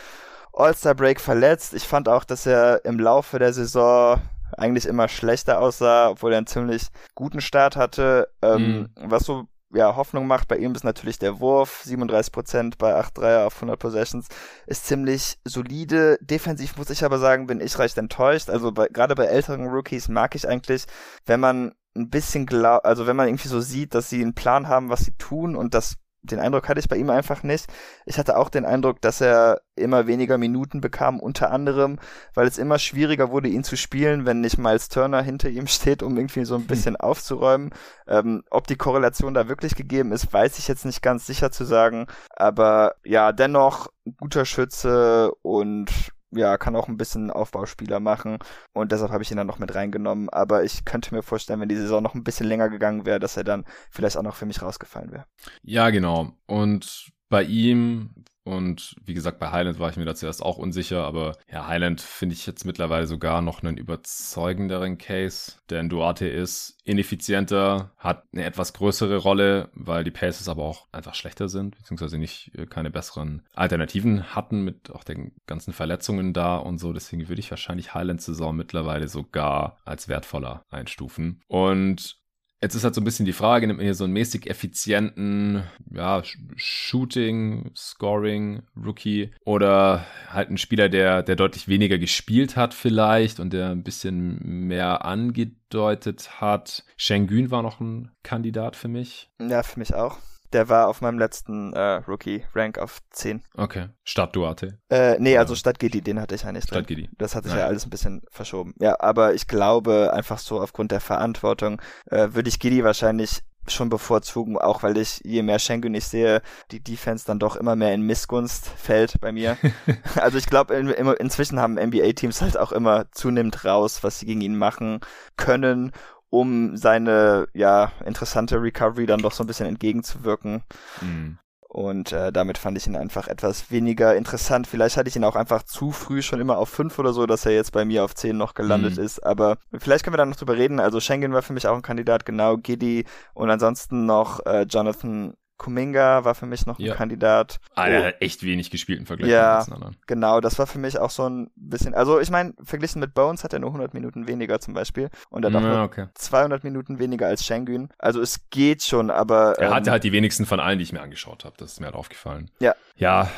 All-Star 0.52 0.94
Break 0.94 1.20
verletzt. 1.20 1.72
Ich 1.72 1.84
fand 1.84 2.08
auch, 2.08 2.24
dass 2.24 2.44
er 2.44 2.84
im 2.84 3.00
Laufe 3.00 3.38
der 3.38 3.54
Saison 3.54 4.20
eigentlich 4.56 4.86
immer 4.86 5.08
schlechter 5.08 5.60
aussah, 5.60 6.10
obwohl 6.10 6.32
er 6.32 6.38
einen 6.38 6.46
ziemlich 6.46 6.88
guten 7.14 7.40
Start 7.40 7.76
hatte. 7.76 8.28
Ähm, 8.42 8.88
mhm. 8.98 9.10
Was 9.10 9.24
so 9.24 9.46
ja, 9.72 9.94
Hoffnung 9.94 10.26
macht 10.26 10.48
bei 10.48 10.56
ihm 10.56 10.74
ist 10.74 10.84
natürlich 10.84 11.18
der 11.18 11.38
Wurf. 11.38 11.84
37% 11.86 12.74
bei 12.76 12.94
8 12.94 13.18
Dreier 13.18 13.46
auf 13.46 13.54
100 13.54 13.78
Possessions 13.78 14.26
ist 14.66 14.86
ziemlich 14.86 15.38
solide. 15.44 16.18
Defensiv 16.20 16.76
muss 16.76 16.90
ich 16.90 17.04
aber 17.04 17.18
sagen, 17.18 17.46
bin 17.46 17.60
ich 17.60 17.78
recht 17.78 17.96
enttäuscht. 17.96 18.50
Also 18.50 18.72
bei, 18.72 18.88
gerade 18.88 19.14
bei 19.14 19.26
älteren 19.26 19.68
Rookies 19.68 20.08
mag 20.08 20.34
ich 20.34 20.48
eigentlich, 20.48 20.86
wenn 21.24 21.40
man 21.40 21.72
ein 21.96 22.10
bisschen 22.10 22.46
glaub, 22.46 22.84
also 22.84 23.06
wenn 23.06 23.16
man 23.16 23.28
irgendwie 23.28 23.48
so 23.48 23.60
sieht, 23.60 23.94
dass 23.94 24.08
sie 24.08 24.22
einen 24.22 24.34
Plan 24.34 24.68
haben, 24.68 24.90
was 24.90 25.04
sie 25.04 25.16
tun 25.16 25.56
und 25.56 25.74
das 25.74 25.96
den 26.22 26.38
Eindruck 26.38 26.68
hatte 26.68 26.80
ich 26.80 26.88
bei 26.88 26.96
ihm 26.96 27.10
einfach 27.10 27.42
nicht. 27.42 27.66
Ich 28.04 28.18
hatte 28.18 28.36
auch 28.36 28.50
den 28.50 28.64
Eindruck, 28.64 29.00
dass 29.00 29.20
er 29.20 29.62
immer 29.74 30.06
weniger 30.06 30.38
Minuten 30.38 30.80
bekam, 30.80 31.18
unter 31.18 31.50
anderem, 31.50 31.98
weil 32.34 32.46
es 32.46 32.58
immer 32.58 32.78
schwieriger 32.78 33.30
wurde, 33.30 33.48
ihn 33.48 33.64
zu 33.64 33.76
spielen, 33.76 34.26
wenn 34.26 34.40
nicht 34.40 34.58
Miles 34.58 34.88
Turner 34.88 35.22
hinter 35.22 35.48
ihm 35.48 35.66
steht, 35.66 36.02
um 36.02 36.16
irgendwie 36.16 36.44
so 36.44 36.56
ein 36.56 36.62
hm. 36.62 36.66
bisschen 36.66 36.94
hm. 36.94 37.00
aufzuräumen. 37.00 37.70
Ähm, 38.06 38.42
ob 38.50 38.66
die 38.66 38.76
Korrelation 38.76 39.34
da 39.34 39.48
wirklich 39.48 39.74
gegeben 39.74 40.12
ist, 40.12 40.32
weiß 40.32 40.58
ich 40.58 40.68
jetzt 40.68 40.84
nicht 40.84 41.02
ganz 41.02 41.26
sicher 41.26 41.50
zu 41.50 41.64
sagen. 41.64 42.06
Aber 42.30 42.94
ja, 43.04 43.32
dennoch 43.32 43.88
guter 44.18 44.44
Schütze 44.44 45.32
und 45.42 46.12
ja, 46.32 46.56
kann 46.58 46.76
auch 46.76 46.88
ein 46.88 46.96
bisschen 46.96 47.30
Aufbauspieler 47.30 48.00
machen 48.00 48.38
und 48.72 48.92
deshalb 48.92 49.10
habe 49.10 49.22
ich 49.22 49.30
ihn 49.30 49.36
dann 49.36 49.46
noch 49.46 49.58
mit 49.58 49.74
reingenommen. 49.74 50.28
Aber 50.28 50.64
ich 50.64 50.84
könnte 50.84 51.14
mir 51.14 51.22
vorstellen, 51.22 51.60
wenn 51.60 51.68
die 51.68 51.76
Saison 51.76 52.02
noch 52.02 52.14
ein 52.14 52.24
bisschen 52.24 52.46
länger 52.46 52.68
gegangen 52.68 53.06
wäre, 53.06 53.18
dass 53.18 53.36
er 53.36 53.44
dann 53.44 53.64
vielleicht 53.90 54.16
auch 54.16 54.22
noch 54.22 54.36
für 54.36 54.46
mich 54.46 54.62
rausgefallen 54.62 55.12
wäre. 55.12 55.26
Ja, 55.62 55.90
genau. 55.90 56.32
Und 56.46 57.10
bei 57.28 57.42
ihm 57.44 58.10
und 58.44 58.96
wie 59.04 59.14
gesagt, 59.14 59.38
bei 59.38 59.50
Highland 59.50 59.78
war 59.78 59.90
ich 59.90 59.96
mir 59.96 60.04
da 60.04 60.14
zuerst 60.14 60.42
auch 60.42 60.56
unsicher, 60.56 61.04
aber 61.04 61.36
ja, 61.50 61.66
Highland 61.66 62.00
finde 62.00 62.34
ich 62.34 62.46
jetzt 62.46 62.64
mittlerweile 62.64 63.06
sogar 63.06 63.42
noch 63.42 63.62
einen 63.62 63.76
überzeugenderen 63.76 64.98
Case, 64.98 65.52
denn 65.68 65.88
Duarte 65.88 66.26
ist 66.26 66.78
ineffizienter, 66.84 67.92
hat 67.98 68.24
eine 68.32 68.44
etwas 68.44 68.72
größere 68.72 69.18
Rolle, 69.18 69.68
weil 69.74 70.04
die 70.04 70.10
Paces 70.10 70.48
aber 70.48 70.64
auch 70.64 70.86
einfach 70.90 71.14
schlechter 71.14 71.48
sind, 71.48 71.76
beziehungsweise 71.76 72.18
nicht 72.18 72.52
äh, 72.56 72.66
keine 72.66 72.90
besseren 72.90 73.42
Alternativen 73.54 74.34
hatten 74.34 74.62
mit 74.62 74.90
auch 74.90 75.04
den 75.04 75.32
ganzen 75.46 75.72
Verletzungen 75.72 76.32
da 76.32 76.56
und 76.56 76.78
so. 76.78 76.92
Deswegen 76.92 77.28
würde 77.28 77.40
ich 77.40 77.50
wahrscheinlich 77.50 77.94
Highland 77.94 78.22
Saison 78.22 78.56
mittlerweile 78.56 79.08
sogar 79.08 79.76
als 79.84 80.08
wertvoller 80.08 80.64
einstufen. 80.70 81.42
Und 81.46 82.19
Jetzt 82.62 82.74
ist 82.74 82.84
halt 82.84 82.94
so 82.94 83.00
ein 83.00 83.04
bisschen 83.04 83.24
die 83.24 83.32
Frage, 83.32 83.66
nimmt 83.66 83.78
man 83.78 83.84
hier 83.84 83.94
so 83.94 84.04
einen 84.04 84.12
mäßig 84.12 84.48
effizienten, 84.48 85.62
ja, 85.90 86.22
Shooting, 86.56 87.70
Scoring, 87.74 88.62
Rookie 88.76 89.30
oder 89.46 90.04
halt 90.28 90.48
einen 90.48 90.58
Spieler, 90.58 90.90
der, 90.90 91.22
der 91.22 91.36
deutlich 91.36 91.68
weniger 91.68 91.96
gespielt 91.96 92.56
hat 92.56 92.74
vielleicht 92.74 93.40
und 93.40 93.54
der 93.54 93.70
ein 93.70 93.82
bisschen 93.82 94.66
mehr 94.66 95.06
angedeutet 95.06 96.40
hat. 96.42 96.84
Schengen 96.98 97.50
war 97.50 97.62
noch 97.62 97.80
ein 97.80 98.10
Kandidat 98.22 98.76
für 98.76 98.88
mich. 98.88 99.30
Ja, 99.40 99.62
für 99.62 99.78
mich 99.78 99.94
auch. 99.94 100.18
Der 100.52 100.68
war 100.68 100.88
auf 100.88 101.00
meinem 101.00 101.18
letzten 101.18 101.72
äh, 101.72 102.02
Rookie-Rank 102.06 102.78
auf 102.78 103.00
10. 103.10 103.42
Okay. 103.56 103.88
Statt 104.04 104.34
Duarte? 104.34 104.78
Äh, 104.88 105.16
nee, 105.18 105.38
also 105.38 105.54
statt 105.54 105.78
Gidi, 105.78 106.02
den 106.02 106.20
hatte 106.20 106.34
ich 106.34 106.42
ja 106.42 106.52
nicht 106.52 106.68
Statt. 106.68 106.86
Gidi. 106.86 107.08
Das 107.18 107.34
hat 107.34 107.44
sich 107.44 107.54
ja 107.54 107.66
alles 107.66 107.86
ein 107.86 107.90
bisschen 107.90 108.22
verschoben. 108.30 108.74
Ja, 108.80 108.96
aber 109.00 109.34
ich 109.34 109.46
glaube, 109.46 110.12
einfach 110.12 110.38
so 110.38 110.60
aufgrund 110.60 110.90
der 110.90 111.00
Verantwortung 111.00 111.80
äh, 112.06 112.28
würde 112.32 112.48
ich 112.48 112.58
Gidi 112.58 112.82
wahrscheinlich 112.82 113.42
schon 113.68 113.88
bevorzugen, 113.88 114.58
auch 114.58 114.82
weil 114.82 114.96
ich, 114.96 115.20
je 115.24 115.42
mehr 115.42 115.58
Schengen 115.58 115.94
ich 115.94 116.06
sehe, 116.06 116.42
die 116.70 116.80
Defense 116.80 117.26
dann 117.26 117.38
doch 117.38 117.56
immer 117.56 117.76
mehr 117.76 117.94
in 117.94 118.02
Missgunst 118.02 118.66
fällt 118.68 119.20
bei 119.20 119.32
mir. 119.32 119.56
also 120.16 120.38
ich 120.38 120.46
glaube, 120.46 120.74
in, 120.74 120.88
in, 120.88 121.06
inzwischen 121.06 121.60
haben 121.60 121.74
NBA-Teams 121.74 122.40
halt 122.40 122.56
auch 122.56 122.72
immer 122.72 123.10
zunehmend 123.12 123.64
raus, 123.64 124.02
was 124.02 124.18
sie 124.18 124.26
gegen 124.26 124.40
ihn 124.40 124.56
machen 124.56 125.00
können 125.36 125.92
um 126.30 126.76
seine 126.76 127.48
ja 127.52 127.92
interessante 128.04 128.62
Recovery 128.62 129.06
dann 129.06 129.20
doch 129.20 129.32
so 129.32 129.44
ein 129.44 129.46
bisschen 129.46 129.66
entgegenzuwirken. 129.66 130.62
Mhm. 131.00 131.38
Und 131.72 132.10
äh, 132.10 132.32
damit 132.32 132.58
fand 132.58 132.76
ich 132.76 132.88
ihn 132.88 132.96
einfach 132.96 133.28
etwas 133.28 133.70
weniger 133.70 134.16
interessant. 134.16 134.66
Vielleicht 134.66 134.96
hatte 134.96 135.08
ich 135.08 135.14
ihn 135.14 135.22
auch 135.22 135.36
einfach 135.36 135.62
zu 135.62 135.92
früh 135.92 136.20
schon 136.20 136.40
immer 136.40 136.58
auf 136.58 136.68
fünf 136.68 136.98
oder 136.98 137.12
so, 137.12 137.26
dass 137.26 137.46
er 137.46 137.52
jetzt 137.52 137.70
bei 137.70 137.84
mir 137.84 138.02
auf 138.02 138.16
zehn 138.16 138.36
noch 138.36 138.54
gelandet 138.54 138.96
mhm. 138.96 139.04
ist. 139.04 139.20
Aber 139.20 139.56
vielleicht 139.78 140.02
können 140.02 140.14
wir 140.14 140.18
da 140.18 140.26
noch 140.26 140.34
drüber 140.34 140.56
reden. 140.56 140.80
Also 140.80 140.98
Schengen 140.98 141.32
war 141.32 141.42
für 141.42 141.52
mich 141.52 141.68
auch 141.68 141.76
ein 141.76 141.82
Kandidat, 141.82 142.26
genau, 142.26 142.56
Giddy 142.56 143.04
und 143.34 143.50
ansonsten 143.50 144.04
noch 144.04 144.44
äh, 144.46 144.62
Jonathan 144.62 145.34
Kuminga 145.60 146.24
war 146.24 146.34
für 146.34 146.46
mich 146.46 146.64
noch 146.64 146.78
ein 146.78 146.86
ja. 146.86 146.94
Kandidat. 146.94 147.60
Ah, 147.74 147.86
der 147.86 148.00
oh. 148.00 148.04
hat 148.06 148.14
echt 148.20 148.42
wenig 148.42 148.70
gespielt 148.70 148.98
im 148.98 149.04
Vergleich 149.04 149.30
ja, 149.30 149.60
zu 149.60 149.74
anderen. 149.74 149.94
Genau, 150.06 150.40
das 150.40 150.58
war 150.58 150.66
für 150.66 150.78
mich 150.78 150.98
auch 150.98 151.10
so 151.10 151.28
ein 151.28 151.50
bisschen. 151.54 151.92
Also, 151.92 152.18
ich 152.18 152.30
meine, 152.30 152.54
verglichen 152.62 152.98
mit 152.98 153.12
Bones 153.12 153.44
hat 153.44 153.52
er 153.52 153.58
nur 153.58 153.68
100 153.68 153.92
Minuten 153.92 154.26
weniger 154.26 154.58
zum 154.60 154.72
Beispiel. 154.72 155.10
Und 155.28 155.44
er 155.44 155.52
hat 155.52 155.62
ja, 155.62 155.84
okay. 155.84 156.06
200 156.14 156.64
Minuten 156.64 156.98
weniger 156.98 157.26
als 157.26 157.44
Shengun. 157.44 157.90
Also, 157.98 158.22
es 158.22 158.48
geht 158.48 158.82
schon, 158.82 159.10
aber. 159.10 159.58
Er 159.58 159.68
ähm, 159.68 159.74
hatte 159.74 159.90
halt 159.90 160.02
die 160.02 160.12
wenigsten 160.12 160.46
von 160.46 160.60
allen, 160.60 160.78
die 160.78 160.84
ich 160.84 160.94
mir 160.94 161.02
angeschaut 161.02 161.44
habe. 161.44 161.54
Das 161.58 161.72
ist 161.72 161.80
mir 161.80 161.86
halt 161.86 161.94
aufgefallen. 161.94 162.50
Ja. 162.60 162.74
Ja, 162.96 163.30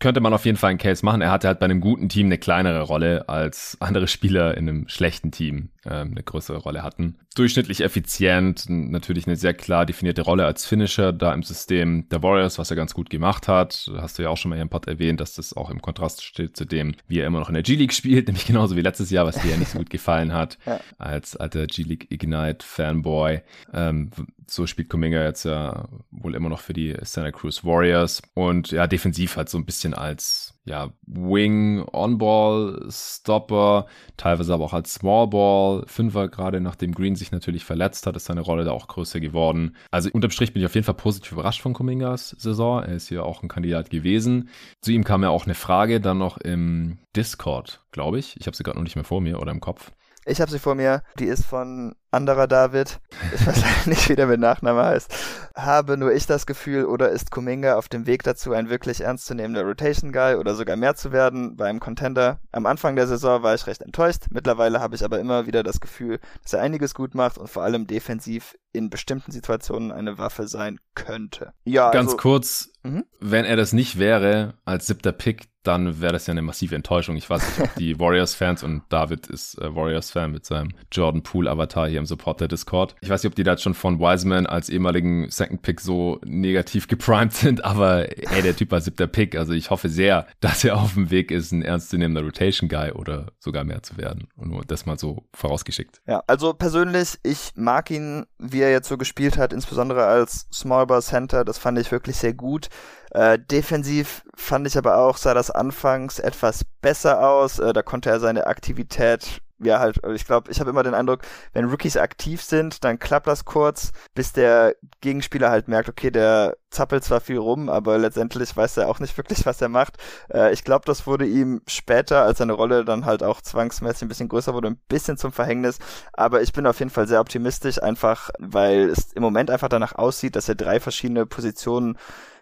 könnte 0.00 0.20
man 0.20 0.32
auf 0.34 0.44
jeden 0.44 0.56
Fall 0.56 0.70
einen 0.70 0.78
Case 0.78 1.04
machen. 1.04 1.20
Er 1.20 1.30
hatte 1.30 1.46
halt 1.46 1.60
bei 1.60 1.66
einem 1.66 1.80
guten 1.80 2.08
Team 2.08 2.26
eine 2.26 2.38
kleinere 2.38 2.82
Rolle 2.82 3.28
als 3.28 3.76
andere 3.80 4.08
Spieler 4.08 4.56
in 4.56 4.68
einem 4.68 4.88
schlechten 4.88 5.30
Team 5.30 5.70
ähm, 5.86 6.10
eine 6.12 6.22
größere 6.22 6.58
Rolle 6.58 6.82
hatten. 6.82 7.16
Durchschnittlich 7.34 7.82
effizient, 7.82 8.64
natürlich 8.68 9.26
eine 9.26 9.36
sehr 9.36 9.54
klar 9.54 9.86
definierte 9.86 10.22
Rolle 10.22 10.44
als 10.44 10.66
Finisher 10.66 11.12
da 11.12 11.32
im 11.32 11.42
System 11.42 12.08
der 12.10 12.22
Warriors, 12.22 12.58
was 12.58 12.70
er 12.70 12.76
ganz 12.76 12.92
gut 12.92 13.08
gemacht 13.08 13.48
hat. 13.48 13.90
Hast 13.96 14.18
du 14.18 14.22
ja 14.22 14.28
auch 14.28 14.36
schon 14.36 14.50
mal 14.50 14.56
hier 14.56 14.62
im 14.62 14.68
Pod 14.68 14.86
erwähnt, 14.86 15.20
dass 15.20 15.34
das 15.34 15.56
auch 15.56 15.70
im 15.70 15.80
Kontrast 15.80 16.24
steht 16.24 16.56
zu 16.56 16.64
dem, 16.64 16.94
wie 17.08 17.20
er 17.20 17.26
immer 17.26 17.40
noch 17.40 17.48
in 17.48 17.54
der 17.54 17.62
G-League 17.62 17.92
spielt, 17.92 18.26
nämlich 18.28 18.46
genauso 18.46 18.76
wie 18.76 18.82
letztes 18.82 19.10
Jahr, 19.10 19.26
was 19.26 19.40
dir 19.40 19.50
ja 19.50 19.56
nicht 19.56 19.70
so 19.70 19.78
gut 19.78 19.90
gefallen 19.90 20.32
hat, 20.32 20.58
ja. 20.66 20.80
als 20.98 21.36
alter 21.36 21.66
G-League 21.66 22.10
Ignite 22.10 22.64
Fanboy. 22.66 23.40
Ähm, 23.72 24.10
so 24.52 24.66
spielt 24.66 24.88
Kuminga 24.88 25.22
jetzt 25.24 25.44
ja 25.44 25.88
wohl 26.10 26.34
immer 26.34 26.48
noch 26.48 26.60
für 26.60 26.72
die 26.72 26.96
Santa 27.02 27.30
Cruz 27.30 27.64
Warriors 27.64 28.22
und 28.34 28.70
ja, 28.70 28.86
defensiv 28.86 29.36
halt 29.36 29.48
so 29.48 29.58
ein 29.58 29.64
bisschen 29.64 29.94
als 29.94 30.60
ja, 30.64 30.90
Wing, 31.06 31.84
On-Ball, 31.92 32.86
Stopper, 32.90 33.86
teilweise 34.16 34.54
aber 34.54 34.64
auch 34.64 34.72
als 34.72 34.94
Small 34.94 35.28
Ball, 35.28 35.84
Fünfer, 35.86 36.28
gerade 36.28 36.60
nachdem 36.60 36.92
Green 36.92 37.16
sich 37.16 37.32
natürlich 37.32 37.64
verletzt 37.64 38.06
hat, 38.06 38.16
ist 38.16 38.26
seine 38.26 38.42
Rolle 38.42 38.64
da 38.64 38.72
auch 38.72 38.86
größer 38.86 39.20
geworden. 39.20 39.74
Also 39.90 40.10
unterm 40.12 40.30
Strich 40.30 40.52
bin 40.52 40.60
ich 40.60 40.66
auf 40.66 40.74
jeden 40.74 40.84
Fall 40.84 40.94
positiv 40.94 41.32
überrascht 41.32 41.62
von 41.62 41.72
Kumingas 41.72 42.30
Saison. 42.38 42.82
Er 42.82 42.94
ist 42.94 43.08
hier 43.08 43.24
auch 43.24 43.42
ein 43.42 43.48
Kandidat 43.48 43.90
gewesen. 43.90 44.48
Zu 44.80 44.92
ihm 44.92 45.04
kam 45.04 45.22
ja 45.22 45.30
auch 45.30 45.44
eine 45.44 45.54
Frage 45.54 46.00
dann 46.00 46.18
noch 46.18 46.36
im 46.38 46.98
Discord, 47.16 47.82
glaube 47.90 48.18
ich. 48.18 48.36
Ich 48.38 48.46
habe 48.46 48.56
sie 48.56 48.62
gerade 48.62 48.78
noch 48.78 48.84
nicht 48.84 48.96
mehr 48.96 49.04
vor 49.04 49.20
mir 49.20 49.40
oder 49.40 49.52
im 49.52 49.60
Kopf. 49.60 49.92
Ich 50.30 50.40
habe 50.40 50.50
sie 50.50 50.60
vor 50.60 50.76
mir. 50.76 51.02
Die 51.18 51.26
ist 51.26 51.44
von 51.44 51.96
anderer 52.12 52.46
David, 52.46 53.00
ich 53.34 53.46
weiß 53.46 53.86
nicht, 53.86 54.08
wie 54.08 54.16
der 54.16 54.26
mit 54.26 54.40
Nachname 54.40 54.82
heißt, 54.82 55.12
habe 55.54 55.96
nur 55.96 56.12
ich 56.12 56.26
das 56.26 56.46
Gefühl 56.46 56.84
oder 56.84 57.10
ist 57.10 57.30
Kuminga 57.30 57.76
auf 57.76 57.88
dem 57.88 58.06
Weg 58.06 58.22
dazu, 58.22 58.52
ein 58.52 58.68
wirklich 58.68 59.02
ernstzunehmender 59.02 59.62
Rotation 59.62 60.12
Guy 60.12 60.34
oder 60.34 60.54
sogar 60.54 60.76
mehr 60.76 60.94
zu 60.96 61.12
werden 61.12 61.56
beim 61.56 61.78
Contender? 61.78 62.40
Am 62.52 62.66
Anfang 62.66 62.96
der 62.96 63.06
Saison 63.06 63.42
war 63.42 63.54
ich 63.54 63.66
recht 63.66 63.82
enttäuscht, 63.82 64.26
mittlerweile 64.30 64.80
habe 64.80 64.96
ich 64.96 65.04
aber 65.04 65.20
immer 65.20 65.46
wieder 65.46 65.62
das 65.62 65.80
Gefühl, 65.80 66.18
dass 66.42 66.52
er 66.52 66.62
einiges 66.62 66.94
gut 66.94 67.14
macht 67.14 67.38
und 67.38 67.48
vor 67.48 67.62
allem 67.62 67.86
defensiv 67.86 68.56
in 68.72 68.90
bestimmten 68.90 69.32
Situationen 69.32 69.92
eine 69.92 70.18
Waffe 70.18 70.46
sein 70.46 70.78
könnte. 70.94 71.52
Ja, 71.64 71.90
ganz 71.90 72.08
also, 72.12 72.16
kurz, 72.16 72.69
Mhm. 72.82 73.04
Wenn 73.20 73.44
er 73.44 73.56
das 73.56 73.72
nicht 73.72 73.98
wäre, 73.98 74.54
als 74.64 74.86
siebter 74.86 75.12
Pick, 75.12 75.48
dann 75.62 76.00
wäre 76.00 76.14
das 76.14 76.26
ja 76.26 76.32
eine 76.32 76.42
massive 76.42 76.74
Enttäuschung. 76.74 77.16
Ich 77.16 77.28
weiß 77.28 77.42
nicht, 77.46 77.68
ob 77.68 77.74
die 77.74 77.98
Warriors-Fans 78.00 78.62
und 78.62 78.82
David 78.88 79.26
ist 79.26 79.58
äh, 79.58 79.74
Warriors-Fan 79.74 80.32
mit 80.32 80.46
seinem 80.46 80.70
Jordan 80.90 81.22
Poole-Avatar 81.22 81.88
hier 81.88 81.98
im 81.98 82.06
Support 82.06 82.40
der 82.40 82.48
Discord. 82.48 82.96
Ich 83.02 83.10
weiß 83.10 83.22
nicht, 83.22 83.30
ob 83.30 83.36
die 83.36 83.42
da 83.42 83.58
schon 83.58 83.74
von 83.74 84.00
Wiseman 84.00 84.46
als 84.46 84.70
ehemaligen 84.70 85.30
Second 85.30 85.60
Pick 85.60 85.80
so 85.80 86.18
negativ 86.24 86.88
geprimed 86.88 87.32
sind, 87.34 87.64
aber 87.64 88.08
ey, 88.08 88.42
der 88.42 88.56
Typ 88.56 88.70
war 88.70 88.80
siebter 88.80 89.06
Pick. 89.06 89.36
Also 89.36 89.52
ich 89.52 89.68
hoffe 89.68 89.90
sehr, 89.90 90.26
dass 90.40 90.64
er 90.64 90.78
auf 90.78 90.94
dem 90.94 91.10
Weg 91.10 91.30
ist, 91.30 91.52
ein 91.52 91.62
ernstzunehmender 91.62 92.22
Rotation-Guy 92.22 92.92
oder 92.92 93.32
sogar 93.38 93.64
mehr 93.64 93.82
zu 93.82 93.98
werden. 93.98 94.28
Und 94.36 94.48
nur 94.48 94.64
das 94.64 94.86
mal 94.86 94.98
so 94.98 95.26
vorausgeschickt. 95.34 96.00
Ja, 96.06 96.22
also 96.26 96.54
persönlich, 96.54 97.18
ich 97.22 97.52
mag 97.54 97.90
ihn, 97.90 98.24
wie 98.38 98.60
er 98.60 98.70
jetzt 98.70 98.88
so 98.88 98.96
gespielt 98.96 99.36
hat, 99.36 99.52
insbesondere 99.52 100.06
als 100.06 100.46
Small 100.50 100.86
Bar 100.86 101.02
Center. 101.02 101.44
Das 101.44 101.58
fand 101.58 101.78
ich 101.78 101.92
wirklich 101.92 102.16
sehr 102.16 102.32
gut. 102.32 102.69
Äh, 103.10 103.38
defensiv 103.38 104.22
fand 104.34 104.66
ich 104.66 104.78
aber 104.78 104.98
auch, 104.98 105.16
sah 105.16 105.34
das 105.34 105.50
anfangs 105.50 106.18
etwas 106.18 106.64
besser 106.80 107.26
aus. 107.26 107.58
Äh, 107.58 107.72
da 107.72 107.82
konnte 107.82 108.10
er 108.10 108.20
seine 108.20 108.46
Aktivität 108.46 109.40
ja 109.62 109.78
halt, 109.78 110.00
ich 110.14 110.26
glaube, 110.26 110.50
ich 110.50 110.60
habe 110.60 110.70
immer 110.70 110.82
den 110.82 110.94
Eindruck, 110.94 111.20
wenn 111.52 111.66
Rookies 111.66 111.96
aktiv 111.96 112.42
sind, 112.42 112.84
dann 112.84 112.98
klappt 112.98 113.26
das 113.26 113.44
kurz, 113.44 113.92
bis 114.14 114.32
der 114.32 114.74
Gegenspieler 115.00 115.50
halt 115.50 115.68
merkt, 115.68 115.88
okay, 115.88 116.10
der 116.10 116.56
zappelt 116.70 117.04
zwar 117.04 117.20
viel 117.20 117.38
rum, 117.38 117.68
aber 117.68 117.98
letztendlich 117.98 118.56
weiß 118.56 118.78
er 118.78 118.88
auch 118.88 119.00
nicht 119.00 119.16
wirklich, 119.16 119.44
was 119.46 119.60
er 119.60 119.68
macht. 119.68 119.98
Äh, 120.32 120.52
ich 120.52 120.64
glaube, 120.64 120.84
das 120.86 121.06
wurde 121.06 121.26
ihm 121.26 121.62
später, 121.66 122.22
als 122.22 122.38
seine 122.38 122.52
Rolle 122.52 122.84
dann 122.84 123.04
halt 123.04 123.22
auch 123.22 123.40
zwangsmäßig 123.40 124.02
ein 124.02 124.08
bisschen 124.08 124.28
größer 124.28 124.54
wurde, 124.54 124.68
ein 124.68 124.80
bisschen 124.88 125.16
zum 125.16 125.32
Verhängnis. 125.32 125.78
Aber 126.12 126.42
ich 126.42 126.52
bin 126.52 126.66
auf 126.66 126.78
jeden 126.78 126.90
Fall 126.90 127.08
sehr 127.08 127.20
optimistisch, 127.20 127.82
einfach 127.82 128.30
weil 128.38 128.90
es 128.90 129.12
im 129.12 129.22
Moment 129.22 129.50
einfach 129.50 129.68
danach 129.68 129.94
aussieht, 129.96 130.36
dass 130.36 130.48
er 130.48 130.54
drei 130.54 130.80
verschiedene 130.80 131.26
Positionen 131.26 131.98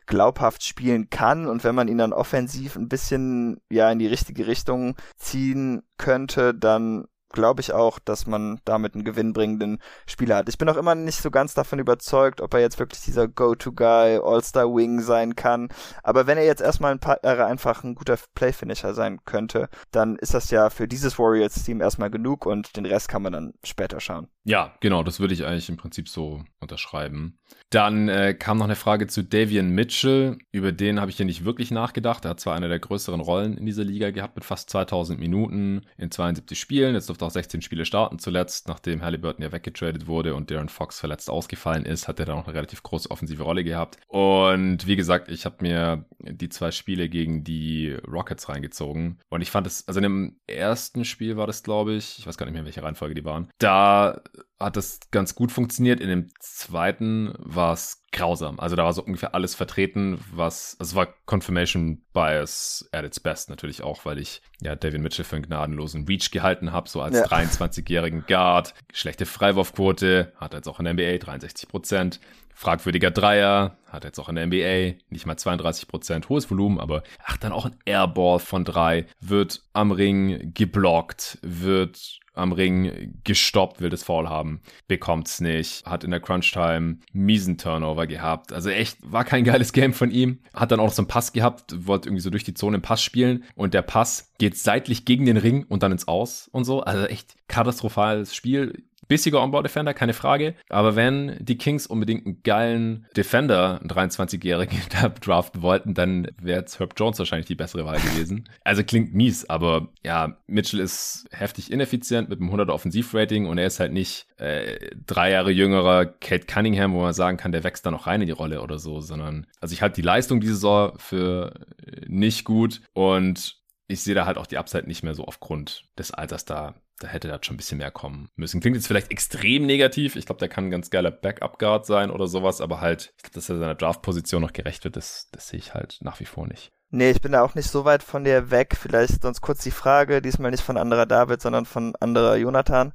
glaubhaft 0.09 0.65
spielen 0.65 1.11
kann 1.11 1.47
und 1.47 1.63
wenn 1.63 1.77
man 1.77 1.87
ihn 1.87 1.99
dann 1.99 2.13
offensiv 2.13 2.75
ein 2.75 2.89
bisschen 2.89 3.61
ja 3.71 3.91
in 3.93 4.01
die 4.01 4.09
richtige 4.09 4.49
Richtung 4.49 4.97
ziehen 5.17 5.83
könnte, 5.99 6.55
dann 6.55 7.07
glaube 7.31 7.61
ich 7.61 7.73
auch, 7.73 7.99
dass 7.99 8.27
man 8.27 8.61
damit 8.65 8.95
einen 8.95 9.05
gewinnbringenden 9.05 9.81
Spieler 10.07 10.37
hat. 10.37 10.49
Ich 10.49 10.59
bin 10.59 10.69
auch 10.69 10.77
immer 10.77 10.95
nicht 10.95 11.21
so 11.21 11.31
ganz 11.31 11.55
davon 11.55 11.79
überzeugt, 11.79 12.41
ob 12.41 12.55
er 12.55 12.61
jetzt 12.61 12.79
wirklich 12.79 13.03
dieser 13.03 13.29
Go-To-Guy, 13.29 14.21
All-Star-Wing 14.23 15.01
sein 15.01 15.37
kann. 15.37 15.69
Aber 16.03 16.27
wenn 16.27 16.39
er 16.39 16.47
jetzt 16.47 16.63
erstmal 16.63 16.93
ein 16.93 17.01
paar 17.01 17.23
Jahre 17.23 17.47
einfach 17.47 17.85
ein 17.85 17.95
guter 17.95 18.19
Play-Finisher 18.35 18.95
sein 18.95 19.21
könnte, 19.25 19.69
dann 19.91 20.17
ist 20.17 20.35
das 20.35 20.51
ja 20.51 20.71
für 20.71 20.89
dieses 20.89 21.19
Warriors-Team 21.19 21.81
erstmal 21.81 22.11
genug 22.11 22.47
und 22.47 22.77
den 22.77 22.87
Rest 22.87 23.09
kann 23.09 23.23
man 23.23 23.33
dann 23.33 23.53
später 23.63 24.01
schauen. 24.01 24.29
Ja, 24.45 24.75
genau, 24.81 25.03
das 25.03 25.21
würde 25.21 25.35
ich 25.35 25.45
eigentlich 25.45 25.69
im 25.69 25.77
Prinzip 25.77 26.09
so 26.09 26.45
unterschreiben. 26.61 27.38
Dann 27.70 28.09
äh, 28.09 28.34
kam 28.34 28.59
noch 28.59 28.64
eine 28.64 28.76
Frage 28.76 29.07
zu 29.07 29.22
Davian 29.22 29.70
Mitchell. 29.70 30.38
Über 30.53 30.72
den 30.72 31.01
habe 31.01 31.11
ich 31.11 31.18
hier 31.18 31.26
nicht 31.26 31.44
wirklich 31.44 31.70
nachgedacht. 31.70 32.24
Er 32.24 32.30
hat 32.30 32.40
zwar 32.40 32.55
eine 32.55 32.68
der 32.68 32.78
größeren 32.78 33.20
Rollen 33.20 33.59
in 33.59 33.66
dieser 33.66 33.84
Liga 33.84 34.11
gehabt 34.11 34.36
mit 34.36 34.44
fast 34.44 34.70
2000 34.70 35.20
Minuten 35.20 35.82
in 35.99 36.11
72 36.11 36.59
Spielen. 36.59 36.94
Jetzt 36.94 37.09
durfte 37.11 37.26
auch 37.26 37.30
16 37.30 37.61
Spiele 37.61 37.84
starten 37.84 38.18
zuletzt, 38.18 38.68
nachdem 38.68 39.03
Halliburton 39.03 39.42
ja 39.42 39.53
weggetradet 39.53 40.07
wurde 40.07 40.34
und 40.34 40.51
Darren 40.51 40.70
Fox 40.70 40.99
verletzt 40.99 41.28
ausgefallen 41.28 41.84
ist, 41.84 42.09
hat 42.09 42.18
er 42.20 42.26
da 42.26 42.34
noch 42.34 42.46
eine 42.46 42.57
relativ 42.57 42.82
große 42.82 43.11
offensive 43.11 43.42
Rolle 43.42 43.64
gehabt. 43.64 43.99
Und 44.07 44.86
wie 44.86 44.96
gesagt, 44.96 45.28
ich 45.28 45.44
habe 45.44 45.57
mir 45.61 46.07
die 46.20 46.49
zwei 46.49 46.70
Spiele 46.70 47.09
gegen 47.09 47.44
die 47.44 47.96
Rockets 48.07 48.49
reingezogen 48.49 49.18
und 49.28 49.42
ich 49.42 49.51
fand 49.51 49.66
es, 49.66 49.86
also 49.86 49.99
in 49.99 50.05
dem 50.05 50.36
ersten 50.46 51.05
Spiel 51.05 51.36
war 51.36 51.46
das, 51.46 51.62
glaube 51.62 51.94
ich, 51.94 52.18
ich 52.18 52.26
weiß 52.26 52.36
gar 52.38 52.46
nicht 52.46 52.55
mehr, 52.55 52.64
welche 52.64 52.82
Reihenfolge 52.82 53.14
die 53.14 53.24
waren, 53.24 53.49
da 53.59 54.22
hat 54.61 54.77
das 54.77 55.01
ganz 55.11 55.35
gut 55.35 55.53
funktioniert. 55.53 56.01
In 56.01 56.09
dem 56.09 56.31
zweiten 56.41 57.33
war 57.39 57.75
es 57.75 58.03
grausam. 58.11 58.59
Also 58.59 58.75
da 58.75 58.85
war 58.85 58.93
so 58.93 59.03
ungefähr 59.03 59.35
alles 59.35 59.55
vertreten, 59.55 60.19
was, 60.33 60.77
also 60.79 60.91
es 60.91 60.95
war 60.97 61.15
Confirmation 61.27 62.03
Bias 62.13 62.89
at 62.91 63.05
its 63.05 63.21
best 63.21 63.51
natürlich 63.51 63.83
auch, 63.83 64.05
weil 64.05 64.19
ich 64.19 64.43
ja 64.61 64.75
David 64.75 65.01
Mitchell 65.01 65.25
für 65.25 65.37
einen 65.37 65.47
gnadenlosen 65.47 66.07
Reach 66.07 66.31
gehalten 66.31 66.73
habe, 66.73 66.89
so 66.89 67.01
als 67.01 67.17
ja. 67.17 67.27
23-jährigen 67.27 68.25
Guard. 68.27 68.75
Schlechte 68.93 69.27
Freiwurfquote, 69.27 70.33
hat 70.37 70.55
jetzt 70.55 70.69
auch 70.69 70.81
in 70.81 70.87
der 70.87 70.95
NBA 70.95 71.19
63 71.19 71.69
Prozent. 71.69 72.21
Fragwürdiger 72.59 73.13
Dreier, 73.13 73.79
hat 73.87 74.03
jetzt 74.03 74.19
auch 74.19 74.29
in 74.29 74.35
der 74.35 74.49
NBA 74.49 74.99
nicht 75.11 75.27
mal 75.27 75.37
32 75.37 75.87
Prozent, 75.87 76.29
hohes 76.29 76.51
Volumen, 76.51 76.81
aber 76.81 77.05
ach, 77.25 77.37
dann 77.37 77.53
auch 77.53 77.67
ein 77.67 77.77
Airball 77.85 78.41
von 78.41 78.65
drei, 78.65 79.07
wird 79.21 79.63
am 79.75 79.93
Ring 79.93 80.51
geblockt, 80.55 81.39
wird 81.43 82.19
am 82.35 82.51
Ring 82.51 83.21
gestoppt, 83.23 83.81
will 83.81 83.91
das 83.91 84.03
Foul 84.03 84.29
haben, 84.29 84.61
bekommt's 84.89 85.41
nicht, 85.41 85.87
hat 85.87 86.03
in 86.03 86.11
der 86.11 86.19
Crunch-Time 86.19 86.99
miesen 87.13 87.59
Turnover 87.59 88.09
gehabt. 88.09 88.53
Also 88.53 88.71
echt, 88.71 88.99
war 89.03 89.25
kein 89.25 89.45
geiles 89.45 89.73
Game 89.73 89.93
von 89.93 90.11
ihm. 90.11 90.41
Hat 90.53 90.73
dann 90.73 90.81
auch 90.81 90.87
noch 90.87 90.93
so 90.93 91.03
einen 91.03 91.09
Pass 91.09 91.33
gehabt, 91.33 91.87
wollte 91.87 92.09
irgendwie 92.09 92.23
so 92.23 92.31
durch 92.31 92.45
die 92.45 92.55
Zone 92.55 92.77
einen 92.77 92.83
Pass 92.83 93.05
spielen 93.05 93.45
und 93.55 93.73
der 93.73 93.83
Pass 93.83 94.33
geht 94.39 94.59
seitlich 94.59 95.05
gegen 95.05 95.27
den 95.27 95.37
Ring 95.37 95.65
und 95.69 95.85
dann 95.85 95.93
ins 95.93 96.09
Aus 96.09 96.49
und 96.53 96.65
so. 96.65 96.81
Also 96.81 97.07
echt 97.07 97.37
katastrophales 97.47 98.35
Spiel 98.35 98.85
bissiger 99.09 99.43
Onboard-Defender, 99.43 99.95
keine 99.95 100.13
Frage. 100.13 100.55
Aber 100.69 100.95
wenn 100.97 101.37
die 101.41 101.59
Kings 101.59 101.87
unbedingt 101.87 102.27
einen 102.27 102.43
geilen 102.43 103.07
Defender, 103.17 103.81
einen 103.81 103.91
23-Jährigen, 103.91 104.79
da 105.01 105.09
draften 105.09 105.63
wollten, 105.63 105.95
dann 105.95 106.29
wäre 106.41 106.65
Herb 106.79 106.95
Jones 106.97 107.19
wahrscheinlich 107.19 107.47
die 107.47 107.55
bessere 107.55 107.85
Wahl 107.85 107.99
gewesen. 108.01 108.49
Also 108.65 108.85
klingt 108.85 109.15
mies, 109.15 109.49
aber 109.49 109.89
ja, 110.05 110.37
Mitchell 110.47 110.81
ist 110.81 111.27
heftig 111.31 111.73
ineffizient 111.73 112.29
mit 112.29 112.41
einem 112.41 112.51
100er 112.51 112.71
Offensivrating 112.71 113.47
und 113.47 113.59
er 113.59 113.67
ist 113.67 113.81
halt 113.81 113.93
nicht 113.93 114.27
äh, 114.37 114.91
drei 115.07 115.31
Jahre 115.31 115.51
jüngerer 115.51 116.07
Kate 116.07 116.47
Cunningham, 116.47 116.93
wo 116.93 117.01
man 117.01 117.15
sagen 117.15 117.37
kann, 117.37 117.53
der 117.53 117.65
wächst 117.65 117.87
da 117.87 117.91
noch 117.91 118.07
rein 118.07 118.21
in 118.21 118.27
die 118.27 118.33
Rolle 118.33 118.63
oder 118.63 118.79
so, 118.79 119.01
sondern 119.01 119.47
also 119.61 119.73
ich 119.73 119.83
halte 119.83 119.97
die 119.97 120.07
Leistung 120.07 120.41
diese 120.41 120.55
Saison 120.55 120.93
für 120.99 121.67
nicht 122.07 122.45
gut 122.45 122.83
und 122.93 123.57
ich 123.89 124.03
sehe 124.03 124.15
da 124.15 124.27
halt 124.27 124.37
auch 124.37 124.47
die 124.47 124.59
Upside 124.59 124.87
nicht 124.87 125.03
mehr 125.03 125.15
so 125.15 125.25
aufgrund 125.25 125.85
des 125.99 126.13
Alters 126.13 126.45
da 126.45 126.75
da 126.99 127.09
hätte 127.09 127.28
das 127.28 127.40
schon 127.44 127.55
ein 127.55 127.59
bisschen 127.59 127.78
mehr 127.78 127.90
kommen 127.90 128.30
müssen. 128.36 128.61
Klingt 128.61 128.76
jetzt 128.76 128.86
vielleicht 128.86 129.11
extrem 129.11 129.66
negativ. 129.66 130.16
Ich 130.16 130.26
glaube, 130.26 130.40
der 130.40 130.49
kann 130.49 130.66
ein 130.66 130.70
ganz 130.70 130.90
geiler 130.90 131.11
Backup-Guard 131.11 131.86
sein 131.86 132.11
oder 132.11 132.26
sowas, 132.26 132.61
aber 132.61 132.80
halt, 132.80 133.14
dass 133.34 133.49
er 133.49 133.59
seiner 133.59 133.74
Draft-Position 133.74 134.42
noch 134.42 134.53
gerecht 134.53 134.84
wird, 134.84 134.96
das, 134.96 135.28
das 135.32 135.49
sehe 135.49 135.59
ich 135.59 135.74
halt 135.74 135.99
nach 136.01 136.20
wie 136.20 136.24
vor 136.24 136.46
nicht. 136.46 136.72
Nee, 136.91 137.11
ich 137.11 137.20
bin 137.20 137.32
da 137.32 137.43
auch 137.43 137.55
nicht 137.55 137.70
so 137.70 137.84
weit 137.84 138.03
von 138.03 138.24
dir 138.24 138.51
weg. 138.51 138.74
Vielleicht 138.80 139.20
sonst 139.20 139.43
kurz 139.43 139.62
die 139.62 139.70
Frage, 139.70 140.22
diesmal 140.22 140.51
nicht 140.51 140.62
von 140.62 140.78
anderer 140.78 141.05
David, 141.05 141.43
sondern 141.43 141.66
von 141.66 141.95
anderer 142.01 142.36
Jonathan 142.36 142.95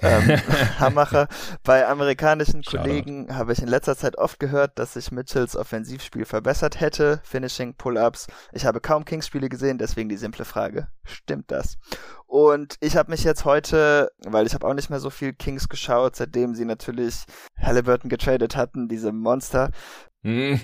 ähm, 0.00 0.40
Hammacher. 0.78 1.28
Bei 1.62 1.86
amerikanischen 1.86 2.62
Kollegen 2.62 3.36
habe 3.36 3.52
ich 3.52 3.60
in 3.60 3.68
letzter 3.68 3.98
Zeit 3.98 4.16
oft 4.16 4.40
gehört, 4.40 4.78
dass 4.78 4.94
sich 4.94 5.12
Mitchells 5.12 5.56
Offensivspiel 5.56 6.24
verbessert 6.24 6.80
hätte. 6.80 7.20
Finishing, 7.22 7.74
Pull-Ups. 7.74 8.28
Ich 8.52 8.64
habe 8.64 8.80
kaum 8.80 9.04
Kings-Spiele 9.04 9.50
gesehen, 9.50 9.76
deswegen 9.76 10.08
die 10.08 10.16
simple 10.16 10.46
Frage. 10.46 10.88
Stimmt 11.04 11.50
das? 11.50 11.76
Und 12.26 12.76
ich 12.80 12.96
habe 12.96 13.10
mich 13.10 13.24
jetzt 13.24 13.44
heute, 13.44 14.10
weil 14.24 14.46
ich 14.46 14.54
habe 14.54 14.66
auch 14.66 14.74
nicht 14.74 14.88
mehr 14.88 15.00
so 15.00 15.10
viel 15.10 15.34
Kings 15.34 15.68
geschaut, 15.68 16.16
seitdem 16.16 16.54
sie 16.54 16.64
natürlich 16.64 17.24
Halliburton 17.60 18.08
getradet 18.08 18.56
hatten, 18.56 18.88
diese 18.88 19.12
Monster, 19.12 19.70
hm. 20.24 20.58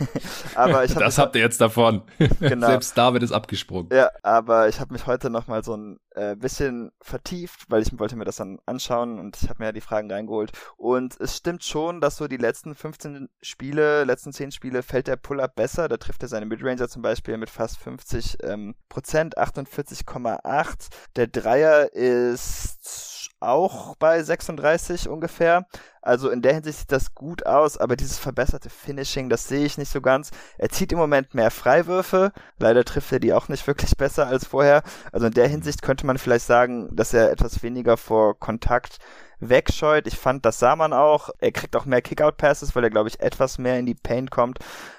aber 0.54 0.84
ich 0.84 0.94
hab 0.94 1.02
das 1.02 1.16
habt 1.16 1.34
ihr 1.34 1.40
jetzt 1.40 1.60
davon. 1.60 2.02
Genau. 2.40 2.68
Selbst 2.68 2.96
David 2.96 3.22
ist 3.22 3.32
abgesprungen. 3.32 3.88
Ja, 3.92 4.10
aber 4.22 4.68
ich 4.68 4.80
habe 4.80 4.92
mich 4.92 5.06
heute 5.06 5.30
noch 5.30 5.48
mal 5.48 5.64
so 5.64 5.76
ein 5.76 5.98
äh, 6.14 6.36
bisschen 6.36 6.92
vertieft, 7.00 7.66
weil 7.68 7.82
ich 7.82 7.98
wollte 7.98 8.16
mir 8.16 8.24
das 8.24 8.36
dann 8.36 8.58
anschauen 8.66 9.18
und 9.18 9.36
ich 9.42 9.48
habe 9.48 9.60
mir 9.60 9.66
ja 9.66 9.72
die 9.72 9.80
Fragen 9.80 10.10
reingeholt. 10.10 10.52
Und 10.76 11.18
es 11.20 11.36
stimmt 11.36 11.64
schon, 11.64 12.00
dass 12.00 12.16
so 12.16 12.28
die 12.28 12.36
letzten 12.36 12.74
15 12.74 13.28
Spiele, 13.40 14.04
letzten 14.04 14.32
10 14.32 14.52
Spiele 14.52 14.82
fällt 14.82 15.06
der 15.06 15.16
Pull-Up 15.16 15.54
besser. 15.56 15.88
Da 15.88 15.96
trifft 15.96 16.22
er 16.22 16.28
seine 16.28 16.46
Midranger 16.46 16.88
zum 16.88 17.02
Beispiel 17.02 17.36
mit 17.38 17.50
fast 17.50 17.78
50 17.78 18.38
ähm, 18.44 18.74
Prozent, 18.88 19.38
48,8. 19.38 20.88
Der 21.16 21.26
Dreier 21.26 21.92
ist 21.92 23.17
auch 23.40 23.96
bei 23.96 24.22
36 24.22 25.08
ungefähr. 25.08 25.66
Also 26.02 26.30
in 26.30 26.42
der 26.42 26.54
Hinsicht 26.54 26.78
sieht 26.78 26.92
das 26.92 27.14
gut 27.14 27.46
aus, 27.46 27.76
aber 27.76 27.96
dieses 27.96 28.18
verbesserte 28.18 28.70
Finishing, 28.70 29.28
das 29.28 29.46
sehe 29.46 29.66
ich 29.66 29.78
nicht 29.78 29.90
so 29.90 30.00
ganz. 30.00 30.30
Er 30.56 30.70
zieht 30.70 30.92
im 30.92 30.98
Moment 30.98 31.34
mehr 31.34 31.50
Freiwürfe. 31.50 32.32
Leider 32.58 32.84
trifft 32.84 33.12
er 33.12 33.20
die 33.20 33.32
auch 33.32 33.48
nicht 33.48 33.66
wirklich 33.66 33.96
besser 33.96 34.26
als 34.26 34.46
vorher. 34.46 34.82
Also 35.12 35.26
in 35.26 35.34
der 35.34 35.48
Hinsicht 35.48 35.82
könnte 35.82 36.06
man 36.06 36.18
vielleicht 36.18 36.46
sagen, 36.46 36.88
dass 36.94 37.14
er 37.14 37.30
etwas 37.30 37.62
weniger 37.62 37.96
vor 37.96 38.38
Kontakt 38.38 38.98
wegscheut. 39.40 40.06
Ich 40.06 40.16
fand, 40.16 40.44
das 40.44 40.58
sah 40.58 40.76
man 40.76 40.92
auch. 40.92 41.30
Er 41.38 41.52
kriegt 41.52 41.76
auch 41.76 41.84
mehr 41.84 42.02
Kickout-Passes, 42.02 42.74
weil 42.74 42.84
er, 42.84 42.90
glaube 42.90 43.08
ich, 43.08 43.20
etwas 43.20 43.58
mehr 43.58 43.78
in 43.78 43.86
die 43.86 43.94
Paint 43.94 44.30
kommt. 44.30 44.58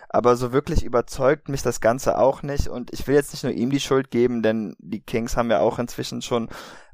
Aber 0.09 0.35
so 0.35 0.51
wirklich 0.51 0.83
überzeugt 0.83 1.49
mich 1.49 1.61
das 1.61 1.81
Ganze 1.81 2.17
auch 2.17 2.41
nicht. 2.41 2.67
Und 2.67 2.91
ich 2.93 3.07
will 3.07 3.15
jetzt 3.15 3.31
nicht 3.31 3.43
nur 3.43 3.53
ihm 3.53 3.69
die 3.69 3.79
Schuld 3.79 4.11
geben, 4.11 4.41
denn 4.41 4.75
die 4.79 5.01
Kings 5.01 5.37
haben 5.37 5.51
ja 5.51 5.59
auch 5.59 5.77
inzwischen 5.77 6.21
schon 6.21 6.49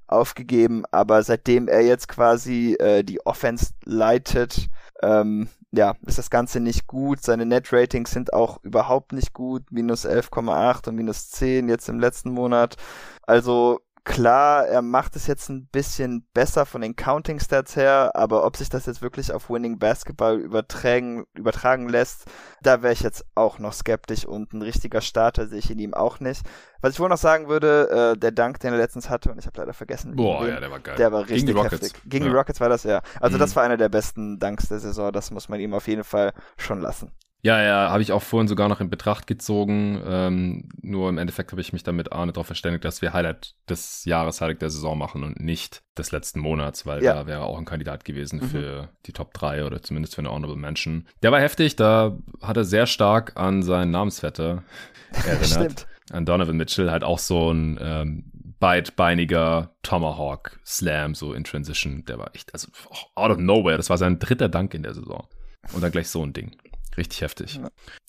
aufgegeben, 0.07 0.83
aber 0.91 1.23
seitdem 1.23 1.67
er 1.67 1.81
jetzt 1.81 2.07
quasi 2.07 2.75
äh, 2.79 3.03
die 3.03 3.25
Offense 3.25 3.73
leitet, 3.83 4.69
ähm, 5.01 5.49
ja, 5.71 5.95
ist 6.05 6.17
das 6.17 6.29
Ganze 6.29 6.59
nicht 6.59 6.87
gut. 6.87 7.21
Seine 7.21 7.45
Net-Ratings 7.45 8.11
sind 8.11 8.33
auch 8.33 8.63
überhaupt 8.63 9.11
nicht 9.11 9.33
gut. 9.33 9.63
Minus 9.71 10.05
11,8 10.05 10.89
und 10.89 10.95
minus 10.95 11.29
10 11.31 11.67
jetzt 11.67 11.89
im 11.89 11.99
letzten 11.99 12.31
Monat. 12.31 12.77
Also 13.23 13.81
klar, 14.05 14.67
er 14.67 14.81
macht 14.81 15.15
es 15.15 15.27
jetzt 15.27 15.49
ein 15.49 15.65
bisschen 15.65 16.25
besser 16.33 16.65
von 16.65 16.81
den 16.81 16.95
Counting 16.95 17.39
Stats 17.39 17.75
her, 17.75 18.11
aber 18.13 18.45
ob 18.45 18.55
sich 18.55 18.69
das 18.69 18.85
jetzt 18.85 19.01
wirklich 19.01 19.33
auf 19.33 19.49
Winning 19.49 19.79
Basketball 19.79 20.37
übertragen, 20.39 21.25
übertragen 21.33 21.89
lässt, 21.89 22.25
da 22.61 22.81
wäre 22.83 22.93
ich 22.93 23.01
jetzt 23.01 23.25
auch 23.33 23.59
noch 23.59 23.73
skeptisch 23.73 24.25
und 24.25 24.53
ein 24.53 24.61
richtiger 24.61 25.01
Starter 25.01 25.47
sehe 25.47 25.59
ich 25.59 25.71
in 25.71 25.79
ihm 25.79 25.93
auch 25.93 26.19
nicht. 26.19 26.43
Was 26.81 26.93
ich 26.93 26.99
wohl 26.99 27.09
noch 27.09 27.17
sagen 27.17 27.49
würde, 27.49 28.13
äh, 28.13 28.17
der 28.17 28.31
Dank, 28.31 28.59
den 28.59 28.73
er 28.73 28.79
letztens 28.79 29.09
hatte, 29.09 29.31
und 29.31 29.39
ich 29.39 29.47
habe 29.47 29.59
leider 29.59 29.73
vergessen. 29.73 30.15
Boah, 30.15 30.47
ja, 30.47 30.59
der 30.59 30.69
war 30.69 30.79
geil. 30.79 30.95
Der 30.95 31.11
war 31.11 31.21
richtig 31.21 31.37
Gegen 31.37 31.47
die 31.47 31.53
Rockets. 31.53 31.81
heftig. 31.81 32.01
Gegen 32.05 32.25
ja. 32.25 32.31
die 32.31 32.37
Rockets 32.37 32.61
war 32.61 32.69
das 32.69 32.83
ja. 32.83 33.01
Also 33.19 33.37
mhm. 33.37 33.39
das 33.39 33.55
war 33.55 33.63
einer 33.63 33.77
der 33.77 33.89
besten 33.89 34.39
Danks 34.39 34.69
der 34.69 34.79
Saison, 34.79 35.11
das 35.11 35.31
muss 35.31 35.49
man 35.49 35.59
ihm 35.59 35.73
auf 35.73 35.87
jeden 35.87 36.03
Fall 36.03 36.33
schon 36.57 36.79
lassen. 36.79 37.11
Ja, 37.45 37.61
ja, 37.61 37.91
habe 37.91 38.01
ich 38.01 38.11
auch 38.11 38.23
vorhin 38.23 38.47
sogar 38.47 38.69
noch 38.69 38.81
in 38.81 38.89
Betracht 38.89 39.27
gezogen. 39.27 40.01
Ähm, 40.03 40.67
nur 40.81 41.09
im 41.09 41.19
Endeffekt 41.19 41.51
habe 41.51 41.61
ich 41.61 41.73
mich 41.73 41.83
dann 41.83 41.95
mit 41.95 42.11
Arne 42.11 42.33
darauf 42.33 42.47
verständigt, 42.47 42.83
dass 42.85 43.03
wir 43.03 43.13
Highlight 43.13 43.53
des 43.69 44.03
Jahres, 44.05 44.41
Highlight 44.41 44.63
der 44.63 44.71
Saison 44.71 44.97
machen 44.97 45.23
und 45.23 45.39
nicht 45.39 45.83
des 45.95 46.11
letzten 46.11 46.39
Monats, 46.39 46.87
weil 46.87 47.03
ja. 47.03 47.13
da 47.13 47.27
wäre 47.27 47.43
auch 47.43 47.59
ein 47.59 47.65
Kandidat 47.65 48.03
gewesen 48.03 48.39
mhm. 48.39 48.47
für 48.47 48.89
die 49.05 49.13
Top 49.13 49.31
3 49.35 49.63
oder 49.63 49.83
zumindest 49.83 50.15
für 50.15 50.21
eine 50.21 50.31
Honorable 50.31 50.59
Mention. 50.59 51.05
Der 51.21 51.31
war 51.31 51.39
heftig, 51.39 51.75
da 51.75 52.17
hat 52.41 52.57
er 52.57 52.63
sehr 52.63 52.87
stark 52.87 53.33
an 53.35 53.61
seinen 53.61 53.91
Namensvetter 53.91 54.63
erinnert. 55.27 55.45
Stimmt. 55.45 55.87
An 56.09 56.25
Donovan 56.25 56.57
Mitchell, 56.57 56.89
halt 56.89 57.03
auch 57.03 57.19
so 57.19 57.51
ein 57.51 57.77
ähm, 57.79 58.31
beidbeiniger 58.59 59.75
Tomahawk 59.83 60.59
Slam, 60.65 61.13
so 61.13 61.31
in 61.33 61.43
Transition. 61.43 62.05
Der 62.05 62.17
war 62.17 62.33
echt, 62.33 62.51
also 62.55 62.69
out 63.13 63.29
of 63.29 63.37
nowhere. 63.37 63.77
Das 63.77 63.91
war 63.91 63.99
sein 63.99 64.17
dritter 64.17 64.49
Dank 64.49 64.73
in 64.73 64.81
der 64.81 64.95
Saison. 64.95 65.27
Und 65.73 65.83
dann 65.83 65.91
gleich 65.91 66.09
so 66.09 66.23
ein 66.23 66.33
Ding. 66.33 66.55
Richtig 66.97 67.21
heftig. 67.21 67.59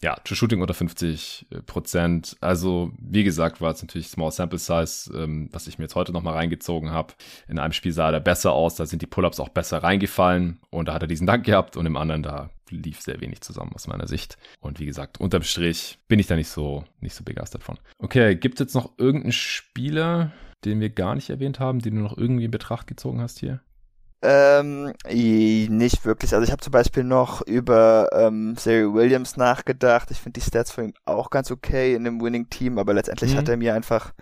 Ja, 0.02 0.14
True 0.16 0.36
Shooting 0.36 0.60
unter 0.60 0.74
50 0.74 1.46
äh, 1.50 1.62
Prozent. 1.62 2.36
Also, 2.40 2.92
wie 2.98 3.24
gesagt, 3.24 3.60
war 3.60 3.72
es 3.72 3.82
natürlich 3.82 4.08
Small 4.08 4.30
Sample 4.30 4.58
Size, 4.58 5.12
ähm, 5.14 5.48
was 5.52 5.66
ich 5.66 5.78
mir 5.78 5.84
jetzt 5.84 5.94
heute 5.94 6.12
nochmal 6.12 6.34
reingezogen 6.34 6.90
habe. 6.90 7.14
In 7.48 7.58
einem 7.58 7.72
Spiel 7.72 7.92
sah 7.92 8.10
er 8.10 8.20
besser 8.20 8.52
aus, 8.52 8.76
da 8.76 8.86
sind 8.86 9.02
die 9.02 9.06
Pull-Ups 9.06 9.40
auch 9.40 9.48
besser 9.48 9.82
reingefallen 9.82 10.60
und 10.70 10.88
da 10.88 10.94
hat 10.94 11.02
er 11.02 11.08
diesen 11.08 11.26
Dank 11.26 11.44
gehabt 11.44 11.76
und 11.76 11.86
im 11.86 11.96
anderen 11.96 12.22
da 12.22 12.50
lief 12.70 13.00
sehr 13.00 13.20
wenig 13.20 13.40
zusammen 13.40 13.72
aus 13.74 13.86
meiner 13.86 14.06
Sicht. 14.06 14.36
Und 14.60 14.80
wie 14.80 14.86
gesagt, 14.86 15.18
unterm 15.20 15.42
Strich 15.42 15.98
bin 16.08 16.18
ich 16.18 16.26
da 16.26 16.36
nicht 16.36 16.48
so, 16.48 16.84
nicht 17.00 17.14
so 17.14 17.24
begeistert 17.24 17.62
von. 17.62 17.78
Okay, 17.98 18.34
gibt 18.34 18.56
es 18.56 18.60
jetzt 18.60 18.74
noch 18.74 18.98
irgendeinen 18.98 19.32
Spieler, 19.32 20.32
den 20.64 20.80
wir 20.80 20.90
gar 20.90 21.14
nicht 21.14 21.30
erwähnt 21.30 21.60
haben, 21.60 21.80
den 21.80 21.96
du 21.96 22.00
noch 22.00 22.16
irgendwie 22.16 22.44
in 22.44 22.50
Betracht 22.50 22.86
gezogen 22.86 23.20
hast 23.20 23.38
hier? 23.38 23.60
Ähm, 24.28 24.92
nicht 25.08 26.04
wirklich. 26.04 26.34
Also 26.34 26.42
ich 26.42 26.50
habe 26.50 26.60
zum 26.60 26.72
Beispiel 26.72 27.04
noch 27.04 27.42
über 27.42 28.08
ähm, 28.12 28.56
Sari 28.56 28.92
Williams 28.92 29.36
nachgedacht. 29.36 30.10
Ich 30.10 30.18
finde 30.18 30.40
die 30.40 30.46
Stats 30.46 30.72
von 30.72 30.86
ihm 30.86 30.94
auch 31.04 31.30
ganz 31.30 31.52
okay 31.52 31.94
in 31.94 32.02
dem 32.02 32.20
Winning 32.20 32.50
Team, 32.50 32.78
aber 32.78 32.92
letztendlich 32.92 33.34
mhm. 33.34 33.38
hat 33.38 33.48
er 33.48 33.56
mir 33.56 33.74
einfach 33.74 34.12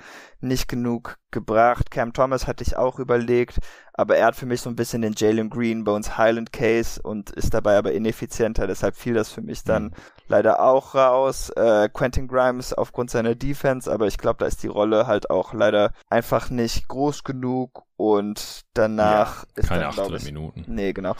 nicht 0.42 0.68
genug 0.68 1.16
gebracht. 1.30 1.90
Cam 1.90 2.12
Thomas 2.12 2.46
hatte 2.46 2.62
ich 2.62 2.76
auch 2.76 2.98
überlegt, 2.98 3.60
aber 3.94 4.16
er 4.18 4.26
hat 4.26 4.36
für 4.36 4.44
mich 4.44 4.60
so 4.60 4.68
ein 4.68 4.76
bisschen 4.76 5.00
den 5.00 5.14
Jalen 5.16 5.48
Green 5.48 5.84
bei 5.84 5.92
uns 5.92 6.18
Highland 6.18 6.52
Case 6.52 7.00
und 7.00 7.30
ist 7.30 7.54
dabei 7.54 7.78
aber 7.78 7.92
ineffizienter, 7.92 8.66
deshalb 8.66 8.96
fiel 8.96 9.14
das 9.14 9.30
für 9.30 9.40
mich 9.40 9.64
dann 9.64 9.84
mhm. 9.84 9.92
Leider 10.26 10.62
auch 10.62 10.94
raus. 10.94 11.50
Äh, 11.50 11.88
Quentin 11.92 12.28
Grimes 12.28 12.72
aufgrund 12.72 13.10
seiner 13.10 13.34
Defense, 13.34 13.92
aber 13.92 14.06
ich 14.06 14.18
glaube, 14.18 14.38
da 14.38 14.46
ist 14.46 14.62
die 14.62 14.68
Rolle 14.68 15.06
halt 15.06 15.30
auch 15.30 15.52
leider 15.52 15.92
einfach 16.08 16.50
nicht 16.50 16.88
groß 16.88 17.24
genug 17.24 17.84
und 17.96 18.62
danach 18.74 19.44
ja, 19.44 19.48
ist 19.56 19.68
keine 19.68 19.90
dann, 19.94 20.14
ich, 20.14 20.24
Minuten. 20.24 20.64
Nee, 20.66 20.92
genau. 20.92 21.14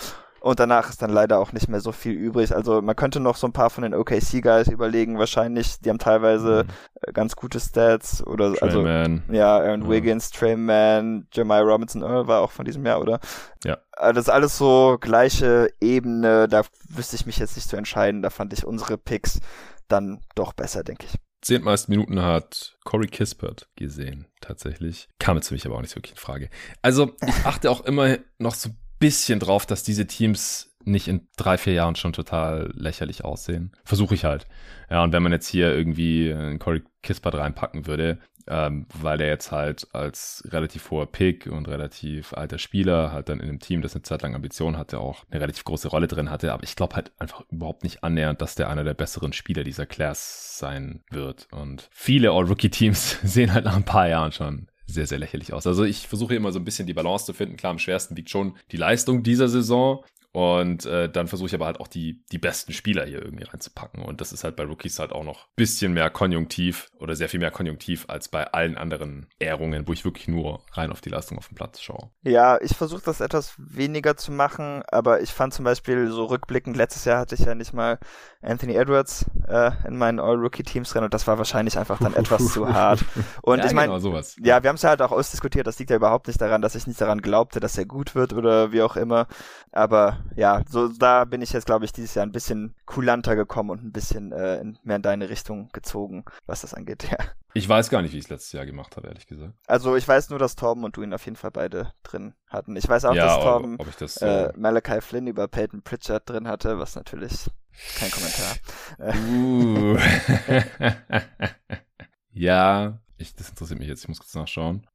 Und 0.44 0.60
danach 0.60 0.90
ist 0.90 1.00
dann 1.00 1.08
leider 1.08 1.38
auch 1.38 1.52
nicht 1.52 1.70
mehr 1.70 1.80
so 1.80 1.90
viel 1.90 2.12
übrig. 2.12 2.54
Also 2.54 2.82
man 2.82 2.94
könnte 2.94 3.18
noch 3.18 3.36
so 3.36 3.46
ein 3.46 3.54
paar 3.54 3.70
von 3.70 3.82
den 3.82 3.94
OKC 3.94 4.42
Guys 4.42 4.68
überlegen, 4.68 5.18
wahrscheinlich. 5.18 5.80
Die 5.80 5.88
haben 5.88 5.98
teilweise 5.98 6.66
mhm. 6.66 7.12
ganz 7.14 7.34
gute 7.34 7.58
Stats 7.58 8.22
oder 8.26 8.52
Trey 8.52 8.60
also 8.60 8.82
Man. 8.82 9.22
ja, 9.32 9.56
Aaron 9.56 9.84
ja. 9.84 9.88
Wiggins, 9.88 10.28
Trey 10.28 10.54
Man, 10.54 11.28
Jeremiah 11.32 11.62
Robinson 11.62 12.02
Earl 12.02 12.26
war 12.26 12.42
auch 12.42 12.50
von 12.50 12.66
diesem 12.66 12.84
Jahr, 12.84 13.00
oder? 13.00 13.20
Ja. 13.64 13.78
Also 13.92 14.12
das 14.12 14.24
ist 14.26 14.34
alles 14.34 14.58
so 14.58 14.98
gleiche 15.00 15.70
Ebene. 15.80 16.46
Da 16.46 16.60
wüsste 16.90 17.16
ich 17.16 17.24
mich 17.24 17.38
jetzt 17.38 17.56
nicht 17.56 17.70
zu 17.70 17.76
entscheiden. 17.76 18.20
Da 18.20 18.28
fand 18.28 18.52
ich 18.52 18.66
unsere 18.66 18.98
Picks 18.98 19.40
dann 19.88 20.20
doch 20.34 20.52
besser, 20.52 20.84
denke 20.84 21.06
ich 21.06 21.18
zehntmeisten 21.44 21.92
Minuten 21.92 22.22
hat 22.22 22.76
Corey 22.84 23.06
Kispert 23.06 23.68
gesehen, 23.76 24.26
tatsächlich. 24.40 25.08
Kam 25.18 25.36
jetzt 25.36 25.48
für 25.48 25.54
mich 25.54 25.66
aber 25.66 25.76
auch 25.76 25.82
nicht 25.82 25.94
wirklich 25.94 26.12
in 26.12 26.18
Frage. 26.18 26.48
Also, 26.80 27.12
ich 27.20 27.34
achte 27.44 27.70
auch 27.70 27.84
immer 27.84 28.16
noch 28.38 28.54
so 28.54 28.70
bisschen 28.98 29.40
drauf, 29.40 29.66
dass 29.66 29.82
diese 29.82 30.06
Teams 30.06 30.74
nicht 30.86 31.08
in 31.08 31.28
drei, 31.36 31.56
vier 31.58 31.72
Jahren 31.72 31.96
schon 31.96 32.12
total 32.12 32.70
lächerlich 32.74 33.24
aussehen. 33.24 33.72
Versuche 33.84 34.14
ich 34.14 34.24
halt. 34.24 34.46
Ja, 34.90 35.02
und 35.02 35.12
wenn 35.12 35.22
man 35.22 35.32
jetzt 35.32 35.48
hier 35.48 35.74
irgendwie 35.74 36.32
einen 36.32 36.58
Corey 36.58 36.82
Kispert 37.02 37.34
reinpacken 37.34 37.86
würde, 37.86 38.18
ähm, 38.46 38.86
weil 38.92 39.16
der 39.16 39.28
jetzt 39.28 39.52
halt 39.52 39.88
als 39.92 40.46
relativ 40.50 40.90
hoher 40.90 41.10
Pick 41.10 41.46
und 41.46 41.68
relativ 41.68 42.34
alter 42.34 42.58
Spieler 42.58 43.12
halt 43.12 43.28
dann 43.28 43.40
in 43.40 43.48
einem 43.48 43.60
Team, 43.60 43.80
das 43.80 43.94
eine 43.94 44.02
Zeit 44.02 44.22
lang 44.22 44.34
Ambition 44.34 44.76
hatte, 44.76 45.00
auch 45.00 45.24
eine 45.30 45.40
relativ 45.40 45.64
große 45.64 45.88
Rolle 45.88 46.08
drin 46.08 46.30
hatte. 46.30 46.52
Aber 46.52 46.62
ich 46.62 46.76
glaube 46.76 46.96
halt 46.96 47.12
einfach 47.18 47.42
überhaupt 47.50 47.84
nicht 47.84 48.04
annähernd, 48.04 48.42
dass 48.42 48.54
der 48.54 48.68
einer 48.68 48.84
der 48.84 48.94
besseren 48.94 49.32
Spieler 49.32 49.64
dieser 49.64 49.86
Class 49.86 50.58
sein 50.58 51.02
wird. 51.10 51.48
Und 51.52 51.88
viele 51.90 52.32
All-Rookie-Teams 52.32 53.20
sehen 53.24 53.52
halt 53.54 53.64
nach 53.64 53.76
ein 53.76 53.84
paar 53.84 54.08
Jahren 54.08 54.32
schon 54.32 54.68
sehr, 54.86 55.06
sehr 55.06 55.18
lächerlich 55.18 55.52
aus. 55.52 55.66
Also 55.66 55.84
ich 55.84 56.06
versuche 56.06 56.34
immer 56.34 56.52
so 56.52 56.58
ein 56.58 56.64
bisschen 56.64 56.86
die 56.86 56.94
Balance 56.94 57.26
zu 57.26 57.32
finden. 57.32 57.56
Klar, 57.56 57.72
am 57.72 57.78
schwersten 57.78 58.14
liegt 58.14 58.30
schon 58.30 58.56
die 58.70 58.76
Leistung 58.76 59.22
dieser 59.22 59.48
Saison. 59.48 60.04
Und 60.34 60.84
äh, 60.84 61.08
dann 61.08 61.28
versuche 61.28 61.46
ich 61.46 61.54
aber 61.54 61.66
halt 61.66 61.78
auch 61.78 61.86
die, 61.86 62.24
die 62.32 62.38
besten 62.38 62.72
Spieler 62.72 63.04
hier 63.06 63.22
irgendwie 63.22 63.44
reinzupacken. 63.44 64.02
Und 64.02 64.20
das 64.20 64.32
ist 64.32 64.42
halt 64.42 64.56
bei 64.56 64.64
Rookies 64.64 64.98
halt 64.98 65.12
auch 65.12 65.22
noch 65.22 65.44
ein 65.44 65.52
bisschen 65.54 65.92
mehr 65.92 66.10
konjunktiv 66.10 66.88
oder 66.98 67.14
sehr 67.14 67.28
viel 67.28 67.38
mehr 67.38 67.52
konjunktiv 67.52 68.06
als 68.08 68.26
bei 68.26 68.52
allen 68.52 68.76
anderen 68.76 69.28
Ehrungen, 69.38 69.86
wo 69.86 69.92
ich 69.92 70.04
wirklich 70.04 70.26
nur 70.26 70.64
rein 70.72 70.90
auf 70.90 71.00
die 71.00 71.08
Leistung 71.08 71.38
auf 71.38 71.46
dem 71.46 71.54
Platz 71.54 71.80
schaue. 71.80 72.10
Ja, 72.22 72.60
ich 72.60 72.74
versuche 72.74 73.02
das 73.04 73.20
etwas 73.20 73.54
weniger 73.58 74.16
zu 74.16 74.32
machen, 74.32 74.82
aber 74.88 75.20
ich 75.20 75.30
fand 75.30 75.54
zum 75.54 75.64
Beispiel 75.64 76.10
so 76.10 76.24
rückblickend, 76.24 76.76
letztes 76.76 77.04
Jahr 77.04 77.20
hatte 77.20 77.36
ich 77.36 77.42
ja 77.42 77.54
nicht 77.54 77.72
mal 77.72 78.00
Anthony 78.42 78.74
Edwards 78.74 79.26
äh, 79.46 79.70
in 79.86 79.96
meinen 79.96 80.18
All-Rookie-Teams 80.18 80.90
drin 80.90 81.04
und 81.04 81.14
das 81.14 81.28
war 81.28 81.38
wahrscheinlich 81.38 81.78
einfach 81.78 82.00
dann 82.00 82.14
etwas 82.14 82.52
zu 82.52 82.68
hart. 82.68 83.04
Und 83.42 83.58
ja, 83.58 83.66
ich 83.66 83.72
meine, 83.72 84.00
genau, 84.00 84.20
ja, 84.42 84.62
wir 84.62 84.68
haben 84.68 84.76
es 84.76 84.82
ja 84.82 84.90
halt 84.90 85.02
auch 85.02 85.12
ausdiskutiert, 85.12 85.66
das 85.66 85.78
liegt 85.78 85.90
ja 85.90 85.96
überhaupt 85.96 86.26
nicht 86.26 86.40
daran, 86.40 86.60
dass 86.60 86.74
ich 86.74 86.86
nicht 86.86 87.00
daran 87.00 87.22
glaubte, 87.22 87.60
dass 87.60 87.78
er 87.78 87.86
gut 87.86 88.14
wird 88.14 88.32
oder 88.32 88.72
wie 88.72 88.82
auch 88.82 88.96
immer. 88.96 89.26
Aber 89.70 90.23
ja, 90.36 90.62
so 90.68 90.88
da 90.88 91.24
bin 91.24 91.42
ich 91.42 91.52
jetzt, 91.52 91.66
glaube 91.66 91.84
ich, 91.84 91.92
dieses 91.92 92.14
Jahr 92.14 92.26
ein 92.26 92.32
bisschen 92.32 92.74
kulanter 92.86 93.36
gekommen 93.36 93.70
und 93.70 93.84
ein 93.84 93.92
bisschen 93.92 94.32
äh, 94.32 94.60
in, 94.60 94.78
mehr 94.82 94.96
in 94.96 95.02
deine 95.02 95.28
Richtung 95.28 95.68
gezogen, 95.72 96.24
was 96.46 96.62
das 96.62 96.74
angeht, 96.74 97.04
ja. 97.10 97.18
Ich 97.56 97.68
weiß 97.68 97.88
gar 97.88 98.02
nicht, 98.02 98.12
wie 98.12 98.18
ich 98.18 98.24
es 98.24 98.30
letztes 98.30 98.52
Jahr 98.52 98.66
gemacht 98.66 98.96
habe, 98.96 99.06
ehrlich 99.06 99.26
gesagt. 99.26 99.54
Also 99.68 99.94
ich 99.94 100.06
weiß 100.06 100.30
nur, 100.30 100.40
dass 100.40 100.56
Torben 100.56 100.82
und 100.82 100.96
du 100.96 101.02
ihn 101.02 101.14
auf 101.14 101.24
jeden 101.24 101.36
Fall 101.36 101.52
beide 101.52 101.92
drin 102.02 102.34
hatten. 102.48 102.74
Ich 102.74 102.88
weiß 102.88 103.04
auch, 103.04 103.14
ja, 103.14 103.26
dass 103.26 103.44
Torben 103.44 103.74
ob, 103.78 103.86
ob 103.86 103.96
das 103.96 104.16
so 104.16 104.26
äh, 104.26 104.52
Malachi 104.56 105.00
Flynn 105.00 105.28
über 105.28 105.46
Peyton 105.46 105.82
Pritchard 105.82 106.28
drin 106.28 106.48
hatte, 106.48 106.80
was 106.80 106.96
natürlich 106.96 107.48
kein 107.96 108.10
Kommentar. 108.10 108.56
Uh. 108.98 109.98
ja, 112.32 112.98
ich, 113.18 113.34
das 113.34 113.50
interessiert 113.50 113.78
mich 113.78 113.88
jetzt, 113.88 114.02
ich 114.02 114.08
muss 114.08 114.18
kurz 114.18 114.34
nachschauen. 114.34 114.86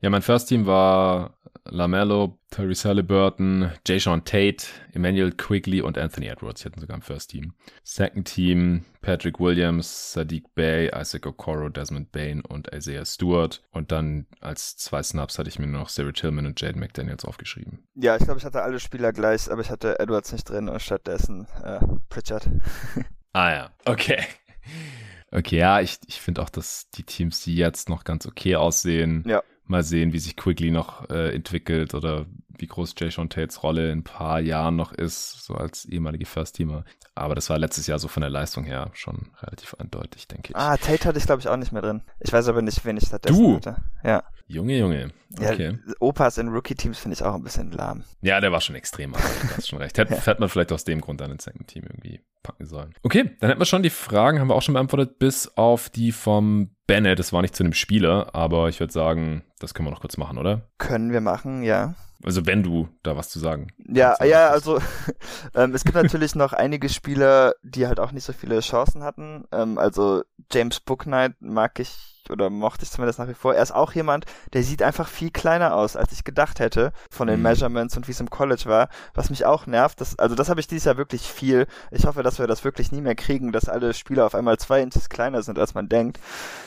Ja, 0.00 0.10
mein 0.10 0.22
First 0.22 0.48
Team 0.48 0.64
war 0.64 1.36
LaMelo, 1.64 2.38
Terry 2.50 2.74
Halliburton, 2.76 3.72
Jay 3.84 3.98
Sean 3.98 4.24
Tate, 4.24 4.66
Emmanuel 4.92 5.32
Quigley 5.32 5.82
und 5.82 5.98
Anthony 5.98 6.28
Edwards. 6.28 6.62
Die 6.62 6.66
hatten 6.66 6.80
sogar 6.80 6.96
im 6.96 7.02
First 7.02 7.30
Team. 7.30 7.52
Second 7.82 8.32
Team, 8.32 8.84
Patrick 9.00 9.40
Williams, 9.40 10.12
Sadiq 10.12 10.44
Bey, 10.54 10.90
Isaac 10.94 11.26
Okoro, 11.26 11.68
Desmond 11.68 12.12
Bain 12.12 12.42
und 12.42 12.72
Isaiah 12.72 13.04
Stewart. 13.04 13.60
Und 13.72 13.90
dann 13.90 14.26
als 14.40 14.76
zwei 14.76 15.02
Snaps 15.02 15.36
hatte 15.36 15.48
ich 15.48 15.58
mir 15.58 15.66
noch 15.66 15.88
Sarah 15.88 16.12
Tillman 16.12 16.46
und 16.46 16.60
Jaden 16.60 16.78
McDaniels 16.78 17.24
aufgeschrieben. 17.24 17.84
Ja, 17.96 18.14
ich 18.14 18.22
glaube, 18.22 18.38
ich 18.38 18.44
hatte 18.44 18.62
alle 18.62 18.78
Spieler 18.78 19.12
gleich, 19.12 19.50
aber 19.50 19.62
ich 19.62 19.70
hatte 19.70 19.98
Edwards 19.98 20.30
nicht 20.30 20.48
drin 20.48 20.68
und 20.68 20.80
stattdessen 20.80 21.48
äh, 21.64 21.80
Pritchard. 22.08 22.48
ah 23.32 23.50
ja, 23.50 23.70
okay. 23.84 24.22
Okay, 25.32 25.58
ja, 25.58 25.80
ich, 25.80 25.98
ich 26.06 26.20
finde 26.20 26.40
auch, 26.40 26.48
dass 26.48 26.88
die 26.90 27.02
Teams, 27.02 27.42
die 27.42 27.56
jetzt 27.56 27.88
noch 27.88 28.04
ganz 28.04 28.26
okay 28.26 28.54
aussehen, 28.54 29.24
ja 29.26 29.42
mal 29.68 29.82
sehen, 29.82 30.12
wie 30.12 30.18
sich 30.18 30.36
Quigley 30.36 30.70
noch 30.70 31.08
äh, 31.10 31.34
entwickelt 31.34 31.94
oder 31.94 32.26
wie 32.58 32.66
groß 32.66 32.94
Jay 32.98 33.10
Sean 33.10 33.28
Tates 33.28 33.62
Rolle 33.62 33.92
in 33.92 34.00
ein 34.00 34.04
paar 34.04 34.40
Jahren 34.40 34.76
noch 34.76 34.92
ist, 34.92 35.44
so 35.44 35.54
als 35.54 35.84
ehemalige 35.84 36.26
First-Teamer. 36.26 36.84
Aber 37.14 37.34
das 37.34 37.50
war 37.50 37.58
letztes 37.58 37.86
Jahr 37.86 37.98
so 37.98 38.08
von 38.08 38.20
der 38.20 38.30
Leistung 38.30 38.64
her 38.64 38.90
schon 38.94 39.30
relativ 39.40 39.74
eindeutig, 39.74 40.26
denke 40.28 40.50
ich. 40.50 40.56
Ah, 40.56 40.76
Tate 40.76 41.08
hatte 41.08 41.18
ich 41.18 41.26
glaube 41.26 41.40
ich 41.40 41.48
auch 41.48 41.56
nicht 41.56 41.72
mehr 41.72 41.82
drin. 41.82 42.02
Ich 42.20 42.32
weiß 42.32 42.48
aber 42.48 42.62
nicht, 42.62 42.84
wen 42.84 42.96
ich 42.96 43.06
stattdessen 43.06 43.42
du. 43.42 43.56
hatte. 43.56 43.76
Ja. 44.02 44.24
Junge, 44.50 44.78
Junge. 44.78 45.10
Okay. 45.38 45.78
Ja, 45.86 45.94
Opas 46.00 46.38
in 46.38 46.48
Rookie-Teams 46.48 46.98
finde 46.98 47.14
ich 47.14 47.22
auch 47.22 47.34
ein 47.34 47.42
bisschen 47.42 47.70
lahm. 47.70 48.04
Ja, 48.22 48.40
der 48.40 48.50
war 48.50 48.62
schon 48.62 48.76
extrem, 48.76 49.14
aber 49.14 49.22
du 49.22 49.56
hast 49.56 49.68
schon 49.68 49.78
recht. 49.78 49.98
Hätte, 49.98 50.14
ja. 50.16 50.24
hätte 50.24 50.40
man 50.40 50.48
vielleicht 50.48 50.72
aus 50.72 50.84
dem 50.84 51.02
Grund 51.02 51.20
einen 51.20 51.38
Second-Team 51.38 51.84
irgendwie 51.84 52.20
packen 52.42 52.64
sollen. 52.64 52.94
Okay, 53.02 53.30
dann 53.40 53.50
hätten 53.50 53.60
wir 53.60 53.66
schon 53.66 53.82
die 53.82 53.90
Fragen, 53.90 54.40
haben 54.40 54.48
wir 54.48 54.54
auch 54.54 54.62
schon 54.62 54.72
beantwortet, 54.72 55.18
bis 55.18 55.56
auf 55.56 55.90
die 55.90 56.12
vom 56.12 56.70
Bennett. 56.86 57.18
Das 57.18 57.34
war 57.34 57.42
nicht 57.42 57.54
zu 57.54 57.62
einem 57.62 57.74
Spieler, 57.74 58.34
aber 58.34 58.70
ich 58.70 58.80
würde 58.80 58.92
sagen, 58.92 59.44
das 59.58 59.74
können 59.74 59.86
wir 59.86 59.92
noch 59.92 60.00
kurz 60.00 60.16
machen, 60.16 60.38
oder? 60.38 60.62
Können 60.78 61.12
wir 61.12 61.20
machen, 61.20 61.62
ja. 61.62 61.94
Also 62.24 62.46
wenn 62.46 62.62
du 62.62 62.88
da 63.02 63.16
was 63.16 63.28
zu 63.28 63.38
sagen. 63.38 63.68
Ja, 63.86 64.16
ja, 64.24 64.48
also 64.48 64.80
ähm, 65.54 65.74
es 65.74 65.84
gibt 65.84 65.94
natürlich 65.94 66.34
noch 66.34 66.54
einige 66.54 66.88
Spieler, 66.88 67.54
die 67.62 67.86
halt 67.86 68.00
auch 68.00 68.12
nicht 68.12 68.24
so 68.24 68.32
viele 68.32 68.60
Chancen 68.60 69.04
hatten. 69.04 69.44
Ähm, 69.52 69.76
also 69.76 70.22
James 70.50 70.80
Booknight 70.80 71.34
mag 71.40 71.78
ich 71.78 72.17
oder 72.30 72.50
mochte 72.50 72.84
ich 72.84 72.90
zumindest 72.90 73.18
nach 73.18 73.28
wie 73.28 73.34
vor. 73.34 73.54
Er 73.54 73.62
ist 73.62 73.74
auch 73.74 73.92
jemand, 73.92 74.26
der 74.52 74.62
sieht 74.62 74.82
einfach 74.82 75.08
viel 75.08 75.30
kleiner 75.30 75.74
aus, 75.74 75.96
als 75.96 76.12
ich 76.12 76.24
gedacht 76.24 76.60
hätte 76.60 76.92
von 77.10 77.28
den 77.28 77.38
mhm. 77.38 77.42
Measurements 77.42 77.96
und 77.96 78.08
wie 78.08 78.12
es 78.12 78.20
im 78.20 78.30
College 78.30 78.64
war, 78.66 78.88
was 79.14 79.30
mich 79.30 79.44
auch 79.44 79.66
nervt. 79.66 80.00
Das, 80.00 80.18
also 80.18 80.34
das 80.34 80.48
habe 80.48 80.60
ich 80.60 80.66
dieses 80.66 80.84
Jahr 80.84 80.96
wirklich 80.96 81.22
viel. 81.22 81.66
Ich 81.90 82.06
hoffe, 82.06 82.22
dass 82.22 82.38
wir 82.38 82.46
das 82.46 82.64
wirklich 82.64 82.92
nie 82.92 83.00
mehr 83.00 83.14
kriegen, 83.14 83.52
dass 83.52 83.68
alle 83.68 83.94
Spieler 83.94 84.26
auf 84.26 84.34
einmal 84.34 84.58
zwei 84.58 84.80
Inches 84.82 85.08
kleiner 85.08 85.42
sind, 85.42 85.58
als 85.58 85.74
man 85.74 85.88
denkt. 85.88 86.18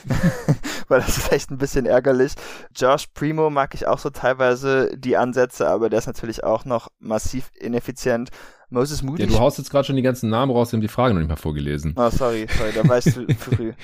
Weil 0.87 0.99
das 0.99 1.17
ist 1.17 1.31
echt 1.31 1.51
ein 1.51 1.57
bisschen 1.57 1.85
ärgerlich. 1.85 2.33
Josh 2.75 3.07
Primo 3.13 3.49
mag 3.49 3.73
ich 3.73 3.87
auch 3.87 3.99
so 3.99 4.09
teilweise 4.09 4.95
die 4.97 5.17
Ansätze, 5.17 5.69
aber 5.69 5.89
der 5.89 5.99
ist 5.99 6.07
natürlich 6.07 6.43
auch 6.43 6.65
noch 6.65 6.89
massiv 6.99 7.51
ineffizient. 7.59 8.29
Moses 8.71 9.03
Moody. 9.03 9.23
Ja, 9.23 9.27
du 9.27 9.37
haust 9.37 9.57
jetzt 9.57 9.69
gerade 9.69 9.85
schon 9.85 9.97
die 9.97 10.01
ganzen 10.01 10.29
Namen 10.29 10.51
raus, 10.51 10.71
wir 10.71 10.77
haben 10.77 10.81
die 10.81 10.87
Frage 10.87 11.13
noch 11.13 11.19
nicht 11.19 11.29
mal 11.29 11.35
vorgelesen. 11.35 11.93
Oh, 11.97 12.09
sorry, 12.09 12.47
sorry, 12.57 12.71
da 12.73 12.87
weißt 12.87 13.17
du 13.17 13.33
früh. 13.35 13.73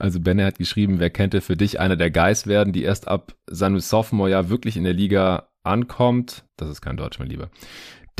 Also 0.00 0.20
Benne 0.20 0.44
hat 0.44 0.58
geschrieben, 0.58 0.98
wer 0.98 1.10
könnte 1.10 1.40
für 1.40 1.56
dich 1.56 1.80
einer 1.80 1.96
der 1.96 2.10
Guys 2.10 2.46
werden, 2.46 2.72
die 2.72 2.82
erst 2.82 3.08
ab 3.08 3.34
seinem 3.46 3.80
Sophomore-Jahr 3.80 4.48
wirklich 4.48 4.76
in 4.76 4.84
der 4.84 4.94
Liga 4.94 5.48
ankommt. 5.62 6.44
Das 6.56 6.68
ist 6.68 6.80
kein 6.80 6.96
Deutsch, 6.96 7.18
mein 7.18 7.28
Lieber 7.28 7.50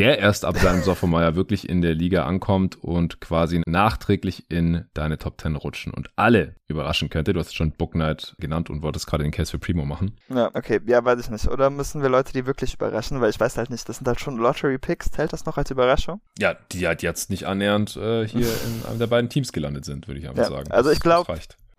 der 0.00 0.18
erst 0.18 0.46
ab 0.46 0.56
seinem 0.56 0.82
Sophomore 0.82 1.36
wirklich 1.36 1.68
in 1.68 1.82
der 1.82 1.94
Liga 1.94 2.24
ankommt 2.24 2.82
und 2.82 3.20
quasi 3.20 3.60
nachträglich 3.66 4.46
in 4.48 4.86
deine 4.94 5.18
Top 5.18 5.38
10 5.38 5.56
rutschen 5.56 5.92
und 5.92 6.08
alle 6.16 6.54
überraschen 6.68 7.10
könnte. 7.10 7.34
Du 7.34 7.40
hast 7.40 7.54
schon 7.54 7.72
Book 7.72 7.94
Night 7.94 8.34
genannt 8.38 8.70
und 8.70 8.82
wolltest 8.82 9.06
gerade 9.06 9.24
den 9.24 9.30
Case 9.30 9.50
für 9.50 9.58
Primo 9.58 9.84
machen. 9.84 10.16
Ja, 10.34 10.50
okay. 10.54 10.80
Ja, 10.86 11.04
weiß 11.04 11.20
ich 11.20 11.28
nicht. 11.28 11.48
Oder 11.48 11.68
müssen 11.68 12.00
wir 12.00 12.08
Leute, 12.08 12.32
die 12.32 12.46
wirklich 12.46 12.74
überraschen? 12.74 13.20
Weil 13.20 13.28
ich 13.28 13.38
weiß 13.38 13.58
halt 13.58 13.68
nicht, 13.68 13.86
das 13.90 13.98
sind 13.98 14.06
halt 14.06 14.20
schon 14.20 14.38
Lottery-Picks. 14.38 15.10
Zählt 15.10 15.34
das 15.34 15.44
noch 15.44 15.58
als 15.58 15.70
Überraschung? 15.70 16.22
Ja, 16.38 16.54
die 16.72 16.86
halt 16.86 17.02
jetzt 17.02 17.28
nicht 17.28 17.44
annähernd 17.44 17.94
äh, 17.96 18.26
hier 18.26 18.46
in 18.46 18.86
einem 18.88 18.98
der 18.98 19.06
beiden 19.06 19.28
Teams 19.28 19.52
gelandet 19.52 19.84
sind, 19.84 20.08
würde 20.08 20.20
ich 20.20 20.28
einfach 20.28 20.44
ja, 20.44 20.48
sagen. 20.48 20.70
Also 20.70 20.90
ich 20.90 21.00
glaube, 21.00 21.30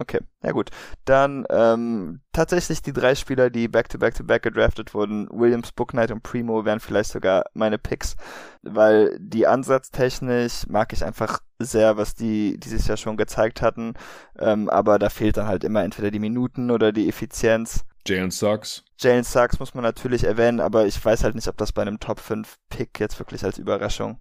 Okay, 0.01 0.19
ja 0.41 0.51
gut. 0.51 0.71
Dann 1.05 1.45
ähm, 1.51 2.21
tatsächlich 2.31 2.81
die 2.81 2.91
drei 2.91 3.13
Spieler, 3.13 3.51
die 3.51 3.67
back-to-back-to-back 3.67 4.41
gedraftet 4.41 4.95
wurden, 4.95 5.27
Williams, 5.29 5.71
Booknight 5.73 6.09
und 6.09 6.23
Primo, 6.23 6.65
wären 6.65 6.79
vielleicht 6.79 7.11
sogar 7.11 7.45
meine 7.53 7.77
Picks, 7.77 8.15
weil 8.63 9.15
die 9.19 9.45
ansatztechnisch 9.45 10.65
mag 10.67 10.91
ich 10.91 11.05
einfach 11.05 11.41
sehr, 11.59 11.97
was 11.97 12.15
die 12.15 12.59
dieses 12.59 12.87
Jahr 12.87 12.97
schon 12.97 13.15
gezeigt 13.15 13.61
hatten, 13.61 13.93
ähm, 14.39 14.69
aber 14.69 14.97
da 14.97 15.09
fehlt 15.09 15.37
dann 15.37 15.45
halt 15.45 15.63
immer 15.63 15.83
entweder 15.83 16.09
die 16.09 16.17
Minuten 16.17 16.71
oder 16.71 16.91
die 16.91 17.07
Effizienz. 17.07 17.85
Jalen 18.07 18.31
Sucks. 18.31 18.83
Jalen 18.97 19.23
Sucks 19.23 19.59
muss 19.59 19.75
man 19.75 19.83
natürlich 19.83 20.23
erwähnen, 20.23 20.61
aber 20.61 20.87
ich 20.87 21.05
weiß 21.05 21.23
halt 21.23 21.35
nicht, 21.35 21.47
ob 21.47 21.57
das 21.57 21.73
bei 21.73 21.83
einem 21.83 21.99
Top 21.99 22.19
5 22.19 22.57
Pick 22.69 22.99
jetzt 22.99 23.19
wirklich 23.19 23.43
als 23.43 23.59
Überraschung 23.59 24.19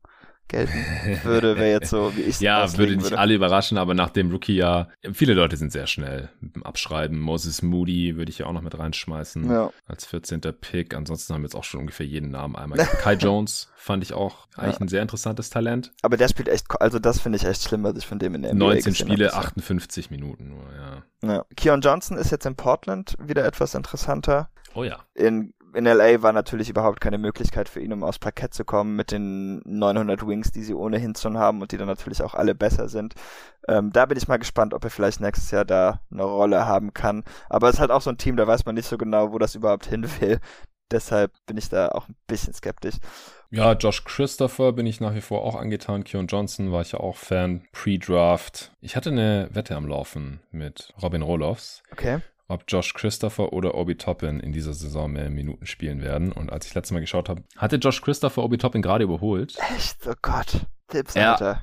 gelten 0.50 0.74
würde, 1.24 1.56
wäre 1.56 1.70
jetzt 1.70 1.90
so, 1.90 2.14
wie 2.16 2.22
ich 2.22 2.40
Ja, 2.40 2.70
würde 2.76 2.96
nicht 2.96 3.04
würde. 3.04 3.18
alle 3.18 3.34
überraschen, 3.34 3.78
aber 3.78 3.94
nach 3.94 4.10
dem 4.10 4.30
Rookie-Jahr, 4.30 4.88
viele 5.12 5.34
Leute 5.34 5.56
sind 5.56 5.72
sehr 5.72 5.86
schnell 5.86 6.28
mit 6.40 6.56
dem 6.56 6.62
Abschreiben. 6.64 7.18
Moses 7.18 7.62
Moody 7.62 8.16
würde 8.16 8.30
ich 8.30 8.38
ja 8.38 8.46
auch 8.46 8.52
noch 8.52 8.62
mit 8.62 8.78
reinschmeißen 8.78 9.50
ja. 9.50 9.70
als 9.86 10.04
14. 10.06 10.40
Pick. 10.60 10.94
Ansonsten 10.94 11.32
haben 11.32 11.42
wir 11.42 11.46
jetzt 11.46 11.54
auch 11.54 11.64
schon 11.64 11.80
ungefähr 11.80 12.06
jeden 12.06 12.30
Namen 12.30 12.56
einmal. 12.56 12.78
Kai 12.78 13.14
Jones 13.20 13.70
fand 13.76 14.02
ich 14.02 14.12
auch 14.12 14.46
eigentlich 14.56 14.76
ja. 14.76 14.80
ein 14.82 14.88
sehr 14.88 15.02
interessantes 15.02 15.50
Talent. 15.50 15.92
Aber 16.02 16.16
der 16.16 16.28
spielt 16.28 16.48
echt, 16.48 16.66
also 16.80 16.98
das 16.98 17.20
finde 17.20 17.36
ich 17.36 17.44
echt 17.44 17.62
schlimm, 17.62 17.82
was 17.84 17.96
ich 17.96 18.06
von 18.06 18.18
dem 18.18 18.34
in 18.34 18.42
der 18.42 18.54
NBA 18.54 18.66
19 18.66 18.94
Spiele, 18.94 19.34
58 19.34 20.10
Minuten 20.10 20.48
nur, 20.48 20.64
ja. 20.76 21.28
ja. 21.28 21.44
Keon 21.56 21.80
Johnson 21.80 22.18
ist 22.18 22.30
jetzt 22.30 22.44
in 22.44 22.56
Portland 22.56 23.16
wieder 23.20 23.44
etwas 23.44 23.74
interessanter. 23.74 24.50
Oh 24.74 24.84
ja. 24.84 24.98
In 25.14 25.54
in 25.74 25.84
LA 25.84 26.22
war 26.22 26.32
natürlich 26.32 26.68
überhaupt 26.68 27.00
keine 27.00 27.18
Möglichkeit 27.18 27.68
für 27.68 27.80
ihn, 27.80 27.92
um 27.92 28.04
aufs 28.04 28.18
Parkett 28.18 28.54
zu 28.54 28.64
kommen 28.64 28.96
mit 28.96 29.10
den 29.10 29.60
900 29.64 30.26
Wings, 30.26 30.52
die 30.52 30.62
sie 30.62 30.74
ohnehin 30.74 31.14
schon 31.14 31.38
haben 31.38 31.60
und 31.60 31.72
die 31.72 31.76
dann 31.76 31.86
natürlich 31.86 32.22
auch 32.22 32.34
alle 32.34 32.54
besser 32.54 32.88
sind. 32.88 33.14
Ähm, 33.68 33.92
da 33.92 34.06
bin 34.06 34.18
ich 34.18 34.28
mal 34.28 34.38
gespannt, 34.38 34.74
ob 34.74 34.84
er 34.84 34.90
vielleicht 34.90 35.20
nächstes 35.20 35.50
Jahr 35.50 35.64
da 35.64 36.00
eine 36.10 36.24
Rolle 36.24 36.66
haben 36.66 36.94
kann. 36.94 37.24
Aber 37.48 37.68
es 37.68 37.74
ist 37.74 37.80
halt 37.80 37.90
auch 37.90 38.02
so 38.02 38.10
ein 38.10 38.18
Team, 38.18 38.36
da 38.36 38.46
weiß 38.46 38.64
man 38.64 38.74
nicht 38.74 38.88
so 38.88 38.98
genau, 38.98 39.32
wo 39.32 39.38
das 39.38 39.54
überhaupt 39.54 39.86
hin 39.86 40.06
will. 40.20 40.40
Deshalb 40.90 41.32
bin 41.46 41.56
ich 41.56 41.68
da 41.68 41.88
auch 41.90 42.08
ein 42.08 42.16
bisschen 42.26 42.52
skeptisch. 42.52 42.96
Ja, 43.50 43.72
Josh 43.72 44.04
Christopher 44.04 44.72
bin 44.72 44.86
ich 44.86 45.00
nach 45.00 45.14
wie 45.14 45.20
vor 45.20 45.42
auch 45.42 45.54
angetan. 45.54 46.04
Keon 46.04 46.26
Johnson 46.26 46.72
war 46.72 46.82
ich 46.82 46.92
ja 46.92 47.00
auch 47.00 47.16
Fan. 47.16 47.64
Pre-Draft. 47.72 48.72
Ich 48.80 48.96
hatte 48.96 49.10
eine 49.10 49.48
Wette 49.52 49.76
am 49.76 49.86
Laufen 49.86 50.40
mit 50.50 50.92
Robin 51.00 51.22
Roloffs. 51.22 51.82
Okay 51.92 52.20
ob 52.50 52.64
Josh 52.68 52.94
Christopher 52.94 53.52
oder 53.52 53.74
Obi 53.74 53.96
Toppin 53.96 54.40
in 54.40 54.52
dieser 54.52 54.74
Saison 54.74 55.12
mehr 55.12 55.30
Minuten 55.30 55.66
spielen 55.66 56.02
werden. 56.02 56.32
Und 56.32 56.50
als 56.52 56.66
ich 56.66 56.74
letztes 56.74 56.92
Mal 56.92 57.00
geschaut 57.00 57.28
habe, 57.28 57.42
hatte 57.56 57.76
Josh 57.76 58.02
Christopher 58.02 58.42
Obi 58.42 58.58
Toppin 58.58 58.82
gerade 58.82 59.04
überholt. 59.04 59.56
Echt? 59.76 60.06
Oh 60.06 60.14
Gott. 60.20 60.66
Tipps, 60.88 61.16
Alter. 61.16 61.62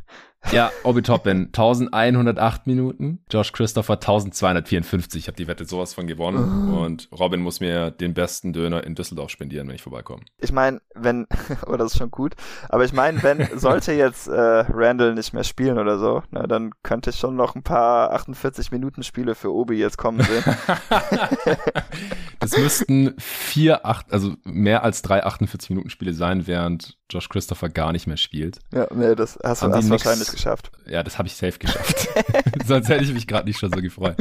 Ja, 0.51 0.71
Obi 0.83 1.01
Toppin 1.01 1.47
1108 1.47 2.67
Minuten, 2.67 3.19
Josh 3.29 3.51
Christopher 3.51 3.95
1254. 3.95 5.19
Ich 5.19 5.27
habe 5.27 5.35
die 5.35 5.45
Wette 5.45 5.65
sowas 5.65 5.93
von 5.93 6.07
gewonnen 6.07 6.71
oh. 6.73 6.85
und 6.85 7.09
Robin 7.11 7.41
muss 7.41 7.59
mir 7.59 7.91
den 7.91 8.13
besten 8.13 8.53
Döner 8.53 8.83
in 8.85 8.95
Düsseldorf 8.95 9.29
spendieren, 9.29 9.67
wenn 9.67 9.75
ich 9.75 9.81
vorbeikomme. 9.81 10.23
Ich 10.39 10.53
meine, 10.53 10.81
wenn, 10.95 11.27
oh, 11.67 11.75
das 11.75 11.91
ist 11.91 11.97
schon 11.97 12.11
gut, 12.11 12.35
aber 12.69 12.85
ich 12.85 12.93
meine, 12.93 13.21
wenn, 13.23 13.45
sollte 13.59 13.91
jetzt 13.91 14.27
äh, 14.27 14.31
Randall 14.69 15.15
nicht 15.15 15.33
mehr 15.33 15.43
spielen 15.43 15.77
oder 15.77 15.99
so, 15.99 16.23
na, 16.31 16.43
ne, 16.43 16.47
dann 16.47 16.71
könnte 16.81 17.09
ich 17.09 17.17
schon 17.17 17.35
noch 17.35 17.55
ein 17.55 17.63
paar 17.63 18.13
48 18.13 18.71
Minuten 18.71 19.03
Spiele 19.03 19.35
für 19.35 19.53
Obi 19.53 19.75
jetzt 19.75 19.97
kommen 19.97 20.21
sehen. 20.21 20.43
das 22.39 22.57
müssten 22.57 23.15
vier, 23.17 23.85
acht, 23.85 24.13
also 24.13 24.33
mehr 24.45 24.83
als 24.83 25.01
drei 25.01 25.25
48 25.25 25.71
Minuten 25.71 25.89
Spiele 25.89 26.13
sein, 26.13 26.47
während 26.47 26.96
Josh 27.09 27.29
Christopher 27.29 27.69
gar 27.69 27.91
nicht 27.91 28.07
mehr 28.07 28.17
spielt. 28.17 28.59
Ja, 28.73 28.87
nee, 28.93 29.15
das 29.15 29.39
hast 29.43 29.63
du 29.63 29.71
hast 29.71 29.89
wahrscheinlich 29.89 30.29
geschafft. 30.29 30.71
Ja, 30.87 31.03
das 31.03 31.17
habe 31.17 31.27
ich 31.27 31.35
safe 31.35 31.57
geschafft. 31.57 32.07
Sonst 32.65 32.89
hätte 32.89 33.03
ich 33.03 33.13
mich 33.13 33.27
gerade 33.27 33.47
nicht 33.47 33.59
schon 33.59 33.71
so 33.71 33.81
gefreut. 33.81 34.17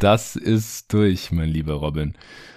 Das 0.00 0.36
ist 0.36 0.92
durch, 0.92 1.32
mein 1.32 1.48
lieber 1.48 1.74
Robin. 1.74 2.14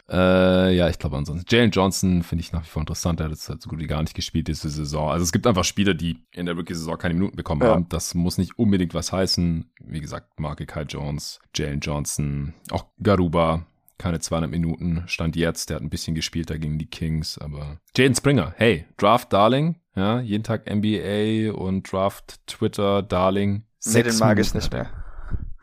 Äh, 0.09 0.75
ja, 0.75 0.89
ich 0.89 0.99
glaube 0.99 1.17
ansonsten. 1.17 1.45
Jalen 1.49 1.71
Johnson 1.71 2.23
finde 2.23 2.41
ich 2.41 2.53
nach 2.53 2.63
wie 2.63 2.69
vor 2.69 2.81
interessant. 2.81 3.19
Er 3.19 3.25
hat 3.25 3.31
jetzt 3.31 3.49
halt 3.49 3.61
so 3.61 3.69
gut 3.69 3.79
wie 3.79 3.87
gar 3.87 4.01
nicht 4.01 4.13
gespielt 4.13 4.47
diese 4.47 4.69
Saison. 4.69 5.11
Also 5.11 5.23
es 5.23 5.31
gibt 5.31 5.45
einfach 5.47 5.65
Spieler, 5.65 5.93
die 5.93 6.23
in 6.31 6.45
der 6.45 6.55
Rookie-Saison 6.55 6.97
keine 6.97 7.13
Minuten 7.13 7.35
bekommen 7.35 7.61
ja. 7.61 7.69
haben. 7.69 7.89
Das 7.89 8.13
muss 8.13 8.37
nicht 8.37 8.57
unbedingt 8.57 8.93
was 8.93 9.11
heißen. 9.11 9.69
Wie 9.83 9.99
gesagt, 9.99 10.39
Marke 10.39 10.65
Kai 10.65 10.83
Jones, 10.83 11.39
Jalen 11.53 11.81
Johnson, 11.81 12.53
auch 12.71 12.85
Garuba 13.01 13.65
keine 13.97 14.19
200 14.19 14.49
Minuten, 14.49 15.03
stand 15.07 15.35
jetzt, 15.35 15.69
der 15.69 15.77
hat 15.77 15.83
ein 15.83 15.89
bisschen 15.89 16.15
gespielt 16.15 16.49
da 16.49 16.57
gegen 16.57 16.77
die 16.77 16.89
Kings, 16.89 17.37
aber 17.37 17.79
Jaden 17.95 18.15
Springer, 18.15 18.53
hey, 18.57 18.85
Draft 18.97 19.33
Darling, 19.33 19.79
ja, 19.95 20.19
jeden 20.19 20.43
Tag 20.43 20.69
NBA 20.69 21.53
und 21.53 21.91
Draft 21.91 22.45
Twitter 22.47 23.01
Darling. 23.01 23.65
Nee, 23.85 24.03
den 24.03 24.17
mag 24.17 24.39
ich 24.39 24.53
nicht 24.53 24.71
mehr. 24.71 24.91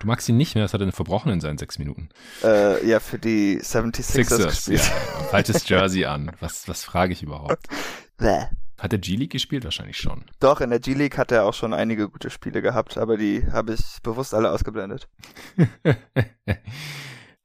Du 0.01 0.09
magst 0.09 0.28
ihn 0.28 0.37
nicht 0.37 0.55
mehr, 0.55 0.64
das 0.64 0.74
hat 0.74 0.80
er 0.80 0.93
verbrochen 0.93 1.32
in 1.32 1.41
seinen 1.41 1.57
sechs 1.57 1.78
Minuten. 1.78 2.09
Äh, 2.43 2.87
ja, 2.87 3.01
für 3.01 3.18
die 3.18 3.59
76ers 3.61 4.03
Sixers, 4.03 4.47
gespielt. 4.47 4.80
Ja, 4.80 5.24
falsches 5.30 5.68
Jersey 5.68 6.05
an. 6.05 6.32
Was, 6.41 6.68
was 6.68 6.85
frage 6.85 7.12
ich 7.12 7.22
überhaupt? 7.22 7.68
Bäh. 8.18 8.47
Hat 8.78 8.93
er 8.93 8.99
G-League 8.99 9.30
gespielt? 9.30 9.64
Wahrscheinlich 9.64 9.97
schon. 9.97 10.24
Doch, 10.41 10.61
in 10.61 10.70
der 10.70 10.80
G-League 10.80 11.16
hat 11.16 11.32
er 11.32 11.47
auch 11.47 11.55
schon 11.55 11.72
einige 11.72 12.11
gute 12.11 12.28
Spiele 12.28 12.61
gehabt, 12.61 12.99
aber 12.99 13.16
die 13.16 13.47
habe 13.51 13.72
ich 13.72 14.03
bewusst 14.03 14.35
alle 14.35 14.51
ausgeblendet. 14.51 15.09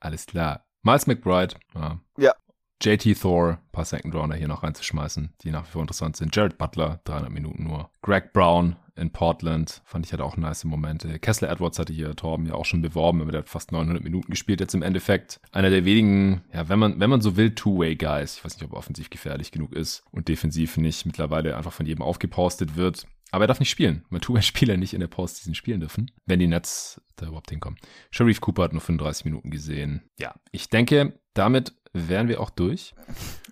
Alles 0.01 0.25
klar. 0.25 0.65
Miles 0.83 1.07
McBride. 1.07 1.55
Ja. 1.75 1.99
ja. 2.17 2.33
JT 2.81 3.19
Thor, 3.19 3.59
paar 3.73 3.83
Second 3.83 4.15
Rounder 4.15 4.37
hier 4.37 4.47
noch 4.47 4.63
reinzuschmeißen, 4.63 5.33
die 5.41 5.51
nach 5.51 5.67
wie 5.67 5.71
vor 5.71 5.81
interessant 5.81 6.15
sind. 6.15 6.33
Jared 6.33 6.57
Butler, 6.57 7.01
300 7.03 7.29
Minuten 7.29 7.65
nur. 7.65 7.89
Greg 8.01 8.31
Brown 8.31 8.77
in 8.95 9.11
Portland, 9.11 9.81
fand 9.83 10.05
ich 10.05 10.13
hatte 10.13 10.23
auch 10.23 10.37
nice 10.37 10.63
Momente. 10.63 11.19
Kessler 11.19 11.49
Edwards 11.49 11.77
hatte 11.77 11.91
hier 11.91 12.15
Torben 12.15 12.45
ja 12.45 12.53
auch 12.53 12.63
schon 12.63 12.81
beworben, 12.81 13.21
aber 13.21 13.31
der 13.31 13.41
hat 13.41 13.49
fast 13.49 13.73
900 13.73 14.01
Minuten 14.01 14.29
gespielt 14.29 14.61
jetzt 14.61 14.75
im 14.75 14.81
Endeffekt. 14.81 15.41
Einer 15.51 15.69
der 15.69 15.83
wenigen, 15.83 16.41
ja, 16.53 16.69
wenn 16.69 16.79
man, 16.79 16.99
wenn 17.01 17.09
man 17.09 17.19
so 17.19 17.35
will, 17.35 17.53
Two-Way-Guys. 17.53 18.37
Ich 18.37 18.45
weiß 18.45 18.55
nicht, 18.55 18.65
ob 18.65 18.73
er 18.73 18.77
offensiv 18.77 19.09
gefährlich 19.09 19.51
genug 19.51 19.73
ist 19.73 20.03
und 20.11 20.29
defensiv 20.29 20.77
nicht 20.77 21.05
mittlerweile 21.05 21.57
einfach 21.57 21.73
von 21.73 21.85
jedem 21.85 22.01
aufgepostet 22.01 22.77
wird. 22.77 23.05
Aber 23.31 23.43
er 23.43 23.47
darf 23.47 23.59
nicht 23.59 23.69
spielen, 23.69 24.05
weil 24.09 24.19
Two-Way-Spieler 24.19 24.77
nicht 24.77 24.93
in 24.93 24.99
der 24.99 25.07
Postseason 25.07 25.55
spielen 25.55 25.79
dürfen, 25.79 26.11
wenn 26.25 26.39
die 26.39 26.47
Nets 26.47 27.01
da 27.15 27.27
überhaupt 27.27 27.49
hinkommen. 27.49 27.79
Sharif 28.11 28.41
Cooper 28.41 28.63
hat 28.63 28.73
nur 28.73 28.81
35 28.81 29.25
Minuten 29.25 29.51
gesehen. 29.51 30.09
Ja, 30.17 30.35
ich 30.51 30.69
denke, 30.69 31.19
damit 31.33 31.73
wären 31.93 32.27
wir 32.27 32.39
auch 32.39 32.49
durch. 32.49 32.93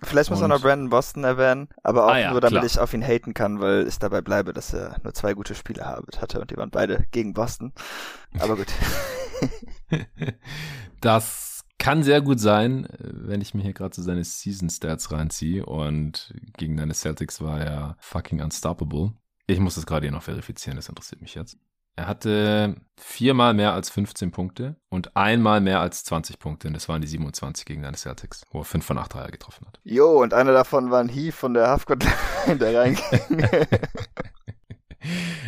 Vielleicht 0.02 0.30
muss 0.30 0.40
man 0.40 0.50
noch 0.50 0.62
Brandon 0.62 0.90
Boston 0.90 1.24
erwähnen, 1.24 1.68
aber 1.82 2.06
auch 2.06 2.12
ah, 2.12 2.18
ja, 2.18 2.30
nur, 2.30 2.40
damit 2.40 2.60
klar. 2.60 2.66
ich 2.66 2.78
auf 2.78 2.94
ihn 2.94 3.02
haten 3.02 3.34
kann, 3.34 3.60
weil 3.60 3.86
ich 3.86 3.98
dabei 3.98 4.20
bleibe, 4.20 4.52
dass 4.52 4.72
er 4.72 4.96
nur 5.02 5.12
zwei 5.14 5.34
gute 5.34 5.54
Spiele 5.54 5.84
hatte 5.84 6.40
und 6.40 6.50
die 6.50 6.56
waren 6.56 6.70
beide 6.70 7.06
gegen 7.10 7.32
Boston. 7.34 7.72
Aber 8.38 8.56
gut. 8.56 8.68
das 11.00 11.64
kann 11.78 12.02
sehr 12.02 12.20
gut 12.20 12.40
sein, 12.40 12.88
wenn 12.98 13.40
ich 13.40 13.54
mir 13.54 13.62
hier 13.62 13.72
gerade 13.72 13.94
so 13.94 14.02
seine 14.02 14.24
Season 14.24 14.70
Stats 14.70 15.10
reinziehe 15.10 15.64
und 15.64 16.34
gegen 16.56 16.76
deine 16.76 16.94
Celtics 16.94 17.40
war 17.40 17.60
er 17.60 17.96
fucking 18.00 18.40
unstoppable. 18.40 19.12
Ich 19.50 19.58
muss 19.60 19.76
das 19.76 19.86
gerade 19.86 20.04
hier 20.06 20.12
noch 20.12 20.22
verifizieren, 20.22 20.76
das 20.76 20.90
interessiert 20.90 21.22
mich 21.22 21.34
jetzt. 21.34 21.56
Er 21.96 22.06
hatte 22.06 22.76
viermal 22.96 23.54
mehr 23.54 23.72
als 23.72 23.90
15 23.90 24.30
Punkte 24.30 24.76
und 24.88 25.16
einmal 25.16 25.60
mehr 25.60 25.80
als 25.80 26.04
20 26.04 26.38
Punkte. 26.38 26.68
Und 26.68 26.74
das 26.74 26.88
waren 26.88 27.00
die 27.00 27.08
27 27.08 27.64
gegen 27.64 27.82
deine 27.82 27.96
Celtics, 27.96 28.44
wo 28.52 28.60
er 28.60 28.64
5 28.64 28.84
von 28.84 28.98
8 28.98 29.14
Dreier 29.14 29.30
getroffen 29.30 29.66
hat. 29.66 29.80
Jo, 29.82 30.22
und 30.22 30.34
einer 30.34 30.52
davon 30.52 30.90
war 30.90 31.00
ein 31.00 31.08
Heave 31.08 31.32
von 31.32 31.54
der 31.54 31.68
Halfcourt, 31.68 32.04
der 32.46 32.78
reinging. 32.78 33.48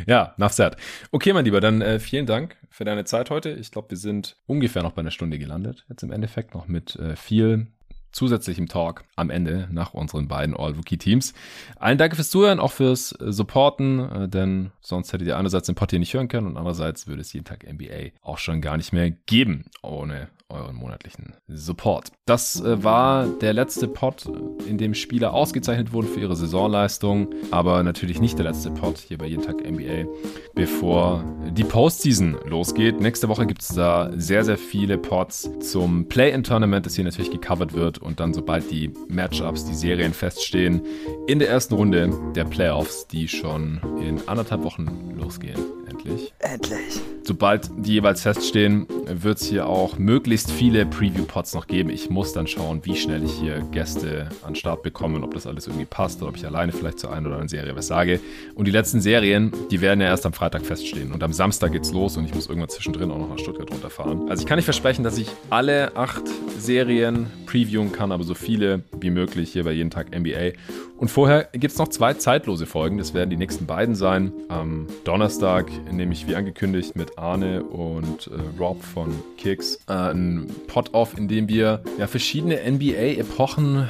Ja, 0.07 0.33
nach 0.39 0.53
said. 0.53 0.77
Okay, 1.11 1.33
mein 1.33 1.45
Lieber, 1.45 1.61
dann 1.61 1.83
äh, 1.83 1.99
vielen 1.99 2.25
Dank 2.25 2.57
für 2.71 2.85
deine 2.85 3.05
Zeit 3.05 3.31
heute. 3.31 3.51
Ich 3.51 3.71
glaube, 3.71 3.91
wir 3.91 3.99
sind 3.99 4.37
ungefähr 4.47 4.83
noch 4.83 4.93
bei 4.93 5.01
einer 5.01 5.11
Stunde 5.11 5.39
gelandet. 5.39 5.85
Jetzt 5.89 6.03
im 6.03 6.13
Endeffekt 6.13 6.55
noch 6.55 6.67
mit 6.67 6.97
äh, 6.97 7.15
viel 7.17 7.67
zusätzlichem 8.13 8.69
Talk 8.69 9.05
am 9.17 9.31
Ende 9.31 9.69
nach 9.71 9.95
unseren 9.95 10.29
beiden 10.29 10.57
All-Rookie-Teams. 10.57 11.35
Allen 11.77 11.99
danke 11.99 12.17
fürs 12.17 12.31
Zuhören, 12.31 12.61
auch 12.61 12.73
fürs 12.73 13.13
äh, 13.13 13.33
Supporten, 13.33 13.99
äh, 14.11 14.29
denn 14.29 14.73
sonst 14.81 15.13
hättet 15.13 15.29
ihr 15.29 15.37
einerseits 15.37 15.67
den 15.67 15.75
Pod 15.75 15.91
hier 15.91 15.99
nicht 15.99 16.15
hören 16.15 16.29
können 16.29 16.47
und 16.47 16.57
andererseits 16.57 17.07
würde 17.07 17.21
es 17.21 17.33
jeden 17.33 17.45
Tag 17.45 17.65
NBA 17.71 18.11
auch 18.23 18.39
schon 18.39 18.61
gar 18.61 18.77
nicht 18.77 18.93
mehr 18.93 19.11
geben 19.11 19.67
ohne 19.83 20.29
euren 20.51 20.77
monatlichen 20.77 21.35
Support. 21.49 22.13
Das 22.27 22.61
äh, 22.61 22.83
war 22.83 23.27
der 23.27 23.53
letzte 23.53 23.89
Pod, 23.89 24.29
in 24.67 24.79
dem 24.79 24.95
Spieler 24.95 25.33
ausgezeichnet 25.33 25.93
wurden 25.93 26.09
für 26.09 26.21
ihre 26.21 26.37
Saisonleistung, 26.37 27.33
aber 27.51 27.83
natürlich 27.83 28.21
nicht 28.21 28.39
der 28.39 28.47
letzte 28.47 28.71
Pod 28.71 28.99
hier 28.99 29.19
bei 29.19 29.27
Jeden 29.27 29.43
Tag 29.43 29.59
NBA, 29.59 30.07
bevor 30.55 31.25
die 31.53 31.65
Postseason 31.65 32.37
losgeht. 32.47 33.01
Nächste 33.01 33.29
Woche 33.29 33.47
gibt 33.47 33.63
es 33.63 33.69
da 33.69 34.11
sehr, 34.17 34.45
sehr 34.45 34.59
viele 34.59 34.99
Pods 34.99 35.51
zum 35.61 36.09
Play-In-Tournament, 36.09 36.87
das 36.87 36.97
hier 36.97 37.05
natürlich 37.05 37.31
gecovert 37.31 37.73
wird 37.73 38.00
und 38.01 38.21
dann, 38.21 38.35
sobald 38.35 38.71
die 38.71 38.93
Matchups, 39.09 39.65
die 39.65 39.75
Serien 39.75 40.13
feststehen, 40.13 40.83
in 41.27 41.39
der 41.39 41.49
ersten 41.49 41.75
Runde 41.75 42.13
der 42.35 42.45
Playoffs, 42.45 43.07
die 43.07 43.29
schon 43.29 43.81
in 44.01 44.21
anderthalb 44.27 44.63
Wochen 44.63 45.15
losgehen. 45.19 45.61
Endlich. 45.89 46.33
Endlich. 46.39 47.01
Sobald 47.23 47.71
die 47.77 47.93
jeweils 47.93 48.23
feststehen, 48.23 48.87
wird 49.07 49.41
es 49.41 49.47
hier 49.47 49.67
auch 49.67 49.99
möglichst 49.99 50.51
viele 50.51 50.87
Preview-Pods 50.87 51.55
noch 51.55 51.67
geben. 51.67 51.91
Ich 51.91 52.11
muss 52.11 52.33
dann 52.33 52.47
schauen, 52.47 52.81
wie 52.85 52.97
schnell 52.97 53.23
ich 53.23 53.33
hier 53.33 53.61
Gäste 53.73 54.29
an 54.43 54.55
Start 54.55 54.83
bekomme 54.83 55.17
und 55.17 55.25
ob 55.25 55.35
das 55.35 55.47
alles 55.47 55.67
irgendwie 55.67 55.85
passt 55.85 56.21
oder 56.23 56.31
ob 56.31 56.37
ich 56.37 56.47
alleine 56.47 56.73
vielleicht 56.73 56.99
zur 56.99 57.13
einen 57.13 57.27
oder 57.27 57.37
anderen 57.37 57.49
Serie 57.49 57.77
was 57.77 57.87
sage. 57.87 58.21
Und 58.55 58.67
die 58.67 58.71
letzten 58.71 59.01
Serien, 59.01 59.53
die 59.71 59.81
werden 59.81 60.01
ja 60.01 60.07
erst 60.07 60.27
am 60.27 60.33
Freitag 60.33 60.65
feststehen. 60.65 61.13
Und 61.13 61.23
am 61.23 61.33
Samstag 61.33 61.73
geht's 61.73 61.93
los 61.93 62.17
und 62.17 62.25
ich 62.25 62.35
muss 62.35 62.47
irgendwann 62.47 62.71
zwischendrin 62.71 63.11
auch 63.11 63.19
noch 63.19 63.29
nach 63.29 63.39
Stuttgart 63.39 63.71
runterfahren. 63.71 64.29
Also 64.31 64.43
ich 64.43 64.49
kann 64.49 64.57
nicht 64.57 64.65
versprechen, 64.65 65.05
dass 65.05 65.19
ich 65.19 65.29
alle 65.51 65.97
acht 65.97 66.25
Serien 66.59 67.27
previewen 67.47 67.90
kann, 67.93 68.13
aber 68.13 68.25
so 68.25 68.35
viele 68.35 68.83
wie 68.99 69.11
möglich 69.11 69.53
hier 69.53 69.65
bei 69.65 69.73
jeden 69.73 69.91
Tag 69.91 70.17
NBA. 70.17 70.53
Und 71.01 71.09
vorher 71.09 71.45
gibt 71.53 71.73
es 71.73 71.79
noch 71.79 71.89
zwei 71.89 72.13
zeitlose 72.15 72.67
Folgen. 72.67 72.99
Das 72.99 73.15
werden 73.15 73.31
die 73.31 73.37
nächsten 73.37 73.67
beiden 73.67 73.95
sein. 73.95 74.33
Am 74.49 74.87
Donnerstag 75.05 75.71
nehme 75.91 76.13
ich 76.13 76.29
wie 76.29 76.37
angekündigt 76.37 76.95
mit 76.95 77.19
Arne 77.19 77.63
und 77.63 78.27
äh, 78.27 78.61
Rob 78.61 78.83
von 78.83 79.15
Kicks 79.39 79.81
äh, 79.89 79.93
einen 79.93 80.49
Pod 80.67 80.93
auf, 80.93 81.17
in 81.17 81.27
dem 81.27 81.49
wir 81.49 81.83
ja 81.99 82.07
verschiedene 82.07 82.59
NBA-Epochen 82.71 83.89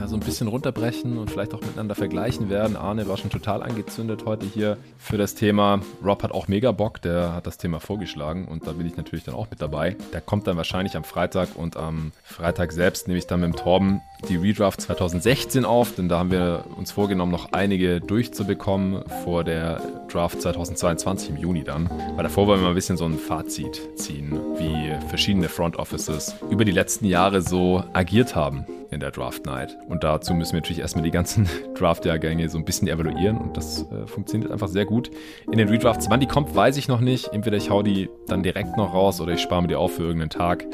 ja, 0.00 0.06
so 0.06 0.16
ein 0.16 0.20
bisschen 0.20 0.48
runterbrechen 0.48 1.16
und 1.16 1.30
vielleicht 1.30 1.54
auch 1.54 1.60
miteinander 1.60 1.94
vergleichen 1.94 2.50
werden. 2.50 2.76
Arne 2.76 3.08
war 3.08 3.16
schon 3.16 3.30
total 3.30 3.62
angezündet 3.62 4.24
heute 4.26 4.46
hier 4.46 4.76
für 4.98 5.16
das 5.16 5.34
Thema. 5.34 5.80
Rob 6.04 6.22
hat 6.22 6.32
auch 6.32 6.48
mega 6.48 6.72
Bock, 6.72 7.00
der 7.00 7.34
hat 7.34 7.46
das 7.46 7.58
Thema 7.58 7.80
vorgeschlagen 7.80 8.48
und 8.48 8.66
da 8.66 8.72
bin 8.72 8.86
ich 8.86 8.96
natürlich 8.96 9.24
dann 9.24 9.34
auch 9.34 9.50
mit 9.50 9.62
dabei. 9.62 9.96
Der 10.12 10.20
kommt 10.20 10.46
dann 10.46 10.56
wahrscheinlich 10.56 10.96
am 10.96 11.04
Freitag 11.04 11.56
und 11.56 11.76
am 11.76 12.12
Freitag 12.22 12.72
selbst 12.72 13.08
nehme 13.08 13.18
ich 13.18 13.26
dann 13.26 13.39
mit 13.40 13.58
Torben 13.58 14.00
die 14.28 14.36
Redraft 14.36 14.82
2016 14.82 15.64
auf, 15.64 15.94
denn 15.94 16.08
da 16.08 16.18
haben 16.18 16.30
wir 16.30 16.64
uns 16.76 16.92
vorgenommen, 16.92 17.32
noch 17.32 17.52
einige 17.52 18.00
durchzubekommen 18.00 19.02
vor 19.24 19.44
der 19.44 19.80
Draft 20.08 20.42
2022 20.42 21.30
im 21.30 21.36
Juni 21.36 21.64
dann. 21.64 21.88
Weil 22.16 22.24
davor 22.24 22.46
wollen 22.46 22.60
wir 22.60 22.64
mal 22.64 22.68
ein 22.70 22.74
bisschen 22.74 22.96
so 22.96 23.06
ein 23.06 23.18
Fazit 23.18 23.80
ziehen, 23.96 24.38
wie 24.58 24.92
verschiedene 25.08 25.48
Front 25.48 25.76
Offices 25.76 26.34
über 26.50 26.64
die 26.64 26.72
letzten 26.72 27.06
Jahre 27.06 27.42
so 27.42 27.82
agiert 27.92 28.34
haben 28.34 28.66
in 28.90 29.00
der 29.00 29.10
Draft 29.12 29.46
Night. 29.46 29.76
Und 29.88 30.02
dazu 30.02 30.34
müssen 30.34 30.52
wir 30.52 30.60
natürlich 30.60 30.80
erstmal 30.80 31.04
die 31.04 31.10
ganzen 31.10 31.48
Draft-Jahrgänge 31.74 32.48
so 32.48 32.58
ein 32.58 32.64
bisschen 32.64 32.88
evaluieren 32.88 33.38
und 33.38 33.56
das 33.56 33.86
äh, 33.90 34.06
funktioniert 34.06 34.50
einfach 34.50 34.68
sehr 34.68 34.84
gut. 34.84 35.10
In 35.50 35.58
den 35.58 35.68
Redrafts, 35.68 36.10
wann 36.10 36.20
die 36.20 36.26
kommt, 36.26 36.54
weiß 36.54 36.76
ich 36.76 36.88
noch 36.88 37.00
nicht. 37.00 37.28
Entweder 37.28 37.56
ich 37.56 37.70
hau 37.70 37.82
die 37.82 38.10
dann 38.26 38.42
direkt 38.42 38.76
noch 38.76 38.92
raus 38.92 39.20
oder 39.20 39.32
ich 39.32 39.40
spare 39.40 39.62
mir 39.62 39.68
die 39.68 39.76
auf 39.76 39.94
für 39.94 40.02
irgendeinen 40.02 40.30
Tag 40.30 40.66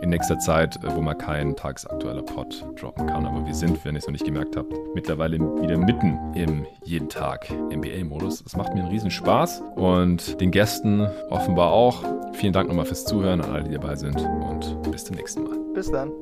in 0.00 0.10
nächster 0.10 0.38
Zeit, 0.38 0.76
äh, 0.84 0.94
wo 0.94 1.00
man 1.00 1.16
kein 1.18 1.56
tagesaktueller 1.56 2.22
Pod 2.22 2.64
droppen 2.80 3.06
kann. 3.06 3.26
Aber 3.26 3.46
wir 3.46 3.54
sind, 3.54 3.84
wenn 3.84 3.94
ihr 3.94 3.98
es 3.98 4.06
noch 4.06 4.12
nicht 4.12 4.24
gemerkt 4.24 4.56
habt, 4.56 4.72
mittlerweile 4.94 5.38
wieder 5.38 5.76
mitten 5.78 6.18
im 6.34 6.66
jeden 6.84 7.08
Tag 7.08 7.50
NBA-Modus. 7.50 8.42
Das 8.42 8.56
macht 8.56 8.74
mir 8.74 8.80
einen 8.80 8.90
riesen 8.90 9.10
Spaß 9.10 9.62
und 9.74 10.40
den 10.40 10.50
Gästen 10.50 11.06
offenbar 11.30 11.72
auch. 11.72 12.04
Vielen 12.32 12.52
Dank 12.52 12.68
nochmal 12.68 12.86
fürs 12.86 13.04
Zuhören 13.04 13.40
an 13.40 13.50
alle, 13.50 13.64
die 13.64 13.72
dabei 13.72 13.96
sind 13.96 14.20
und 14.20 14.90
bis 14.90 15.04
zum 15.04 15.16
nächsten 15.16 15.44
Mal. 15.44 15.56
Bis 15.74 15.90
dann. 15.90 16.12